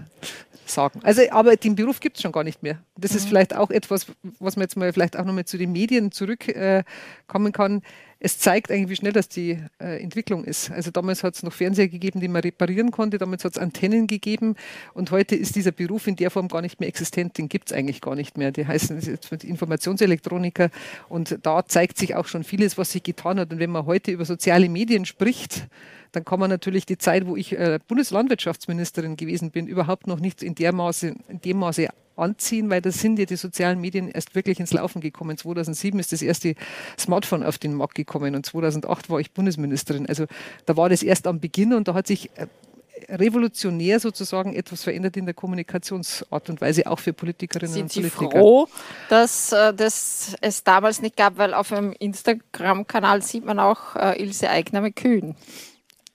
sagen. 0.69 0.99
Also, 1.03 1.21
aber 1.31 1.55
den 1.55 1.75
Beruf 1.75 1.99
gibt 1.99 2.17
es 2.17 2.23
schon 2.23 2.31
gar 2.31 2.43
nicht 2.43 2.63
mehr. 2.63 2.79
Das 2.97 3.11
mhm. 3.11 3.17
ist 3.17 3.27
vielleicht 3.27 3.55
auch 3.55 3.69
etwas, 3.69 4.07
was 4.39 4.55
man 4.55 4.63
jetzt 4.63 4.77
mal 4.77 4.91
vielleicht 4.93 5.17
auch 5.17 5.25
nochmal 5.25 5.45
zu 5.45 5.57
den 5.57 5.71
Medien 5.71 6.11
zurückkommen 6.11 7.47
äh, 7.47 7.51
kann 7.51 7.81
es 8.21 8.37
zeigt 8.37 8.69
eigentlich, 8.69 8.89
wie 8.89 8.95
schnell 8.97 9.13
das 9.13 9.29
die 9.29 9.57
äh, 9.79 10.01
Entwicklung 10.01 10.43
ist. 10.43 10.71
Also 10.71 10.91
damals 10.91 11.23
hat 11.23 11.35
es 11.35 11.43
noch 11.43 11.53
Fernseher 11.53 11.87
gegeben, 11.87 12.19
die 12.19 12.27
man 12.27 12.41
reparieren 12.41 12.91
konnte, 12.91 13.17
damals 13.17 13.45
hat 13.45 13.53
es 13.53 13.57
Antennen 13.57 14.07
gegeben 14.07 14.55
und 14.93 15.11
heute 15.11 15.35
ist 15.35 15.55
dieser 15.55 15.71
Beruf 15.71 16.05
in 16.05 16.17
der 16.17 16.29
Form 16.29 16.49
gar 16.49 16.61
nicht 16.61 16.81
mehr 16.81 16.89
existent, 16.89 17.37
den 17.37 17.47
gibt 17.47 17.71
es 17.71 17.77
eigentlich 17.77 18.01
gar 18.01 18.15
nicht 18.15 18.37
mehr. 18.37 18.51
Die 18.51 18.67
heißen 18.67 18.99
jetzt 18.99 19.31
Informationselektroniker 19.43 20.69
und 21.07 21.39
da 21.43 21.65
zeigt 21.65 21.97
sich 21.97 22.15
auch 22.15 22.27
schon 22.27 22.43
vieles, 22.43 22.77
was 22.77 22.91
sich 22.91 23.03
getan 23.03 23.39
hat. 23.39 23.53
Und 23.53 23.59
wenn 23.59 23.71
man 23.71 23.85
heute 23.85 24.11
über 24.11 24.25
soziale 24.25 24.67
Medien 24.67 25.05
spricht, 25.05 25.67
dann 26.11 26.25
kann 26.25 26.39
man 26.39 26.49
natürlich 26.49 26.85
die 26.85 26.97
Zeit, 26.97 27.27
wo 27.27 27.35
ich 27.35 27.53
äh, 27.53 27.79
Bundeslandwirtschaftsministerin 27.87 29.15
gewesen 29.15 29.51
bin, 29.51 29.67
überhaupt 29.67 30.07
noch 30.07 30.19
nicht 30.19 30.43
in, 30.43 30.55
der 30.55 30.73
Maße, 30.73 31.15
in 31.27 31.41
dem 31.41 31.59
Maße 31.59 31.87
anziehen, 32.19 32.69
weil 32.69 32.81
da 32.81 32.91
sind 32.91 33.17
ja 33.17 33.25
die 33.25 33.35
sozialen 33.35 33.79
Medien 33.79 34.09
erst 34.09 34.35
wirklich 34.35 34.59
ins 34.59 34.73
Laufen 34.73 35.01
gekommen. 35.01 35.37
2007 35.37 35.99
ist 35.99 36.11
das 36.11 36.21
erste 36.21 36.55
Smartphone 36.97 37.43
auf 37.43 37.57
den 37.57 37.73
Markt 37.73 37.95
gekommen 37.95 38.35
und 38.35 38.45
2008 38.45 39.09
war 39.09 39.19
ich 39.19 39.31
Bundesministerin. 39.31 40.05
Also 40.05 40.25
da 40.65 40.77
war 40.77 40.89
das 40.89 41.01
erst 41.01 41.27
am 41.27 41.39
Beginn 41.39 41.73
und 41.73 41.87
da 41.87 41.93
hat 41.93 42.07
sich 42.07 42.29
äh, 42.35 42.47
revolutionär 43.09 43.99
sozusagen 43.99 44.53
etwas 44.53 44.83
verändert 44.83 45.17
in 45.17 45.25
der 45.25 45.33
Kommunikationsart 45.33 46.49
und 46.49 46.61
Weise, 46.61 46.87
auch 46.87 46.99
für 46.99 47.13
Politikerinnen 47.13 47.73
Sind 47.73 47.83
und 47.83 47.93
Politiker. 47.93 48.19
Sind 48.19 48.31
Sie 48.31 48.37
froh, 48.37 48.67
dass 49.09 49.51
äh, 49.51 49.73
das 49.73 50.35
es 50.41 50.63
damals 50.63 51.01
nicht 51.01 51.15
gab, 51.15 51.37
weil 51.37 51.53
auf 51.53 51.69
dem 51.69 51.93
Instagram-Kanal 51.93 53.21
sieht 53.21 53.45
man 53.45 53.59
auch 53.59 53.95
äh, 53.95 54.21
Ilse 54.21 54.49
Eigner 54.49 54.81
mit 54.81 54.95
Kühen. 54.95 55.35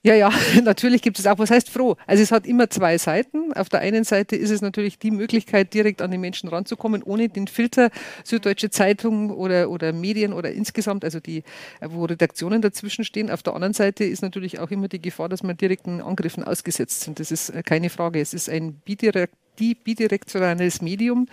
Ja, 0.05 0.13
ja, 0.13 0.29
natürlich 0.63 1.01
gibt 1.01 1.17
es 1.17 1.25
auch, 1.25 1.39
was 1.39 1.49
heißt 1.49 1.71
froh? 1.71 1.95
Also 2.05 2.21
es 2.21 2.31
hat 2.31 2.45
immer 2.45 2.69
zwei 2.69 2.99
Seiten. 2.99 3.53
Auf 3.53 3.69
der 3.69 3.79
einen 3.79 4.03
Seite 4.03 4.35
ist 4.35 4.51
es 4.51 4.61
natürlich 4.61 4.99
die 4.99 5.09
Möglichkeit, 5.09 5.73
direkt 5.73 5.99
an 6.03 6.11
die 6.11 6.19
Menschen 6.19 6.47
ranzukommen, 6.47 7.01
ohne 7.01 7.27
den 7.27 7.47
Filter 7.47 7.89
Süddeutsche 8.23 8.69
Zeitung 8.69 9.31
oder, 9.31 9.67
oder 9.71 9.93
Medien 9.93 10.31
oder 10.31 10.51
insgesamt, 10.51 11.03
also 11.03 11.19
die, 11.19 11.41
wo 11.81 12.05
Redaktionen 12.05 12.61
dazwischen 12.61 13.03
stehen. 13.03 13.31
Auf 13.31 13.41
der 13.41 13.55
anderen 13.55 13.73
Seite 13.73 14.03
ist 14.03 14.21
natürlich 14.21 14.59
auch 14.59 14.69
immer 14.69 14.89
die 14.89 15.01
Gefahr, 15.01 15.27
dass 15.27 15.41
man 15.41 15.57
direkten 15.57 16.01
Angriffen 16.01 16.43
ausgesetzt 16.43 17.01
sind. 17.01 17.19
Das 17.19 17.31
ist 17.31 17.49
äh, 17.49 17.63
keine 17.63 17.89
Frage. 17.89 18.21
Es 18.21 18.35
ist 18.35 18.47
ein 18.47 18.75
bidirekt, 18.85 19.33
bidirektionales 19.55 20.83
Medium. 20.83 21.25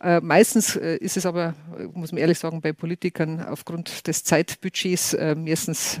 Äh, 0.00 0.20
meistens 0.20 0.76
äh, 0.76 0.94
ist 0.98 1.16
es 1.16 1.26
aber, 1.26 1.56
äh, 1.76 1.86
muss 1.92 2.12
man 2.12 2.20
ehrlich 2.20 2.38
sagen, 2.38 2.60
bei 2.60 2.72
Politikern 2.72 3.44
aufgrund 3.44 4.06
des 4.06 4.22
Zeitbudgets 4.22 5.14
äh, 5.14 5.34
meistens 5.34 5.98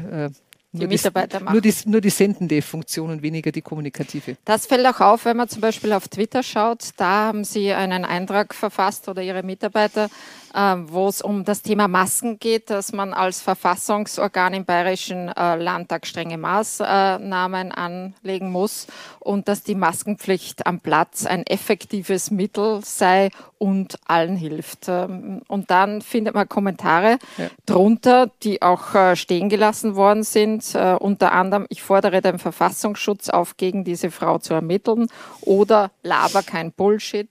die 0.72 0.86
Mitarbeiter 0.86 1.40
machen. 1.40 1.52
Nur 1.52 1.60
die, 1.60 1.74
nur 1.86 2.00
die 2.00 2.10
sendende 2.10 2.62
Funktion 2.62 3.10
und 3.10 3.22
weniger 3.22 3.52
die 3.52 3.62
kommunikative. 3.62 4.36
Das 4.44 4.66
fällt 4.66 4.86
auch 4.86 5.00
auf, 5.00 5.24
wenn 5.26 5.36
man 5.36 5.48
zum 5.48 5.60
Beispiel 5.60 5.92
auf 5.92 6.08
Twitter 6.08 6.42
schaut. 6.42 6.90
Da 6.96 7.26
haben 7.26 7.44
Sie 7.44 7.72
einen 7.72 8.04
Eintrag 8.04 8.54
verfasst 8.54 9.08
oder 9.08 9.22
Ihre 9.22 9.42
Mitarbeiter, 9.42 10.08
wo 10.54 11.08
es 11.08 11.22
um 11.22 11.44
das 11.44 11.62
Thema 11.62 11.88
Masken 11.88 12.38
geht, 12.38 12.70
dass 12.70 12.92
man 12.92 13.14
als 13.14 13.40
Verfassungsorgan 13.40 14.54
im 14.54 14.64
Bayerischen 14.64 15.28
äh, 15.28 15.56
Landtag 15.56 16.06
strenge 16.06 16.38
Maßnahmen 16.38 17.72
anlegen 17.72 18.50
muss 18.50 18.86
und 19.20 19.48
dass 19.48 19.62
die 19.62 19.74
Maskenpflicht 19.74 20.66
am 20.66 20.80
Platz 20.80 21.26
ein 21.26 21.46
effektives 21.46 22.30
Mittel 22.30 22.80
sei 22.84 23.30
und 23.58 23.96
allen 24.06 24.36
hilft. 24.36 24.88
Ähm, 24.88 25.42
und 25.46 25.70
dann 25.70 26.02
findet 26.02 26.34
man 26.34 26.48
Kommentare 26.48 27.18
ja. 27.38 27.48
drunter, 27.64 28.30
die 28.42 28.60
auch 28.60 28.94
äh, 28.94 29.14
stehen 29.16 29.48
gelassen 29.48 29.94
worden 29.94 30.24
sind. 30.24 30.74
Äh, 30.74 30.96
unter 30.98 31.32
anderem, 31.32 31.66
ich 31.68 31.82
fordere 31.82 32.20
den 32.20 32.38
Verfassungsschutz 32.38 33.28
auf, 33.28 33.56
gegen 33.56 33.84
diese 33.84 34.10
Frau 34.10 34.38
zu 34.38 34.54
ermitteln 34.54 35.06
oder 35.42 35.92
laber 36.02 36.42
kein 36.42 36.72
Bullshit. 36.72 37.28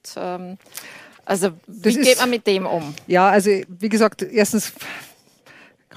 Also 1.32 1.52
wie 1.66 1.96
geht 1.96 2.20
man 2.20 2.30
mit 2.30 2.46
dem 2.46 2.66
um? 2.66 2.94
Ja, 3.08 3.30
also 3.30 3.50
wie 3.70 3.88
gesagt, 3.88 4.22
erstens 4.22 4.74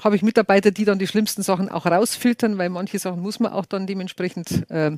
habe 0.01 0.15
ich 0.15 0.21
Mitarbeiter, 0.21 0.71
die 0.71 0.85
dann 0.85 0.97
die 0.97 1.07
schlimmsten 1.07 1.43
Sachen 1.43 1.67
auch 1.67 1.85
rausfiltern, 1.85 2.57
weil 2.57 2.69
manche 2.69 2.99
Sachen 2.99 3.19
muss 3.19 3.41
man 3.41 3.51
auch 3.51 3.65
dann 3.65 3.85
dementsprechend 3.85 4.63
äh, 4.71 4.91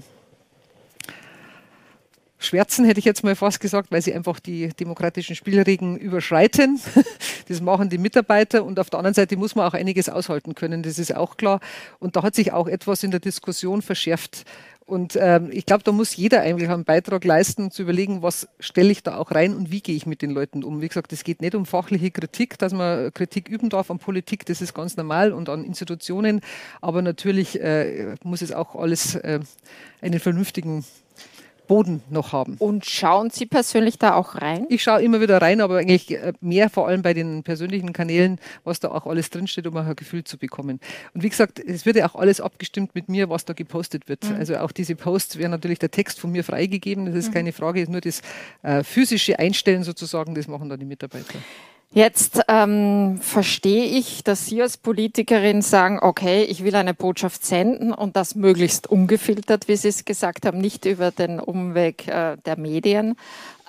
schwärzen, 2.48 2.86
hätte 2.86 3.00
ich 3.00 3.06
jetzt 3.06 3.24
mal 3.24 3.36
fast 3.36 3.60
gesagt, 3.60 3.92
weil 3.92 4.02
sie 4.02 4.14
einfach 4.14 4.40
die 4.40 4.70
demokratischen 4.70 5.36
Spielregeln 5.36 5.98
überschreiten. 5.98 6.80
Das 7.50 7.62
machen 7.62 7.88
die 7.88 7.98
Mitarbeiter 7.98 8.66
und 8.66 8.78
auf 8.78 8.90
der 8.90 9.00
anderen 9.00 9.14
Seite 9.14 9.38
muss 9.38 9.56
man 9.56 9.66
auch 9.66 9.74
einiges 9.74 10.10
aushalten 10.10 10.54
können, 10.54 10.84
das 10.84 11.00
ist 11.00 11.16
auch 11.16 11.38
klar. 11.38 11.62
Und 11.98 12.18
da 12.18 12.24
hat 12.24 12.36
sich 12.36 12.52
auch 12.52 12.68
etwas 12.68 13.04
in 13.04 13.12
der 13.12 13.22
Diskussion 13.22 13.82
verschärft. 13.82 14.44
Und 14.88 15.18
ähm, 15.20 15.50
ich 15.52 15.66
glaube, 15.66 15.84
da 15.84 15.92
muss 15.92 16.16
jeder 16.16 16.42
eigentlich 16.42 16.70
einen 16.70 16.86
Beitrag 16.86 17.26
leisten, 17.26 17.72
zu 17.72 17.82
überlegen, 17.82 18.22
was 18.22 18.48
stelle 18.58 18.90
ich 18.90 19.04
da 19.04 19.18
auch 19.18 19.32
rein 19.32 19.54
und 19.54 19.70
wie 19.70 19.82
gehe 19.82 19.96
ich 19.96 20.06
mit 20.06 20.22
den 20.22 20.32
Leuten 20.32 20.64
um. 20.64 20.80
Wie 20.80 20.88
gesagt, 20.88 21.12
es 21.12 21.26
geht 21.26 21.42
nicht 21.42 21.56
um 21.56 21.66
fachliche 21.66 22.10
Kritik, 22.10 22.58
dass 22.58 22.72
man 22.72 23.14
Kritik 23.14 23.50
üben 23.50 23.68
darf 23.68 23.92
an 23.92 24.00
Politik, 24.00 24.46
das 24.46 24.62
ist 24.62 24.74
ganz 24.74 24.96
normal 24.96 25.34
und 25.34 25.50
an 25.50 25.66
Institutionen. 25.66 26.40
Aber 26.80 27.02
natürlich 27.02 27.60
äh, 27.62 28.16
muss 28.24 28.42
es 28.42 28.54
auch 28.54 28.76
alles 28.76 29.16
äh, 29.16 29.42
einen 30.02 30.22
vernünftigen 30.22 30.86
Boden 31.68 32.02
noch 32.10 32.32
haben. 32.32 32.56
Und 32.60 32.86
schauen 32.86 33.30
Sie 33.30 33.46
persönlich 33.46 33.98
da 33.98 34.16
auch 34.16 34.36
rein? 34.36 34.66
Ich 34.70 34.84
schaue 34.84 35.02
immer 35.02 35.22
wieder 35.22 35.42
rein, 35.42 35.62
aber 35.62 35.78
eigentlich 35.78 36.12
äh, 36.12 36.34
mehr 36.42 36.70
vor 36.70 36.88
allem 36.88 37.02
bei 37.02 37.14
den 37.14 37.44
persönlichen 37.44 37.94
Kanälen, 37.94 38.40
was 38.64 38.80
da 38.80 38.90
auch 38.90 39.06
alles 39.06 39.30
drinsteht, 39.30 39.68
um 39.68 39.78
auch 39.78 39.86
ein 39.86 39.96
Gefühl 39.96 40.24
zu 40.24 40.38
bekommen. 40.38 40.80
Und 41.14 41.24
wie 41.24 41.30
gesagt, 41.30 41.60
es 41.60 41.86
wird 41.86 41.98
ja 41.98 42.10
auch 42.10 42.16
alles 42.16 42.42
abgestimmt 42.42 42.96
mit 42.96 43.10
mir, 43.10 43.30
was 43.30 43.46
da 43.46 43.54
gepostet 43.54 44.08
wird. 44.10 44.30
Mhm. 44.30 44.36
Also 44.36 44.58
auch 44.58 44.72
diese 44.72 44.96
Posts 44.96 45.38
werden 45.38 45.52
natürlich 45.52 45.80
der 45.80 45.92
Text 45.92 46.20
von 46.20 46.32
mir 46.32 46.44
freigegeben, 46.44 47.06
das 47.06 47.16
ist 47.16 47.30
mhm. 47.30 47.34
keine 47.34 47.54
Frage, 47.54 47.90
nur 47.90 48.02
das 48.02 48.22
äh, 48.64 48.84
physische 48.84 49.40
Einstellen 49.40 49.84
sozusagen, 49.84 50.36
das 50.36 50.48
machen 50.48 50.70
dann 50.70 50.80
die 50.80 50.86
Mitarbeiter. 50.86 51.40
Jetzt 51.92 52.42
ähm, 52.50 53.20
verstehe 53.22 53.86
ich, 53.86 54.24
dass 54.24 54.46
Sie 54.46 54.62
als 54.62 54.78
Politikerin 54.78 55.62
sagen, 55.62 56.00
okay, 56.02 56.44
ich 56.44 56.64
will 56.64 56.76
eine 56.76 56.94
Botschaft 56.94 57.46
senden 57.46 57.94
und 57.94 58.16
das 58.18 58.36
möglichst 58.36 58.88
ungefiltert, 58.88 59.68
wie 59.68 59.78
Sie 59.78 59.88
es 59.88 60.04
gesagt 60.04 60.46
haben, 60.46 60.60
nicht 60.60 60.86
über 60.86 61.12
den 61.12 61.40
Umweg 61.40 62.08
äh, 62.08 62.36
der 62.46 62.58
Medien. 62.60 63.16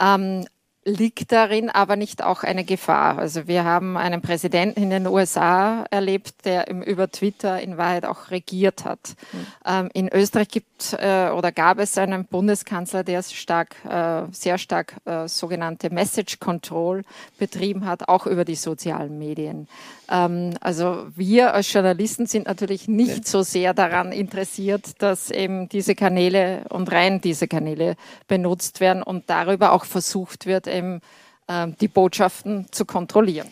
Ähm, 0.00 0.44
liegt 0.88 1.32
darin 1.32 1.68
aber 1.68 1.96
nicht 1.96 2.24
auch 2.24 2.42
eine 2.42 2.64
Gefahr? 2.64 3.18
Also 3.18 3.46
wir 3.46 3.64
haben 3.64 3.96
einen 3.96 4.22
Präsidenten 4.22 4.82
in 4.82 4.90
den 4.90 5.06
USA 5.06 5.84
erlebt, 5.90 6.44
der 6.44 6.70
über 6.70 7.10
Twitter 7.10 7.60
in 7.60 7.76
Wahrheit 7.76 8.06
auch 8.06 8.30
regiert 8.30 8.84
hat. 8.84 9.14
Mhm. 9.32 9.46
Ähm, 9.66 9.90
in 9.92 10.08
Österreich 10.08 10.48
gibt 10.48 10.94
äh, 10.94 11.28
oder 11.28 11.52
gab 11.52 11.78
es 11.78 11.98
einen 11.98 12.24
Bundeskanzler, 12.24 13.04
der 13.04 13.22
stark, 13.22 13.76
äh, 13.84 14.22
sehr 14.32 14.56
stark 14.56 14.96
äh, 15.04 15.28
sogenannte 15.28 15.90
Message 15.90 16.40
Control 16.40 17.02
betrieben 17.38 17.84
hat, 17.84 18.08
auch 18.08 18.26
über 18.26 18.44
die 18.44 18.54
sozialen 18.54 19.18
Medien. 19.18 19.68
Ähm, 20.10 20.54
also 20.60 21.06
wir 21.14 21.54
als 21.54 21.72
Journalisten 21.72 22.26
sind 22.26 22.46
natürlich 22.46 22.88
nicht 22.88 23.26
so 23.28 23.42
sehr 23.42 23.74
daran 23.74 24.12
interessiert, 24.12 25.02
dass 25.02 25.30
eben 25.30 25.68
diese 25.68 25.94
Kanäle 25.94 26.64
und 26.70 26.90
rein 26.90 27.20
diese 27.20 27.46
Kanäle 27.46 27.96
benutzt 28.26 28.80
werden 28.80 29.02
und 29.02 29.28
darüber 29.28 29.72
auch 29.72 29.84
versucht 29.84 30.46
wird, 30.46 30.66
eben 30.78 31.00
ähm, 31.48 31.76
die 31.80 31.88
Botschaften 31.88 32.66
zu 32.70 32.84
kontrollieren 32.84 33.48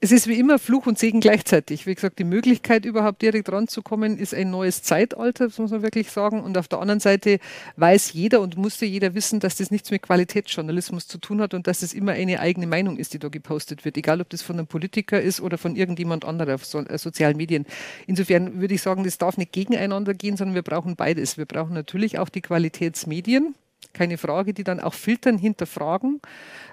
es 0.00 0.12
ist 0.12 0.28
wie 0.28 0.38
immer 0.38 0.60
Fluch 0.60 0.86
und 0.86 0.96
Segen 0.96 1.18
gleichzeitig. 1.18 1.86
Wie 1.86 1.94
gesagt, 1.94 2.20
die 2.20 2.24
Möglichkeit, 2.24 2.84
überhaupt 2.84 3.20
direkt 3.20 3.50
ranzukommen, 3.50 4.16
ist 4.16 4.32
ein 4.32 4.48
neues 4.48 4.82
Zeitalter, 4.82 5.46
das 5.46 5.58
muss 5.58 5.72
man 5.72 5.82
wirklich 5.82 6.12
sagen. 6.12 6.40
Und 6.40 6.56
auf 6.56 6.68
der 6.68 6.78
anderen 6.78 7.00
Seite 7.00 7.40
weiß 7.76 8.12
jeder 8.12 8.40
und 8.40 8.56
musste 8.56 8.86
jeder 8.86 9.14
wissen, 9.14 9.40
dass 9.40 9.56
das 9.56 9.72
nichts 9.72 9.90
mit 9.90 10.02
Qualitätsjournalismus 10.02 11.08
zu 11.08 11.18
tun 11.18 11.40
hat 11.40 11.52
und 11.52 11.66
dass 11.66 11.82
es 11.82 11.94
immer 11.94 12.12
eine 12.12 12.38
eigene 12.38 12.68
Meinung 12.68 12.96
ist, 12.96 13.12
die 13.12 13.18
da 13.18 13.28
gepostet 13.28 13.84
wird. 13.84 13.96
Egal, 13.96 14.20
ob 14.20 14.30
das 14.30 14.42
von 14.42 14.56
einem 14.56 14.68
Politiker 14.68 15.20
ist 15.20 15.40
oder 15.40 15.58
von 15.58 15.74
irgendjemand 15.74 16.24
anderem 16.24 16.54
auf 16.54 16.64
so, 16.64 16.78
äh, 16.78 16.96
sozialen 16.96 17.36
Medien. 17.36 17.66
Insofern 18.06 18.60
würde 18.60 18.74
ich 18.74 18.82
sagen, 18.82 19.02
das 19.02 19.18
darf 19.18 19.36
nicht 19.36 19.50
gegeneinander 19.50 20.14
gehen, 20.14 20.36
sondern 20.36 20.54
wir 20.54 20.62
brauchen 20.62 20.94
beides. 20.94 21.38
Wir 21.38 21.46
brauchen 21.46 21.74
natürlich 21.74 22.20
auch 22.20 22.28
die 22.28 22.40
Qualitätsmedien, 22.40 23.56
keine 23.92 24.18
Frage, 24.18 24.54
die 24.54 24.64
dann 24.64 24.80
auch 24.80 24.94
filtern, 24.94 25.38
hinterfragen, 25.38 26.20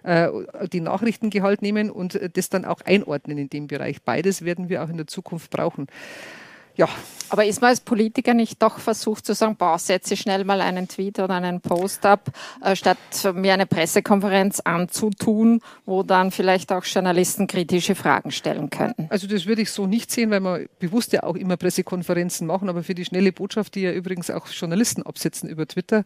äh, 0.04 0.30
die 0.72 0.82
Nachrichtengehalt 0.82 1.62
nehmen 1.62 1.90
und 1.90 2.20
das 2.34 2.50
dann 2.50 2.66
auch 2.66 2.82
einordnen 2.82 3.38
in 3.38 3.50
dem 3.50 3.68
Bereich. 3.68 4.02
Beides 4.02 4.44
werden 4.44 4.70
wir 4.70 4.84
auch 4.84 4.90
in 4.90 4.98
der 4.98 5.08
Zukunft 5.08 5.52
brauchen 5.52 5.88
ja. 6.76 6.90
Aber 7.30 7.46
ist 7.46 7.62
man 7.62 7.72
als 7.72 7.80
Politiker 7.80 8.34
nicht 8.34 8.62
doch 8.62 8.78
versucht 8.78 9.26
zu 9.26 9.34
sagen, 9.34 9.56
boah, 9.56 9.80
setze 9.80 10.16
schnell 10.16 10.46
mal 10.46 10.62
einen 10.62 10.88
Tweet 10.88 11.20
oder 11.20 11.34
einen 11.34 11.60
Post 11.60 12.06
ab, 12.06 12.30
äh, 12.64 12.76
statt 12.76 12.98
mir 13.34 13.54
eine 13.54 13.66
Pressekonferenz 13.66 14.60
anzutun, 14.60 15.62
wo 15.86 16.04
dann 16.04 16.32
vielleicht 16.32 16.72
auch 16.72 16.86
Journalisten 16.86 17.48
kritische 17.48 17.96
Fragen 17.96 18.32
stellen 18.32 18.70
könnten? 18.70 19.08
Also 19.10 19.28
das 19.28 19.48
würde 19.48 19.64
ich 19.64 19.72
so 19.72 19.88
nicht 19.88 20.12
sehen, 20.12 20.30
weil 20.30 20.42
wir 20.42 20.68
bewusst 20.80 21.14
ja 21.14 21.24
auch 21.24 21.36
immer 21.36 21.58
Pressekonferenzen 21.58 22.46
machen, 22.46 22.70
aber 22.70 22.84
für 22.84 22.94
die 22.94 23.06
schnelle 23.06 23.32
Botschaft, 23.32 23.76
die 23.76 23.82
ja 23.82 23.92
übrigens 23.92 24.30
auch 24.30 24.48
Journalisten 24.48 25.02
absetzen 25.04 25.50
über 25.50 25.68
Twitter, 25.68 26.04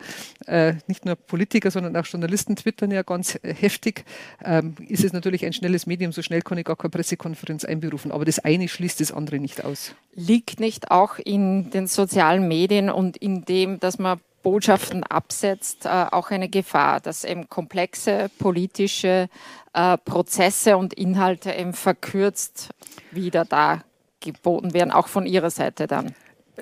äh, 0.48 0.76
nicht 0.88 1.06
nur 1.06 1.16
Politiker, 1.16 1.70
sondern 1.70 1.98
auch 1.98 2.06
Journalisten 2.06 2.56
twittern 2.56 2.92
ja 2.92 3.04
ganz 3.04 3.38
heftig, 3.44 4.06
ähm, 4.44 4.76
ist 4.88 5.04
es 5.04 5.12
natürlich 5.12 5.46
ein 5.46 5.54
schnelles 5.54 5.86
Medium. 5.86 6.12
So 6.14 6.22
schnell 6.22 6.42
kann 6.42 6.58
ich 6.58 6.66
gar 6.66 6.78
keine 6.78 6.92
Pressekonferenz 6.92 7.66
einberufen. 7.66 8.12
Aber 8.12 8.26
das 8.26 8.40
eine 8.40 8.68
schließt 8.68 9.02
das 9.02 9.12
andere 9.12 9.40
nicht 9.40 9.64
aus. 9.64 9.94
Liegt 10.16 10.59
nicht 10.60 10.91
auch 10.91 11.18
in 11.20 11.70
den 11.72 11.88
sozialen 11.88 12.47
Medien 12.47 12.89
und 12.89 13.18
in 13.18 13.45
dem, 13.45 13.80
dass 13.80 13.99
man 13.99 14.20
Botschaften 14.41 15.03
absetzt, 15.03 15.86
äh, 15.86 15.89
auch 15.89 16.32
eine 16.32 16.49
Gefahr, 16.49 16.99
dass 16.99 17.24
eben 17.24 17.49
komplexe 17.49 18.30
politische 18.39 19.30
äh, 19.74 19.97
Prozesse 19.97 20.78
und 20.78 20.93
Inhalte 20.93 21.51
eben 21.51 21.74
verkürzt 21.74 22.70
wieder 23.12 23.45
da 23.45 23.84
geboten 24.22 24.74
werden, 24.74 24.91
auch 24.91 25.07
von 25.07 25.26
Ihrer 25.26 25.49
Seite 25.49 25.88
dann? 25.88 26.16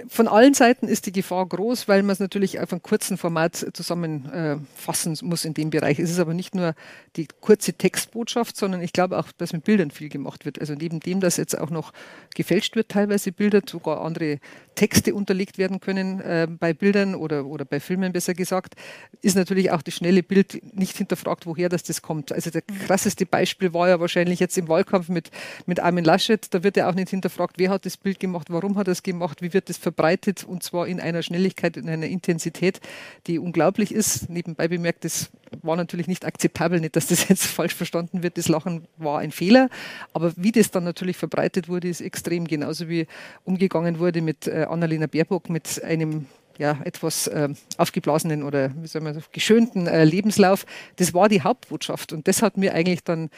Von 0.07 0.27
allen 0.27 0.53
Seiten 0.53 0.87
ist 0.87 1.05
die 1.05 1.11
Gefahr 1.11 1.45
groß, 1.45 1.87
weil 1.87 2.03
man 2.03 2.13
es 2.13 2.19
natürlich 2.19 2.59
auf 2.59 2.71
einem 2.71 2.81
kurzen 2.81 3.17
Format 3.17 3.55
zusammenfassen 3.73 5.13
äh, 5.13 5.25
muss 5.25 5.45
in 5.45 5.53
dem 5.53 5.69
Bereich. 5.69 5.99
Es 5.99 6.09
ist 6.09 6.19
aber 6.19 6.33
nicht 6.33 6.55
nur 6.55 6.75
die 7.15 7.27
kurze 7.41 7.73
Textbotschaft, 7.73 8.57
sondern 8.57 8.81
ich 8.81 8.93
glaube 8.93 9.17
auch, 9.17 9.31
dass 9.37 9.53
mit 9.53 9.63
Bildern 9.63 9.91
viel 9.91 10.09
gemacht 10.09 10.45
wird. 10.45 10.59
Also 10.59 10.73
neben 10.73 10.99
dem, 10.99 11.19
dass 11.19 11.37
jetzt 11.37 11.57
auch 11.57 11.69
noch 11.69 11.93
gefälscht 12.35 12.75
wird, 12.75 12.89
teilweise 12.89 13.31
Bilder, 13.31 13.61
sogar 13.67 14.01
andere 14.01 14.39
Texte 14.77 15.13
unterlegt 15.13 15.57
werden 15.57 15.81
können 15.81 16.21
äh, 16.21 16.47
bei 16.49 16.71
Bildern 16.73 17.15
oder, 17.15 17.45
oder 17.45 17.65
bei 17.65 17.79
Filmen 17.79 18.13
besser 18.13 18.33
gesagt, 18.33 18.75
ist 19.21 19.35
natürlich 19.35 19.71
auch 19.71 19.81
das 19.81 19.95
schnelle 19.95 20.23
Bild 20.23 20.61
nicht 20.75 20.95
hinterfragt, 20.95 21.45
woher 21.45 21.67
das, 21.67 21.83
das 21.83 22.01
kommt. 22.01 22.31
Also 22.31 22.51
der 22.51 22.61
krasseste 22.61 23.25
Beispiel 23.25 23.73
war 23.73 23.89
ja 23.89 23.99
wahrscheinlich 23.99 24.39
jetzt 24.39 24.57
im 24.57 24.69
Wahlkampf 24.69 25.09
mit, 25.09 25.31
mit 25.65 25.79
Armin 25.79 26.05
Laschet. 26.05 26.53
Da 26.53 26.63
wird 26.63 26.77
ja 26.77 26.89
auch 26.89 26.93
nicht 26.93 27.09
hinterfragt, 27.09 27.55
wer 27.57 27.71
hat 27.71 27.85
das 27.85 27.97
Bild 27.97 28.19
gemacht, 28.19 28.47
warum 28.51 28.77
hat 28.77 28.87
er 28.87 28.91
es 28.91 29.03
gemacht, 29.03 29.41
wie 29.41 29.51
wird 29.51 29.67
das 29.67 29.77
verbreitet 29.77 30.43
und 30.43 30.63
zwar 30.63 30.87
in 30.87 31.01
einer 31.01 31.23
Schnelligkeit, 31.23 31.75
in 31.75 31.89
einer 31.89 32.07
Intensität, 32.07 32.79
die 33.25 33.39
unglaublich 33.39 33.91
ist. 33.91 34.29
Nebenbei 34.29 34.67
bemerkt, 34.67 35.03
das 35.05 35.31
war 35.61 35.75
natürlich 35.75 36.07
nicht 36.07 36.25
akzeptabel, 36.25 36.79
nicht, 36.79 36.95
dass 36.95 37.07
das 37.07 37.27
jetzt 37.27 37.45
falsch 37.45 37.75
verstanden 37.75 38.23
wird. 38.23 38.37
Das 38.37 38.47
Lachen 38.47 38.87
war 38.97 39.19
ein 39.19 39.31
Fehler, 39.31 39.69
aber 40.13 40.33
wie 40.35 40.51
das 40.51 40.71
dann 40.71 40.83
natürlich 40.83 41.17
verbreitet 41.17 41.69
wurde, 41.69 41.87
ist 41.87 42.01
extrem. 42.01 42.45
Genauso 42.47 42.89
wie 42.89 43.07
umgegangen 43.43 43.99
wurde 43.99 44.21
mit 44.21 44.47
äh, 44.47 44.65
Annalena 44.69 45.07
Baerbock, 45.07 45.49
mit 45.49 45.83
einem 45.83 46.27
ja, 46.57 46.79
etwas 46.83 47.27
äh, 47.27 47.49
aufgeblasenen 47.77 48.43
oder 48.43 48.71
wie 48.81 48.87
soll 48.87 49.01
man 49.01 49.13
sagen, 49.13 49.25
geschönten 49.31 49.87
äh, 49.87 50.03
Lebenslauf. 50.03 50.65
Das 50.95 51.13
war 51.13 51.29
die 51.29 51.41
Hauptbotschaft 51.41 52.13
und 52.13 52.27
das 52.27 52.41
hat 52.41 52.57
mir 52.57 52.73
eigentlich 52.73 53.03
dann 53.03 53.29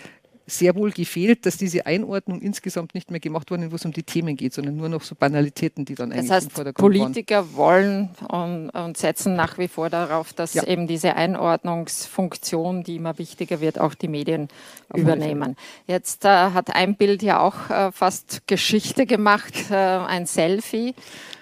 sehr 0.50 0.76
wohl 0.76 0.92
gefehlt, 0.92 1.46
dass 1.46 1.58
diese 1.58 1.86
Einordnung 1.86 2.42
insgesamt 2.42 2.96
nicht 2.96 3.12
mehr 3.12 3.20
gemacht 3.20 3.52
wurde, 3.52 3.72
wo 3.72 3.76
es 3.76 3.86
um 3.86 3.92
die 3.92 4.04
Themen 4.04 4.36
geht, 4.36 4.54
sondern 4.54 4.76
nur 4.76 4.90
noch 4.90 5.02
so 5.02 5.16
Banalitäten, 5.16 5.86
die 5.86 5.96
dann 5.96 6.12
eigentlich 6.12 6.28
das 6.28 6.38
heißt, 6.38 6.48
im 6.48 6.52
Vordergrund 6.52 6.98
Politiker 6.98 7.46
waren. 7.54 7.56
wollen 7.56 8.10
und, 8.28 8.70
und, 8.72 8.98
setzen 8.98 9.36
nach 9.36 9.58
wie 9.58 9.68
vor 9.68 9.90
darauf, 9.90 10.34
dass 10.34 10.54
ja. 10.54 10.64
eben 10.66 10.88
diese 10.88 11.16
Einordnungsfunktion, 11.16 12.84
die 12.84 12.96
immer 12.96 13.18
wichtiger 13.18 13.62
wird, 13.62 13.80
auch 13.80 13.94
die 13.94 14.08
Medien 14.08 14.48
Auf 14.90 15.00
übernehmen. 15.00 15.56
Jetzt 15.88 16.26
äh, 16.26 16.30
hat 16.30 16.76
ein 16.76 16.96
Bild 16.96 17.22
ja 17.22 17.40
auch 17.40 17.70
äh, 17.70 17.92
fast 17.92 18.48
Geschichte 18.48 19.06
gemacht, 19.06 19.54
äh, 19.72 19.76
ein 19.76 20.26
Selfie 20.26 20.96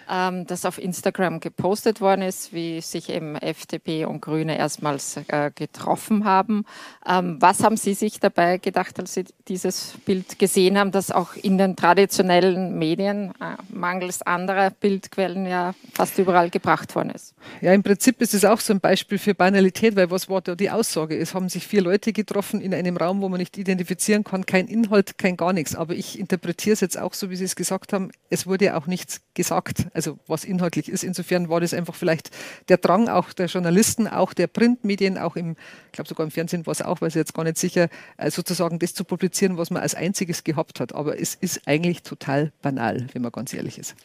ähm, 0.10 0.45
das 0.47 0.66
auf 0.66 0.78
Instagram 0.78 1.39
gepostet 1.39 2.01
worden 2.01 2.22
ist, 2.22 2.53
wie 2.53 2.82
sich 2.82 3.10
eben 3.10 3.36
FDP 3.36 4.05
und 4.05 4.22
Grüne 4.22 4.58
erstmals 4.58 5.18
äh, 5.28 5.51
getroffen 5.53 6.26
haben. 6.26 6.66
Ähm, 7.08 7.38
was 7.39 7.64
haben 7.64 7.78
Sie 7.78 7.93
sich 7.93 8.20
dabei 8.20 8.58
gedacht, 8.58 8.99
als 8.99 9.14
Sie 9.14 9.26
dieses 9.47 9.93
Bild 10.05 10.39
gesehen 10.39 10.78
haben, 10.78 10.91
das 10.91 11.12
auch 11.12 11.36
in 11.36 11.58
den 11.58 11.76
traditionellen 11.76 12.78
Medien 12.78 13.32
äh, 13.39 13.55
mangels 13.70 14.22
anderer 14.22 14.72
Bildquellen 14.72 15.45
ja 15.45 15.74
fast 15.93 16.18
überall 16.18 16.49
gebracht 16.49 16.95
worden 16.95 17.12
ist? 17.12 17.34
Ja, 17.62 17.74
im 17.74 17.84
Prinzip 17.84 18.22
ist 18.22 18.34
es 18.34 18.45
auch 18.45 18.60
so 18.60 18.74
ein 18.74 18.80
Beispiel 18.80 19.18
für 19.18 19.36
Banalität, 19.36 19.95
weil 19.95 20.12
was 20.12 20.30
war 20.30 20.41
da 20.41 20.55
die 20.55 20.70
Aussage? 20.70 21.18
Es 21.18 21.34
haben 21.34 21.49
sich 21.49 21.68
vier 21.68 21.82
Leute 21.82 22.14
getroffen 22.14 22.62
in 22.62 22.74
einem 22.74 22.97
Raum, 22.97 23.22
wo 23.22 23.30
man 23.30 23.39
nicht 23.39 23.58
identifizieren 23.58 24.24
kann, 24.24 24.45
kein 24.45 24.68
Inhalt, 24.68 25.18
kein 25.18 25.38
gar 25.38 25.53
nichts. 25.53 25.76
Aber 25.76 25.93
ich 25.93 26.20
interpretiere 26.20 26.74
es 26.74 26.82
jetzt 26.82 26.97
auch 26.97 27.14
so, 27.14 27.30
wie 27.30 27.36
Sie 27.36 27.45
es 27.45 27.55
gesagt 27.55 27.93
haben. 27.93 28.12
Es 28.30 28.47
wurde 28.47 28.66
ja 28.66 28.78
auch 28.78 28.88
nichts 28.88 29.22
gesagt 29.34 29.88
also 29.98 30.18
was 30.28 30.45
inhaltlich 30.45 30.88
ist. 30.88 31.04
Insofern 31.04 31.50
war 31.50 31.60
das 31.60 31.74
einfach 31.74 31.95
vielleicht 31.95 32.30
der 32.70 32.78
Drang 32.78 33.10
auch 33.10 33.34
der 33.34 33.48
Journalisten, 33.48 34.08
auch 34.08 34.34
der 34.34 34.48
Printmedien, 34.48 35.18
auch 35.18 35.36
im, 35.36 35.58
ich 35.88 35.91
glaube 35.91 36.08
sogar 36.08 36.24
im 36.24 36.32
Fernsehen 36.32 36.66
war 36.66 36.72
es 36.72 36.82
auch, 36.82 37.02
weiß 37.02 37.16
ich 37.16 37.20
jetzt 37.20 37.34
gar 37.34 37.43
nicht 37.43 37.58
sicher, 37.58 37.89
äh, 38.18 38.32
sozusagen 38.32 38.80
das 38.80 38.93
zu 38.93 39.04
publizieren, 39.04 39.58
was 39.58 39.72
man 39.72 39.82
als 39.82 39.95
einziges 39.95 40.43
gehabt 40.43 40.80
hat. 40.80 40.93
Aber 40.93 41.20
es 41.20 41.36
ist 41.36 41.68
eigentlich 41.68 42.04
total 42.04 42.54
banal, 42.62 43.08
wenn 43.12 43.22
man 43.22 43.32
ganz 43.32 43.54
ehrlich 43.54 43.78
ist. 43.78 43.95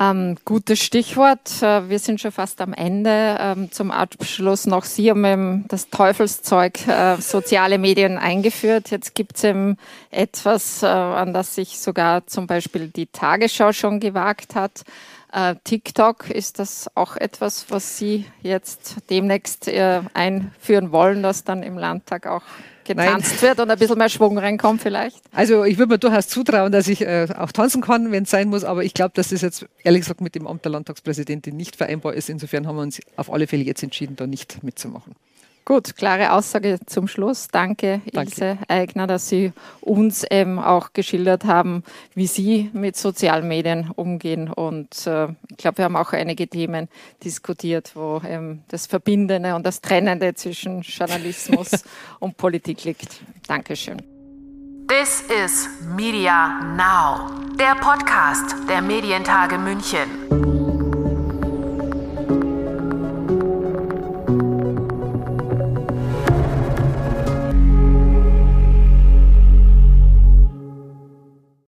Ähm, 0.00 0.36
gutes 0.44 0.80
Stichwort. 0.80 1.62
Äh, 1.62 1.88
wir 1.88 2.00
sind 2.00 2.20
schon 2.20 2.32
fast 2.32 2.60
am 2.60 2.72
Ende. 2.72 3.36
Ähm, 3.38 3.70
zum 3.70 3.92
Abschluss 3.92 4.66
noch 4.66 4.84
Sie 4.84 5.08
haben 5.08 5.66
das 5.68 5.88
Teufelszeug 5.88 6.88
äh, 6.88 7.16
soziale 7.18 7.78
Medien 7.78 8.18
eingeführt. 8.18 8.90
Jetzt 8.90 9.14
gibt 9.14 9.36
es 9.36 9.44
eben 9.44 9.76
etwas, 10.10 10.82
äh, 10.82 10.86
an 10.86 11.32
das 11.32 11.54
sich 11.54 11.78
sogar 11.78 12.26
zum 12.26 12.48
Beispiel 12.48 12.88
die 12.88 13.06
Tagesschau 13.06 13.72
schon 13.72 14.00
gewagt 14.00 14.56
hat. 14.56 14.82
Äh, 15.32 15.54
TikTok, 15.62 16.28
ist 16.28 16.58
das 16.58 16.90
auch 16.96 17.16
etwas, 17.16 17.66
was 17.68 17.96
Sie 17.96 18.26
jetzt 18.42 18.96
demnächst 19.10 19.68
äh, 19.68 20.00
einführen 20.12 20.90
wollen, 20.90 21.22
dass 21.22 21.44
dann 21.44 21.62
im 21.62 21.78
Landtag 21.78 22.26
auch 22.26 22.42
getanzt 22.84 23.32
Nein. 23.32 23.42
wird 23.42 23.60
und 23.60 23.70
ein 23.70 23.78
bisschen 23.78 23.98
mehr 23.98 24.08
Schwung 24.08 24.38
reinkommt 24.38 24.82
vielleicht? 24.82 25.20
Also 25.32 25.64
ich 25.64 25.78
würde 25.78 25.94
mir 25.94 25.98
durchaus 25.98 26.28
zutrauen, 26.28 26.72
dass 26.72 26.88
ich 26.88 27.02
äh, 27.02 27.26
auch 27.36 27.52
tanzen 27.52 27.82
kann, 27.82 28.12
wenn 28.12 28.24
es 28.24 28.30
sein 28.30 28.48
muss, 28.48 28.64
aber 28.64 28.84
ich 28.84 28.94
glaube, 28.94 29.12
dass 29.14 29.28
das 29.28 29.42
jetzt 29.42 29.66
ehrlich 29.82 30.02
gesagt 30.02 30.20
mit 30.20 30.34
dem 30.34 30.46
Amt 30.46 30.64
der 30.64 30.72
Landtagspräsidentin 30.72 31.56
nicht 31.56 31.76
vereinbar 31.76 32.14
ist. 32.14 32.28
Insofern 32.28 32.66
haben 32.66 32.76
wir 32.76 32.82
uns 32.82 33.00
auf 33.16 33.32
alle 33.32 33.46
Fälle 33.46 33.64
jetzt 33.64 33.82
entschieden, 33.82 34.16
da 34.16 34.26
nicht 34.26 34.62
mitzumachen. 34.62 35.14
Gut, 35.66 35.96
klare 35.96 36.32
Aussage 36.32 36.78
zum 36.84 37.08
Schluss. 37.08 37.48
Danke, 37.48 38.02
Danke, 38.12 38.30
Ilse 38.30 38.58
Eigner, 38.68 39.06
dass 39.06 39.30
Sie 39.30 39.52
uns 39.80 40.22
eben 40.30 40.58
auch 40.58 40.92
geschildert 40.92 41.44
haben, 41.44 41.82
wie 42.14 42.26
Sie 42.26 42.70
mit 42.74 42.96
sozialen 42.96 43.48
Medien 43.48 43.90
umgehen. 43.96 44.50
Und 44.50 45.06
äh, 45.06 45.28
ich 45.50 45.56
glaube, 45.56 45.78
wir 45.78 45.86
haben 45.86 45.96
auch 45.96 46.12
einige 46.12 46.48
Themen 46.48 46.88
diskutiert, 47.22 47.92
wo 47.94 48.20
eben 48.28 48.62
das 48.68 48.86
Verbindende 48.86 49.54
und 49.54 49.64
das 49.64 49.80
Trennende 49.80 50.34
zwischen 50.34 50.82
Journalismus 50.82 51.70
und 52.18 52.36
Politik 52.36 52.84
liegt. 52.84 53.20
Dankeschön. 53.46 54.02
This 54.86 55.22
is 55.22 55.66
Media 55.96 56.60
Now, 56.76 57.30
der 57.58 57.74
Podcast 57.76 58.54
der 58.68 58.82
Medientage 58.82 59.56
München. 59.56 60.73